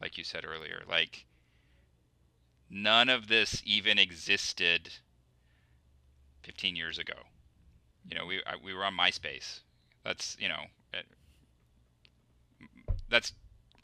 like 0.00 0.16
you 0.16 0.24
said 0.24 0.44
earlier. 0.44 0.82
Like 0.88 1.26
none 2.70 3.08
of 3.08 3.28
this 3.28 3.62
even 3.64 3.98
existed 3.98 4.90
15 6.42 6.76
years 6.76 6.98
ago. 6.98 7.14
You 8.08 8.16
know, 8.16 8.26
we 8.26 8.42
I, 8.46 8.54
we 8.62 8.74
were 8.74 8.84
on 8.84 8.96
MySpace. 8.96 9.60
That's 10.04 10.36
you 10.40 10.48
know, 10.48 10.62
eh, 10.94 11.02
that's 13.08 13.32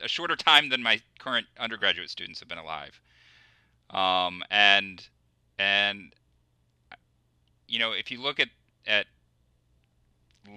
a 0.03 0.09
shorter 0.09 0.37
time 0.37 0.71
than 0.71 0.83
my 0.83 1.01
current 1.19 1.47
undergraduate 1.59 2.11
students 2.11 2.41
have 2.41 2.49
been 2.49 2.59
alive. 2.59 3.01
Um, 3.91 4.43
and 4.51 5.07
and 5.59 6.13
you 7.69 7.79
know, 7.79 7.93
if 7.93 8.11
you 8.11 8.21
look 8.21 8.41
at 8.41 8.49
at 8.87 9.07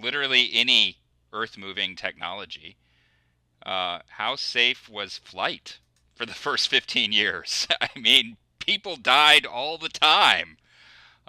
literally 0.02 0.50
any 0.54 0.98
earth 1.34 1.58
moving 1.58 1.96
technology, 1.96 2.78
uh, 3.66 4.00
how 4.08 4.36
safe 4.36 4.90
was 4.90 5.18
flight 5.18 5.80
for 6.16 6.26
the 6.26 6.34
first 6.46 6.68
15 6.70 7.12
years? 7.12 7.68
I 7.82 7.90
mean, 8.00 8.38
people 8.60 8.96
died 8.96 9.46
all 9.46 9.78
the 9.78 9.90
time. 9.90 10.58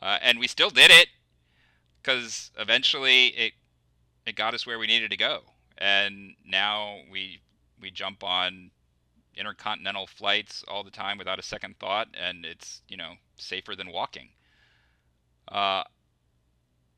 Uh, 0.01 0.19
and 0.23 0.39
we 0.39 0.47
still 0.47 0.71
did 0.71 0.93
it 0.93 1.09
because 2.09 2.51
eventually 2.59 3.27
it 3.27 3.53
it 4.25 4.35
got 4.35 4.55
us 4.55 4.67
where 4.67 4.79
we 4.79 4.87
needed 4.87 5.11
to 5.11 5.17
go. 5.17 5.41
And 5.77 6.35
now 6.47 7.01
we 7.11 7.41
we 7.81 7.91
jump 7.91 8.25
on 8.25 8.71
intercontinental 9.37 10.07
flights 10.07 10.65
all 10.67 10.83
the 10.83 10.91
time 10.91 11.19
without 11.19 11.39
a 11.39 11.43
second 11.43 11.79
thought, 11.79 12.09
and 12.19 12.47
it's 12.47 12.81
you 12.89 12.97
know 12.97 13.15
safer 13.37 13.77
than 13.77 13.93
walking. 13.93 14.31
Uh, 15.49 15.83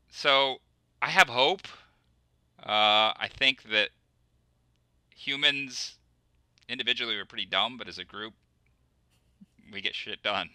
so 0.09 0.57
I 1.01 1.09
have 1.09 1.27
hope. 1.27 1.67
Uh, 2.63 3.11
I 3.17 3.29
think 3.37 3.63
that 3.63 3.89
humans 5.13 5.95
individually 6.69 7.17
are 7.17 7.25
pretty 7.25 7.45
dumb, 7.45 7.77
but 7.77 7.89
as 7.89 7.97
a 7.97 8.05
group, 8.05 8.33
we 9.73 9.81
get 9.81 9.93
shit 9.93 10.23
done. 10.23 10.51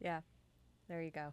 Yeah, 0.00 0.20
there 0.88 1.02
you 1.02 1.10
go. 1.10 1.32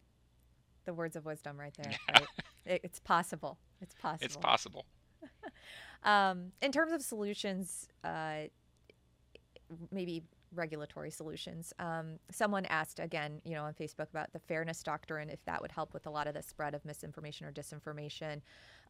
The 0.86 0.94
words 0.94 1.16
of 1.16 1.26
wisdom 1.26 1.60
right 1.60 1.74
there. 1.78 1.94
Right? 2.14 2.28
it, 2.66 2.82
it's 2.84 3.00
possible. 3.00 3.58
It's 3.82 3.96
possible. 3.96 4.26
It's 4.26 4.38
possible. 4.38 4.86
um, 6.04 6.52
in 6.62 6.72
terms 6.72 6.92
of 6.92 7.02
solutions, 7.02 7.88
uh, 8.04 8.44
maybe 9.92 10.24
regulatory 10.56 11.10
solutions. 11.10 11.74
Um, 11.80 12.20
someone 12.32 12.66
asked 12.66 13.00
again, 13.00 13.42
you 13.44 13.56
know, 13.56 13.64
on 13.64 13.74
Facebook 13.74 14.10
about 14.10 14.32
the 14.34 14.40
fairness 14.40 14.84
doctrine, 14.84 15.30
if 15.30 15.44
that 15.46 15.62
would 15.62 15.72
help 15.72 15.94
with 15.94 16.06
a 16.06 16.10
lot 16.10 16.28
of 16.28 16.34
the 16.34 16.44
spread 16.44 16.76
of 16.76 16.86
misinformation 16.86 17.48
or 17.48 17.52
disinformation. 17.52 18.42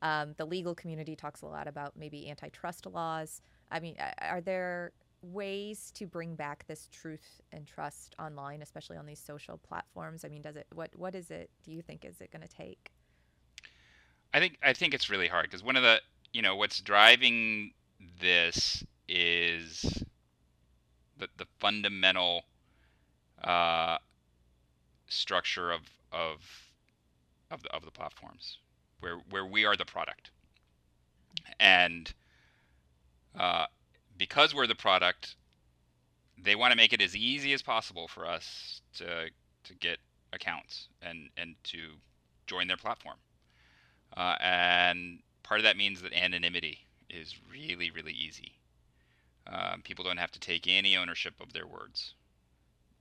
Um, 0.01 0.33
the 0.37 0.45
legal 0.45 0.75
community 0.75 1.15
talks 1.15 1.41
a 1.41 1.45
lot 1.45 1.67
about 1.67 1.93
maybe 1.97 2.29
antitrust 2.29 2.85
laws. 2.85 3.41
I 3.71 3.79
mean, 3.79 3.95
are 4.19 4.41
there 4.41 4.91
ways 5.23 5.91
to 5.95 6.05
bring 6.05 6.35
back 6.35 6.65
this 6.67 6.87
truth 6.91 7.41
and 7.51 7.65
trust 7.65 8.15
online, 8.19 8.61
especially 8.61 8.97
on 8.97 9.05
these 9.05 9.19
social 9.19 9.57
platforms? 9.57 10.25
I 10.25 10.27
mean, 10.27 10.41
does 10.41 10.55
it? 10.55 10.67
What 10.73 10.91
What 10.95 11.15
is 11.15 11.31
it? 11.31 11.49
Do 11.63 11.71
you 11.71 11.81
think 11.81 12.05
is 12.05 12.21
it 12.21 12.31
going 12.31 12.45
to 12.45 12.53
take? 12.53 12.91
I 14.33 14.39
think 14.39 14.57
I 14.63 14.73
think 14.73 14.93
it's 14.93 15.09
really 15.09 15.27
hard 15.27 15.45
because 15.45 15.63
one 15.63 15.75
of 15.75 15.83
the 15.83 16.01
you 16.33 16.41
know 16.41 16.55
what's 16.55 16.81
driving 16.81 17.73
this 18.19 18.83
is 19.07 20.03
the, 21.17 21.27
the 21.37 21.45
fundamental 21.59 22.43
uh, 23.43 23.97
structure 25.07 25.71
of 25.71 25.81
of 26.11 26.39
of 27.51 27.61
the, 27.63 27.71
of 27.71 27.85
the 27.85 27.91
platforms, 27.91 28.57
where 28.99 29.17
where 29.29 29.45
we 29.45 29.65
are 29.65 29.75
the 29.75 29.85
product, 29.85 30.31
and 31.59 32.13
uh, 33.37 33.65
because 34.17 34.53
we're 34.55 34.67
the 34.67 34.75
product, 34.75 35.35
they 36.41 36.55
want 36.55 36.71
to 36.71 36.77
make 36.77 36.93
it 36.93 37.01
as 37.01 37.15
easy 37.15 37.53
as 37.53 37.61
possible 37.61 38.07
for 38.07 38.27
us 38.27 38.81
to 38.97 39.29
to 39.65 39.73
get 39.75 39.99
accounts 40.33 40.87
and 41.01 41.29
and 41.37 41.55
to 41.63 41.77
join 42.47 42.67
their 42.67 42.77
platform, 42.77 43.17
uh, 44.17 44.35
and 44.41 45.19
part 45.43 45.59
of 45.59 45.63
that 45.63 45.77
means 45.77 46.01
that 46.01 46.13
anonymity 46.13 46.79
is 47.09 47.35
really 47.51 47.91
really 47.91 48.13
easy 48.13 48.53
um, 49.47 49.81
people 49.81 50.03
don't 50.05 50.17
have 50.17 50.31
to 50.31 50.39
take 50.39 50.67
any 50.67 50.95
ownership 50.95 51.33
of 51.41 51.53
their 51.53 51.67
words. 51.67 52.13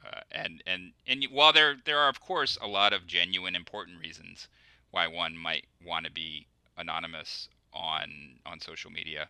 Uh, 0.05 0.21
and 0.33 0.63
and 0.67 0.93
and 1.07 1.25
while 1.31 1.53
there 1.53 1.77
there 1.85 1.99
are 1.99 2.09
of 2.09 2.21
course 2.21 2.59
a 2.61 2.67
lot 2.67 2.93
of 2.93 3.07
genuine 3.07 3.55
important 3.55 4.01
reasons 4.01 4.49
why 4.91 5.07
one 5.07 5.37
might 5.37 5.67
want 5.85 6.05
to 6.05 6.11
be 6.11 6.47
anonymous 6.77 7.49
on 7.73 8.41
on 8.45 8.61
social 8.61 8.91
media, 8.91 9.29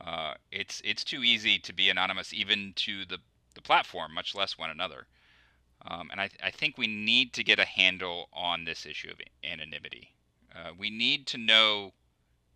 uh, 0.00 0.34
it's 0.50 0.80
it's 0.84 1.04
too 1.04 1.24
easy 1.24 1.58
to 1.58 1.72
be 1.72 1.90
anonymous 1.90 2.32
even 2.32 2.72
to 2.76 3.04
the 3.04 3.18
the 3.54 3.62
platform, 3.62 4.14
much 4.14 4.34
less 4.34 4.56
one 4.56 4.70
another. 4.70 5.06
Um, 5.82 6.08
and 6.10 6.20
I, 6.20 6.30
I 6.42 6.50
think 6.50 6.76
we 6.76 6.86
need 6.86 7.32
to 7.34 7.44
get 7.44 7.58
a 7.58 7.64
handle 7.64 8.28
on 8.32 8.64
this 8.64 8.84
issue 8.84 9.10
of 9.10 9.20
anonymity. 9.44 10.14
Uh, 10.54 10.70
we 10.76 10.90
need 10.90 11.26
to 11.28 11.38
know 11.38 11.92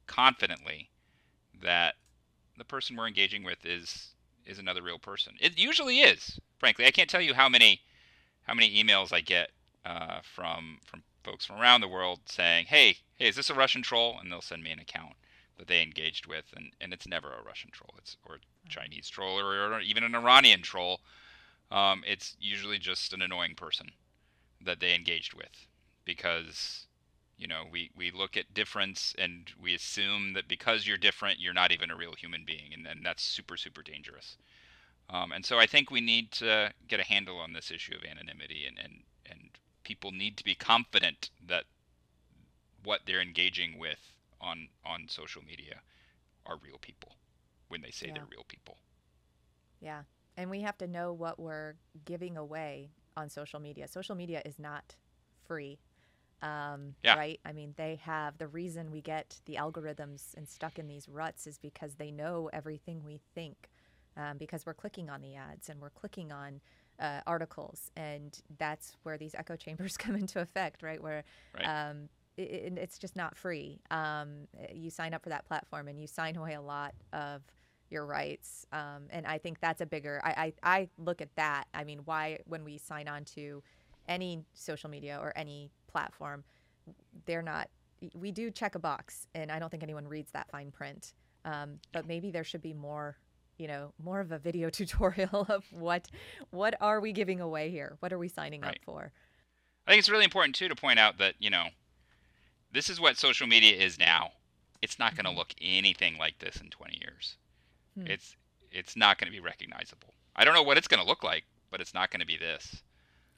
confidently 0.07 0.91
that 1.61 1.95
the 2.57 2.65
person 2.65 2.97
we're 2.97 3.07
engaging 3.07 3.45
with 3.45 3.65
is 3.65 4.15
is 4.45 4.59
another 4.59 4.83
real 4.83 4.99
person. 4.99 5.35
It 5.41 5.59
usually 5.59 6.01
is, 6.01 6.39
frankly. 6.59 6.87
I 6.87 6.91
can't 6.91 7.11
tell 7.11 7.21
you 7.21 7.35
how 7.35 7.49
many 7.49 7.81
how 8.43 8.55
many 8.55 8.83
emails 8.83 9.13
I 9.13 9.21
get 9.21 9.51
uh, 9.85 10.21
from 10.23 10.79
from 10.85 11.03
folks 11.23 11.45
from 11.45 11.61
around 11.61 11.81
the 11.81 11.89
world 11.89 12.21
saying, 12.27 12.67
"Hey, 12.67 12.99
hey, 13.17 13.29
is 13.29 13.37
this 13.37 13.51
a 13.51 13.55
Russian 13.55 13.83
troll?" 13.83 14.19
And 14.21 14.31
they'll 14.31 14.43
send 14.43 14.63
me 14.63 14.71
an 14.71 14.79
account 14.79 15.15
that 15.59 15.69
they 15.69 15.83
engaged 15.83 16.27
with, 16.27 16.47
and, 16.57 16.73
and 16.81 16.93
it's 16.93 17.07
never 17.07 17.29
a 17.29 17.43
Russian 17.43 17.71
troll. 17.71 17.95
It's 17.99 18.17
or 18.25 18.37
a 18.37 18.69
Chinese 18.69 19.09
troll 19.09 19.39
or, 19.39 19.73
or 19.73 19.81
even 19.81 20.05
an 20.05 20.15
Iranian 20.15 20.63
troll. 20.63 21.01
Um, 21.71 22.03
it's 22.07 22.37
usually 22.41 22.79
just 22.79 23.13
an 23.13 23.23
annoying 23.23 23.55
person 23.55 23.93
that 24.65 24.81
they 24.81 24.95
engaged 24.95 25.35
with 25.35 25.67
because 26.05 26.87
you 27.43 27.49
know, 27.49 27.65
we, 27.73 27.91
we 27.97 28.13
look 28.13 28.37
at 28.37 28.55
difference 28.55 29.17
and 29.19 29.51
we 29.61 29.75
assume 29.75 30.35
that 30.35 30.47
because 30.47 30.87
you're 30.87 30.97
different, 30.97 31.41
you're 31.41 31.53
not 31.53 31.73
even 31.73 31.91
a 31.91 31.97
real 31.97 32.15
human 32.17 32.45
being. 32.47 32.73
And, 32.73 32.87
and 32.87 33.05
that's 33.05 33.25
super, 33.25 33.57
super 33.57 33.83
dangerous. 33.83 34.37
Um, 35.11 35.33
and 35.33 35.45
so 35.45 35.59
I 35.59 35.67
think 35.67 35.91
we 35.91 36.01
need 36.01 36.31
to 36.33 36.73
get 36.87 37.01
a 37.01 37.05
handle 37.05 37.39
on 37.39 37.53
this 37.53 37.73
issue 37.73 37.97
of 37.97 38.05
anonymity 38.09 38.65
and, 38.65 38.79
and, 38.79 39.03
and 39.29 39.51
people 39.83 40.13
need 40.13 40.37
to 40.37 40.45
be 40.45 40.55
confident 40.55 41.31
that 41.45 41.65
what 42.85 43.01
they're 43.07 43.21
engaging 43.21 43.77
with 43.77 43.99
on, 44.43 44.69
on 44.85 45.07
social 45.09 45.43
media 45.43 45.81
are 46.47 46.57
real 46.63 46.79
people 46.81 47.17
when 47.69 47.81
they 47.81 47.91
say 47.91 48.09
yeah. 48.09 48.15
they're 48.15 48.29
real 48.31 48.45
people. 48.49 48.77
Yeah. 49.81 50.03
And 50.37 50.51
we 50.51 50.61
have 50.63 50.79
to 50.79 50.87
know 50.87 51.13
what 51.13 51.39
we're 51.39 51.75
giving 52.05 52.37
away 52.37 52.91
on 53.17 53.29
social 53.29 53.61
media. 53.61 53.87
Social 53.89 54.15
media 54.15 54.43
is 54.45 54.59
not 54.59 54.97
free 55.47 55.79
um, 56.43 56.95
yeah. 57.05 57.15
Right? 57.15 57.41
I 57.45 57.53
mean, 57.53 57.75
they 57.77 58.01
have 58.03 58.37
the 58.39 58.49
reason 58.49 58.91
we 58.91 59.01
get 59.01 59.41
the 59.47 59.55
algorithms 59.55 60.35
and 60.37 60.49
stuck 60.49 60.79
in 60.79 60.89
these 60.89 61.09
ruts 61.09 61.47
is 61.47 61.57
because 61.57 61.95
they 61.95 62.11
know 62.11 62.51
everything 62.53 63.03
we 63.05 63.21
think, 63.35 63.71
um, 64.17 64.39
because 64.39 64.67
we're 64.67 64.75
clicking 64.75 65.09
on 65.09 65.23
the 65.23 65.37
ads 65.37 65.69
and 65.69 65.81
we're 65.81 65.91
clicking 65.91 66.33
on 66.33 66.61
uh, 66.99 67.21
articles, 67.27 67.91
and 67.97 68.41
that's 68.59 68.97
where 69.05 69.17
these 69.17 69.35
echo 69.37 69.57
chambers 69.57 69.97
come 69.99 70.17
into 70.17 70.41
effect, 70.41 70.83
right? 70.83 71.01
Where 71.01 71.23
right. 71.55 71.65
Um, 71.65 72.09
it, 72.37 72.75
it's 72.77 72.99
just 72.99 73.17
not 73.17 73.37
free. 73.37 73.81
Um, 73.91 74.49
you 74.73 74.91
sign 74.91 75.15
up 75.15 75.23
for 75.23 75.29
that 75.31 75.47
platform 75.47 75.89
and 75.89 75.99
you 76.01 76.07
sign 76.07 76.37
away 76.37 76.55
a 76.55 76.61
lot 76.61 76.95
of 77.13 77.43
your 77.91 78.07
rights. 78.07 78.67
Um, 78.73 79.05
and 79.11 79.27
I 79.27 79.39
think 79.39 79.61
that's 79.61 79.81
a 79.81 79.87
bigger. 79.87 80.21
I, 80.25 80.53
I 80.63 80.79
I 80.79 80.89
look 80.99 81.21
at 81.21 81.35
that. 81.37 81.65
I 81.75 81.85
mean, 81.85 82.01
why 82.05 82.39
when 82.47 82.65
we 82.65 82.79
sign 82.79 83.09
on 83.09 83.25
to 83.37 83.63
any 84.09 84.43
social 84.55 84.89
media 84.91 85.19
or 85.21 85.33
any 85.37 85.71
platform, 85.87 86.45
they're 87.27 87.43
not. 87.43 87.69
We 88.15 88.33
do 88.33 88.51
check 88.51 88.75
a 88.75 88.79
box, 88.81 89.27
and 89.35 89.53
I 89.53 89.59
don't 89.59 89.69
think 89.71 89.83
anyone 89.83 90.09
reads 90.09 90.33
that 90.33 90.51
fine 90.51 90.71
print. 90.73 91.13
Um, 91.45 91.79
but 91.93 92.07
maybe 92.07 92.31
there 92.31 92.45
should 92.45 92.63
be 92.63 92.73
more 92.73 93.17
you 93.59 93.69
know 93.69 93.93
more 94.03 94.21
of 94.21 94.33
a 94.33 94.39
video 94.39 94.71
tutorial 94.79 95.45
of 95.49 95.65
what 95.71 96.09
what 96.51 96.75
are 96.81 97.01
we 97.01 97.13
giving 97.13 97.41
away 97.41 97.71
here 97.71 97.97
what 98.01 98.11
are 98.13 98.19
we 98.19 98.27
signing 98.29 98.63
Right. 98.63 98.71
up 98.71 98.77
for 98.85 99.13
I 99.87 99.91
think 99.91 99.99
it's 99.99 100.09
really 100.09 100.25
important 100.25 100.55
too 100.55 100.69
to 100.69 100.75
point 100.75 100.99
out 100.99 101.19
that 101.19 101.35
you 101.39 101.51
know, 101.51 101.67
this 102.73 102.89
is 102.91 103.01
what 103.01 103.17
social 103.17 103.47
media 103.47 103.77
is 103.77 103.99
now. 103.99 104.31
It's 104.81 104.99
not 104.99 105.15
going 105.15 105.25
to 105.27 105.31
Mhm. 105.31 105.37
look 105.37 105.55
anything 105.61 106.19
like 106.19 106.39
this 106.39 106.57
in 106.57 106.71
20 106.71 106.99
years. 107.01 107.37
Hmm. 107.95 108.07
It's 108.07 108.37
it's 108.71 108.97
not 108.97 109.19
going 109.19 109.27
to 109.31 109.33
be 109.33 109.41
recognizable. 109.41 110.15
I 110.35 110.45
don't 110.45 110.55
know 110.55 110.63
what 110.63 110.79
it's 110.79 110.89
going 110.89 111.01
to 111.03 111.07
look 111.07 111.23
like, 111.23 111.45
but 111.71 111.81
it's 111.83 111.93
not 111.95 112.11
going 112.11 112.21
to 112.21 112.27
be 112.27 112.37
this. 112.39 112.83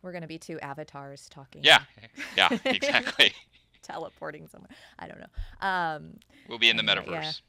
we're 0.03 0.13
going 0.13 0.23
to 0.23 0.29
be 0.29 0.39
two 0.39 0.61
avatars 0.61 1.29
talking 1.31 1.63
Yeah, 1.65 1.83
yeah, 2.37 2.49
exactly. 2.65 3.33
teleporting 3.83 4.49
somewhere 4.49 4.71
i 4.99 5.07
don't 5.07 5.19
know 5.21 5.67
um 5.67 6.19
We'll 6.49 6.59
be 6.59 6.71
in 6.71 6.77
the 6.79 6.83
metaverse, 6.83 7.41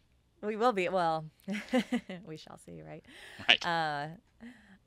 yeah. 0.42 0.48
we 0.48 0.56
will 0.58 0.74
be 0.74 0.90
well 0.90 1.26
we 2.26 2.36
shall 2.38 2.58
see 2.66 2.82
right 2.82 3.04
right? 3.48 3.66
uh 3.66 4.08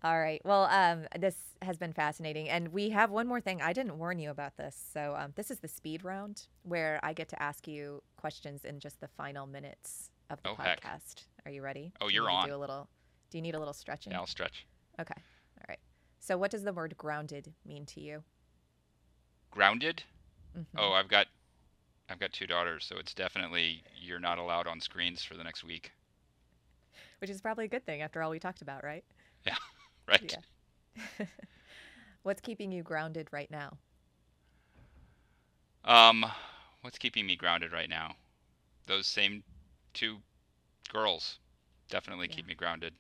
all 0.05 0.19
right. 0.19 0.41
Well 0.45 0.65
um 0.65 1.07
this 1.19 1.37
has 1.63 1.77
been 1.77 1.93
fascinating 1.93 2.49
and 2.49 2.69
we 2.69 2.91
have 2.91 3.11
one 3.11 3.27
more 3.27 3.41
thing. 3.41 3.61
I 3.61 3.73
didn't 3.73 3.99
warn 3.99 4.19
you 4.19 4.31
about 4.31 4.57
this 4.57 4.77
so 4.93 5.17
um, 5.19 5.33
this 5.35 5.51
is 5.51 5.59
the 5.59 5.69
speed 5.69 6.05
round 6.05 6.47
where 6.63 7.01
i 7.03 7.13
get 7.13 7.29
to 7.31 7.43
ask 7.43 7.67
you 7.67 8.01
questions 8.17 8.65
in 8.65 8.79
just 8.79 9.01
the 9.01 9.09
final 9.09 9.47
minutes 9.47 10.11
of 10.31 10.41
the 10.43 10.51
Oh, 10.51 10.55
heck. 10.55 10.81
podcast. 10.83 11.25
Are 11.45 11.51
you 11.51 11.63
ready? 11.63 11.93
Oh, 12.01 12.09
you 12.09 12.15
you're 12.23 12.31
on. 12.31 12.47
do 12.49 12.55
a 12.55 12.57
little 12.57 12.89
do 13.31 13.39
you 13.39 13.43
need 13.43 13.55
a 13.55 13.59
little 13.59 13.75
stretching? 13.75 14.13
Yeah, 14.13 14.21
I'll 14.21 14.27
stretch. 14.27 14.67
okay. 15.01 15.15
All 15.61 15.65
right. 15.69 15.79
So 16.21 16.37
what 16.39 16.51
does 16.51 16.63
the 16.65 16.73
word 16.73 16.97
grounded 16.97 17.53
mean 17.67 17.85
to 17.87 18.01
you? 18.01 18.23
Grounded. 19.51 20.03
Mhm. 20.57 20.65
Oh, 20.77 20.93
I've 20.93 21.09
got, 21.09 21.27
I've 22.09 22.19
got 22.19 22.33
two 22.33 22.47
daughters, 22.47 22.85
so 22.85 22.97
it's 22.99 23.15
definitely 23.15 23.83
you're 24.01 24.19
not 24.21 24.39
allowed 24.39 24.67
on 24.67 24.81
screens 24.81 25.23
for 25.23 25.35
the 25.37 25.45
next 25.45 25.63
week, 25.65 25.93
which 27.21 27.31
is 27.31 27.41
probably 27.41 27.65
a 27.67 27.69
good 27.69 27.85
thing 27.85 28.01
after 28.03 28.23
all 28.23 28.31
we 28.31 28.39
talked 28.39 28.63
about 28.63 28.83
right 28.85 29.05
right? 30.09 30.21
Yeah. 30.21 30.41
what's 32.23 32.41
keeping 32.41 32.73
you 32.73 32.83
grounded 32.83 33.29
right 33.33 33.51
now 33.51 33.79
Um, 35.85 36.25
what's 36.83 36.99
keeping 36.99 37.27
me 37.27 37.37
grounded 37.37 37.73
right 37.73 37.89
now? 37.89 38.17
Those 38.87 39.07
same 39.07 39.45
two 39.95 40.23
girls 40.91 41.39
definitely 41.91 42.29
Yeah. 42.29 42.37
keep 42.37 42.47
me 42.47 42.55
grounded, 42.55 42.99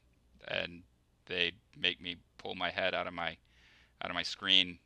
and 0.48 0.84
they 1.26 1.52
make 1.76 2.00
me 2.00 2.16
pull 2.38 2.54
my 2.56 2.70
head 2.70 2.94
out 2.94 3.06
of 3.08 3.14
my 3.14 3.38
out 4.02 4.10
of 4.10 4.14
my 4.14 4.24
screen. 4.24 4.80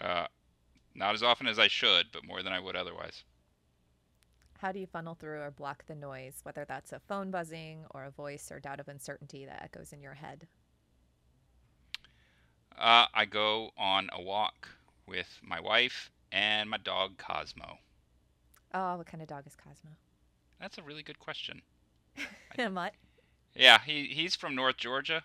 Uh, 0.00 0.26
not 0.94 1.14
as 1.14 1.22
often 1.22 1.46
as 1.48 1.58
I 1.58 1.68
should, 1.68 2.12
but 2.12 2.24
more 2.24 2.42
than 2.42 2.52
I 2.52 2.60
would 2.60 2.76
otherwise. 2.76 3.24
How 4.58 4.72
do 4.72 4.78
you 4.78 4.86
funnel 4.86 5.14
through 5.14 5.40
or 5.40 5.50
block 5.50 5.86
the 5.86 5.94
noise, 5.94 6.40
whether 6.42 6.66
that's 6.66 6.92
a 6.92 7.00
phone 7.00 7.30
buzzing 7.30 7.86
or 7.92 8.04
a 8.04 8.10
voice 8.10 8.52
or 8.52 8.60
doubt 8.60 8.78
of 8.78 8.86
uncertainty 8.88 9.46
that 9.46 9.62
echoes 9.62 9.90
in 9.90 10.02
your 10.02 10.14
head? 10.14 10.48
Uh, 12.78 13.06
I 13.12 13.24
go 13.24 13.70
on 13.76 14.08
a 14.12 14.22
walk 14.22 14.68
with 15.06 15.40
my 15.42 15.60
wife 15.60 16.10
and 16.30 16.70
my 16.70 16.76
dog 16.76 17.18
Cosmo. 17.18 17.78
Oh, 18.72 18.96
what 18.96 19.06
kind 19.06 19.22
of 19.22 19.28
dog 19.28 19.46
is 19.46 19.56
Cosmo? 19.56 19.90
That's 20.60 20.78
a 20.78 20.82
really 20.82 21.02
good 21.02 21.18
question. 21.18 21.62
Mutt. 22.70 22.94
Yeah, 23.54 23.78
he 23.84 24.04
he's 24.04 24.36
from 24.36 24.54
North 24.54 24.76
Georgia. 24.76 25.22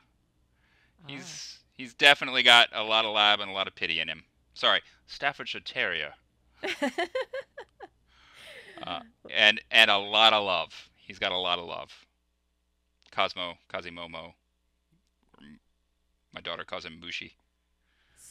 He's 1.07 1.59
he's 1.73 1.93
definitely 1.93 2.43
got 2.43 2.69
a 2.73 2.83
lot 2.83 3.05
of 3.05 3.13
lab 3.13 3.39
and 3.39 3.51
a 3.51 3.53
lot 3.53 3.67
of 3.67 3.75
pity 3.75 3.99
in 3.99 4.07
him. 4.07 4.23
Sorry, 4.53 4.81
Staffordshire 5.07 5.61
Terrier, 5.61 6.13
uh, 8.83 8.99
and 9.29 9.61
and 9.69 9.91
a 9.91 9.97
lot 9.97 10.33
of 10.33 10.45
love. 10.45 10.89
He's 10.95 11.19
got 11.19 11.31
a 11.31 11.37
lot 11.37 11.59
of 11.59 11.65
love. 11.65 11.91
Cosmo, 13.11 13.55
Kazimomo. 13.71 14.33
My 16.33 16.41
daughter 16.41 16.63
calls 16.63 16.85
him 16.85 16.99
Mushi. 17.03 17.33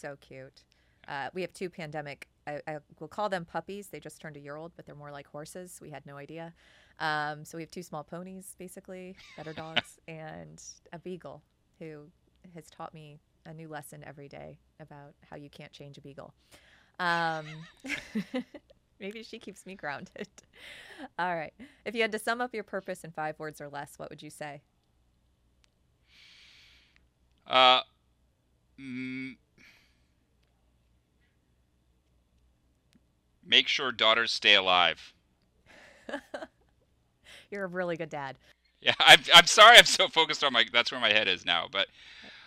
So 0.02 0.16
cute. 0.20 0.64
Uh, 1.08 1.28
we 1.32 1.40
have 1.40 1.52
two 1.52 1.70
pandemic. 1.70 2.28
I, 2.46 2.60
I 2.66 2.78
will 3.00 3.08
call 3.08 3.28
them 3.28 3.44
puppies. 3.44 3.88
They 3.88 4.00
just 4.00 4.20
turned 4.20 4.36
a 4.36 4.40
year 4.40 4.56
old, 4.56 4.72
but 4.76 4.84
they're 4.84 4.94
more 4.94 5.10
like 5.12 5.26
horses. 5.26 5.78
We 5.80 5.90
had 5.90 6.04
no 6.04 6.16
idea. 6.16 6.52
Um, 6.98 7.44
so 7.44 7.56
we 7.56 7.62
have 7.62 7.70
two 7.70 7.82
small 7.82 8.04
ponies, 8.04 8.54
basically, 8.58 9.16
that 9.36 9.46
are 9.46 9.52
dogs, 9.64 9.98
and 10.08 10.62
a 10.92 10.98
beagle 10.98 11.42
who 11.78 12.02
has 12.54 12.68
taught 12.68 12.92
me 12.92 13.18
a 13.46 13.54
new 13.54 13.68
lesson 13.68 14.04
every 14.06 14.28
day 14.28 14.58
about 14.80 15.14
how 15.28 15.36
you 15.36 15.48
can't 15.48 15.72
change 15.72 15.98
a 15.98 16.00
beagle. 16.00 16.34
Um, 16.98 17.46
maybe 19.00 19.22
she 19.22 19.38
keeps 19.38 19.66
me 19.66 19.74
grounded. 19.74 20.28
All 21.18 21.34
right. 21.34 21.54
If 21.84 21.94
you 21.94 22.02
had 22.02 22.12
to 22.12 22.18
sum 22.18 22.40
up 22.40 22.54
your 22.54 22.64
purpose 22.64 23.02
in 23.04 23.10
five 23.10 23.38
words 23.38 23.60
or 23.60 23.68
less, 23.68 23.94
what 23.98 24.10
would 24.10 24.22
you 24.22 24.30
say? 24.30 24.62
Uh, 27.46 27.80
mm, 28.80 29.36
make 33.52 33.68
sure 33.68 33.92
daughters 33.92 34.32
stay 34.32 34.54
alive. 34.54 35.12
You're 37.50 37.64
a 37.64 37.68
really 37.68 37.96
good 37.96 38.10
dad. 38.10 38.36
Yeah, 38.84 38.94
I'm, 38.98 39.20
I'm 39.32 39.46
sorry 39.46 39.76
I'm 39.78 39.84
so 39.84 40.08
focused 40.08 40.42
on 40.42 40.52
my. 40.52 40.64
That's 40.72 40.90
where 40.90 41.00
my 41.00 41.12
head 41.12 41.28
is 41.28 41.46
now. 41.46 41.68
But 41.70 41.86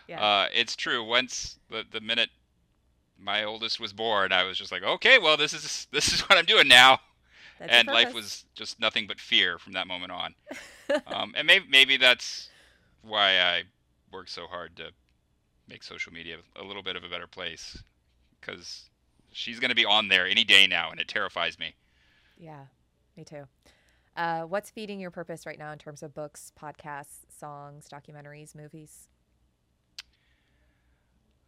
Yeah. 0.05 0.21
uh, 0.21 0.47
it's 0.53 0.75
true. 0.75 1.01
Once 1.01 1.59
the 1.69 1.85
the 1.89 2.01
minute 2.01 2.29
my 3.17 3.45
oldest 3.45 3.79
was 3.79 3.93
born, 3.93 4.33
I 4.33 4.43
was 4.43 4.57
just 4.57 4.69
like, 4.69 4.83
okay, 4.83 5.17
well, 5.17 5.37
this 5.37 5.53
is 5.53 5.87
this 5.93 6.11
is 6.11 6.19
what 6.27 6.37
I'm 6.37 6.43
doing 6.43 6.67
now. 6.67 6.99
That's 7.57 7.71
and 7.71 7.87
life 7.87 8.13
was 8.13 8.43
just 8.53 8.81
nothing 8.81 9.07
but 9.07 9.21
fear 9.21 9.57
from 9.57 9.71
that 9.73 9.87
moment 9.87 10.11
on. 10.11 10.35
um, 11.07 11.33
and 11.37 11.47
maybe 11.47 11.65
maybe 11.69 11.95
that's 11.95 12.49
why 13.01 13.39
I 13.39 13.63
work 14.11 14.27
so 14.27 14.47
hard 14.47 14.75
to 14.75 14.91
make 15.69 15.83
social 15.83 16.11
media 16.11 16.35
a 16.57 16.63
little 16.65 16.83
bit 16.83 16.97
of 16.97 17.05
a 17.05 17.09
better 17.09 17.27
place, 17.27 17.81
because 18.41 18.89
she's 19.36 19.59
going 19.59 19.69
to 19.69 19.75
be 19.75 19.86
on 19.86 20.07
there 20.07 20.27
any 20.27 20.43
day 20.43 20.67
now, 20.67 20.91
and 20.91 20.99
it 20.99 21.07
terrifies 21.07 21.59
me. 21.59 21.75
Yeah, 22.38 22.65
me 23.17 23.23
too. 23.25 23.45
Uh, 24.15 24.43
what's 24.43 24.69
feeding 24.71 24.99
your 24.99 25.11
purpose 25.11 25.45
right 25.45 25.59
now 25.59 25.71
in 25.71 25.77
terms 25.79 26.03
of 26.03 26.13
books, 26.13 26.51
podcasts, 26.59 27.25
songs, 27.29 27.88
documentaries, 27.91 28.55
movies? 28.55 29.07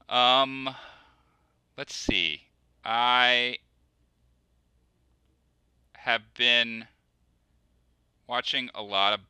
Um, 0.10 0.70
let's 1.78 1.96
see. 1.96 2.44
I 2.84 3.58
have 5.96 6.34
been 6.34 6.88
watching 8.28 8.70
a 8.76 8.82
lot 8.82 9.14
of 9.14 9.22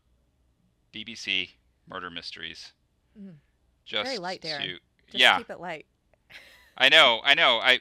BBC 0.92 1.56
murder 1.88 2.10
mysteries. 2.10 2.74
Mhm. 3.20 3.40
Just 3.86 4.06
Very 4.06 4.18
light, 4.20 4.42
Darren. 4.42 4.66
to 4.66 4.80
Just 5.10 5.20
yeah, 5.20 5.36
keep 5.36 5.50
it 5.50 5.60
light. 5.60 5.88
I 6.78 6.90
know, 6.90 7.22
I 7.24 7.34
know. 7.34 7.60
I 7.60 7.80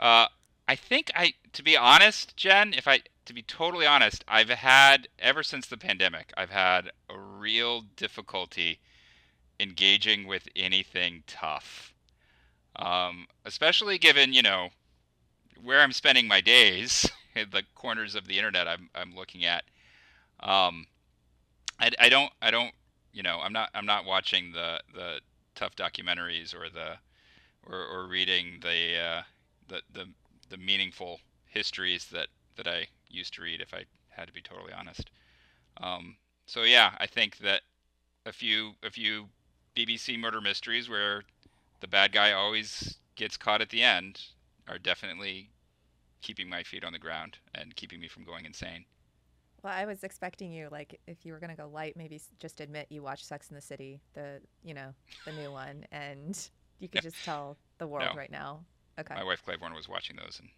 uh 0.00 0.26
I 0.68 0.76
think 0.76 1.10
I 1.14 1.34
to 1.52 1.62
be 1.62 1.76
honest, 1.76 2.36
Jen, 2.36 2.74
if 2.74 2.88
I 2.88 3.02
to 3.26 3.34
be 3.34 3.42
totally 3.42 3.86
honest, 3.86 4.24
I've 4.26 4.48
had 4.50 5.08
ever 5.18 5.42
since 5.44 5.66
the 5.68 5.76
pandemic, 5.76 6.32
I've 6.36 6.50
had 6.50 6.90
a 7.08 7.18
real 7.18 7.82
difficulty 7.96 8.80
engaging 9.60 10.26
with 10.26 10.48
anything 10.56 11.24
tough. 11.28 11.94
Um 12.76 13.26
especially 13.44 13.98
given, 13.98 14.32
you 14.32 14.42
know, 14.42 14.70
where 15.62 15.80
I'm 15.80 15.92
spending 15.92 16.28
my 16.28 16.40
days, 16.40 17.10
the 17.34 17.64
corners 17.74 18.14
of 18.16 18.26
the 18.26 18.38
internet 18.38 18.68
I'm 18.68 18.90
I'm 18.94 19.14
looking 19.14 19.44
at. 19.44 19.64
Um 20.40 20.86
I, 21.80 21.90
I 21.98 22.08
don't 22.08 22.32
I 22.42 22.50
don't 22.50 22.72
you 23.12 23.22
know, 23.22 23.40
I'm 23.42 23.52
not 23.52 23.70
I'm 23.74 23.86
not 23.86 24.04
watching 24.06 24.52
the 24.52 24.80
the 24.94 25.20
tough 25.54 25.76
documentaries 25.76 26.54
or 26.54 26.70
the 26.70 26.98
or, 27.66 27.84
or 27.86 28.06
reading 28.06 28.60
the, 28.62 28.98
uh, 28.98 29.22
the 29.70 29.82
the 29.94 30.06
the 30.50 30.58
meaningful 30.58 31.20
histories 31.46 32.06
that 32.08 32.28
that 32.56 32.68
I 32.68 32.88
used 33.10 33.34
to 33.36 33.42
read, 33.42 33.62
if 33.62 33.74
I 33.74 33.86
had 34.10 34.28
to 34.28 34.34
be 34.34 34.42
totally 34.42 34.74
honest. 34.74 35.10
Um, 35.78 36.18
so 36.46 36.64
yeah, 36.64 36.96
I 36.98 37.06
think 37.06 37.38
that 37.38 37.62
a 38.26 38.32
few 38.32 38.74
a 38.84 38.90
few 38.90 39.30
BBC 39.74 40.18
murder 40.18 40.40
mysteries 40.42 40.88
where 40.90 41.24
the 41.80 41.88
bad 41.88 42.12
guy 42.12 42.32
always 42.32 42.98
gets 43.16 43.38
caught 43.38 43.62
at 43.62 43.70
the 43.70 43.82
end 43.82 44.22
are 44.68 44.78
definitely 44.78 45.50
keeping 46.22 46.48
my 46.50 46.64
feet 46.64 46.84
on 46.84 46.92
the 46.94 47.00
ground 47.00 47.38
and 47.54 47.76
keeping 47.76 48.00
me 48.00 48.08
from 48.08 48.24
going 48.24 48.46
insane. 48.46 48.86
Well, 49.62 49.72
I 49.74 49.84
was 49.84 50.04
expecting 50.04 50.52
you, 50.52 50.68
like, 50.70 51.00
if 51.06 51.26
you 51.26 51.32
were 51.32 51.38
gonna 51.38 51.56
go 51.56 51.68
light, 51.68 51.96
maybe 51.96 52.20
just 52.38 52.60
admit 52.60 52.86
you 52.90 53.02
watched 53.02 53.26
Sex 53.26 53.50
in 53.50 53.54
the 53.56 53.60
City, 53.60 54.00
the 54.14 54.40
you 54.62 54.74
know 54.74 54.94
the 55.24 55.32
new 55.32 55.52
one, 55.52 55.84
and 55.92 56.50
you 56.78 56.88
could 56.88 57.02
just 57.02 57.22
tell 57.22 57.58
the 57.78 57.86
world 57.86 58.14
No. 58.14 58.14
right 58.14 58.30
now. 58.30 58.64
Okay. 59.00 59.14
My 59.14 59.24
wife 59.24 59.42
Claiborne 59.44 59.74
was 59.74 59.88
watching 59.88 60.16
those, 60.16 60.40
and 60.40 60.48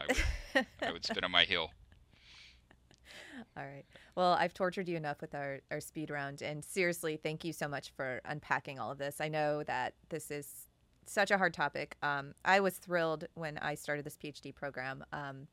I 0.00 0.06
would, 0.06 0.66
I 0.82 0.92
would 0.92 1.04
spin 1.04 1.24
on 1.24 1.30
my 1.30 1.44
heel. 1.44 1.70
All 3.56 3.64
right. 3.64 3.84
Well, 4.16 4.32
I've 4.32 4.54
tortured 4.54 4.88
you 4.88 4.96
enough 4.96 5.20
with 5.20 5.34
our, 5.34 5.60
our 5.70 5.80
speed 5.80 6.10
round. 6.10 6.42
And 6.42 6.64
seriously, 6.64 7.18
thank 7.22 7.44
you 7.44 7.52
so 7.52 7.68
much 7.68 7.90
for 7.90 8.20
unpacking 8.24 8.78
all 8.78 8.90
of 8.90 8.98
this. 8.98 9.20
I 9.20 9.28
know 9.28 9.62
that 9.64 9.94
this 10.08 10.30
is 10.30 10.68
such 11.06 11.30
a 11.30 11.38
hard 11.38 11.54
topic. 11.54 11.96
Um, 12.02 12.34
I 12.44 12.60
was 12.60 12.76
thrilled 12.76 13.26
when 13.34 13.58
I 13.58 13.74
started 13.74 14.04
this 14.04 14.16
PhD 14.16 14.54
program 14.54 15.04
um, 15.12 15.46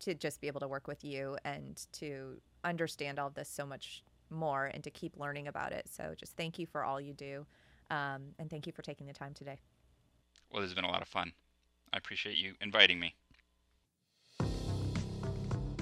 to 0.00 0.14
just 0.14 0.40
be 0.40 0.46
able 0.46 0.60
to 0.60 0.68
work 0.68 0.86
with 0.86 1.04
you 1.04 1.36
and 1.44 1.84
to 1.92 2.40
understand 2.64 3.18
all 3.18 3.28
of 3.28 3.34
this 3.34 3.48
so 3.48 3.66
much 3.66 4.02
more 4.30 4.66
and 4.66 4.84
to 4.84 4.90
keep 4.90 5.16
learning 5.16 5.48
about 5.48 5.72
it. 5.72 5.88
So 5.90 6.14
just 6.16 6.36
thank 6.36 6.58
you 6.58 6.66
for 6.66 6.84
all 6.84 7.00
you 7.00 7.14
do. 7.14 7.46
Um, 7.90 8.34
and 8.38 8.50
thank 8.50 8.66
you 8.66 8.72
for 8.72 8.82
taking 8.82 9.06
the 9.06 9.12
time 9.12 9.34
today. 9.34 9.58
Well, 10.52 10.62
this 10.62 10.70
has 10.70 10.74
been 10.74 10.84
a 10.84 10.90
lot 10.90 11.02
of 11.02 11.08
fun. 11.08 11.32
I 11.92 11.96
appreciate 11.96 12.36
you 12.36 12.54
inviting 12.60 13.00
me. 13.00 13.14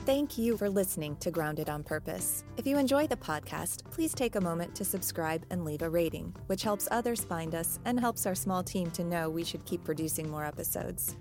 Thank 0.06 0.38
you 0.38 0.56
for 0.56 0.70
listening 0.70 1.16
to 1.16 1.32
Grounded 1.32 1.68
on 1.68 1.82
Purpose. 1.82 2.44
If 2.56 2.64
you 2.64 2.78
enjoy 2.78 3.08
the 3.08 3.16
podcast, 3.16 3.90
please 3.90 4.14
take 4.14 4.36
a 4.36 4.40
moment 4.40 4.72
to 4.76 4.84
subscribe 4.84 5.44
and 5.50 5.64
leave 5.64 5.82
a 5.82 5.90
rating, 5.90 6.32
which 6.46 6.62
helps 6.62 6.86
others 6.92 7.24
find 7.24 7.56
us 7.56 7.80
and 7.84 7.98
helps 7.98 8.24
our 8.24 8.36
small 8.36 8.62
team 8.62 8.88
to 8.92 9.02
know 9.02 9.28
we 9.28 9.42
should 9.42 9.64
keep 9.64 9.82
producing 9.82 10.30
more 10.30 10.44
episodes. 10.44 11.16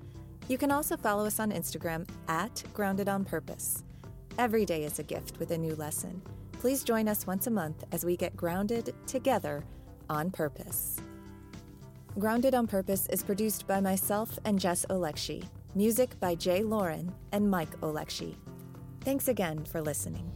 You 0.47 0.59
can 0.59 0.71
also 0.71 0.95
follow 0.95 1.25
us 1.25 1.39
on 1.39 1.51
Instagram 1.51 2.07
at 2.27 2.63
Grounded 2.75 3.09
on 3.09 3.25
Purpose. 3.25 3.83
Every 4.37 4.65
day 4.65 4.83
is 4.83 4.99
a 4.99 5.03
gift 5.03 5.39
with 5.39 5.49
a 5.49 5.57
new 5.57 5.73
lesson. 5.73 6.21
Please 6.51 6.83
join 6.83 7.07
us 7.07 7.25
once 7.25 7.47
a 7.47 7.51
month 7.51 7.85
as 7.91 8.05
we 8.05 8.15
get 8.15 8.37
grounded 8.37 8.93
together 9.07 9.63
on 10.11 10.29
purpose. 10.29 10.99
Grounded 12.17 12.55
on 12.55 12.65
Purpose 12.65 13.07
is 13.07 13.23
produced 13.23 13.67
by 13.67 13.81
myself 13.81 14.39
and 14.45 14.57
Jess 14.57 14.85
Olekshi. 14.89 15.43
Music 15.75 16.17
by 16.21 16.33
Jay 16.33 16.63
Lauren 16.63 17.13
and 17.33 17.51
Mike 17.51 17.77
Olekshi. 17.81 18.35
Thanks 19.01 19.27
again 19.27 19.65
for 19.65 19.81
listening. 19.81 20.31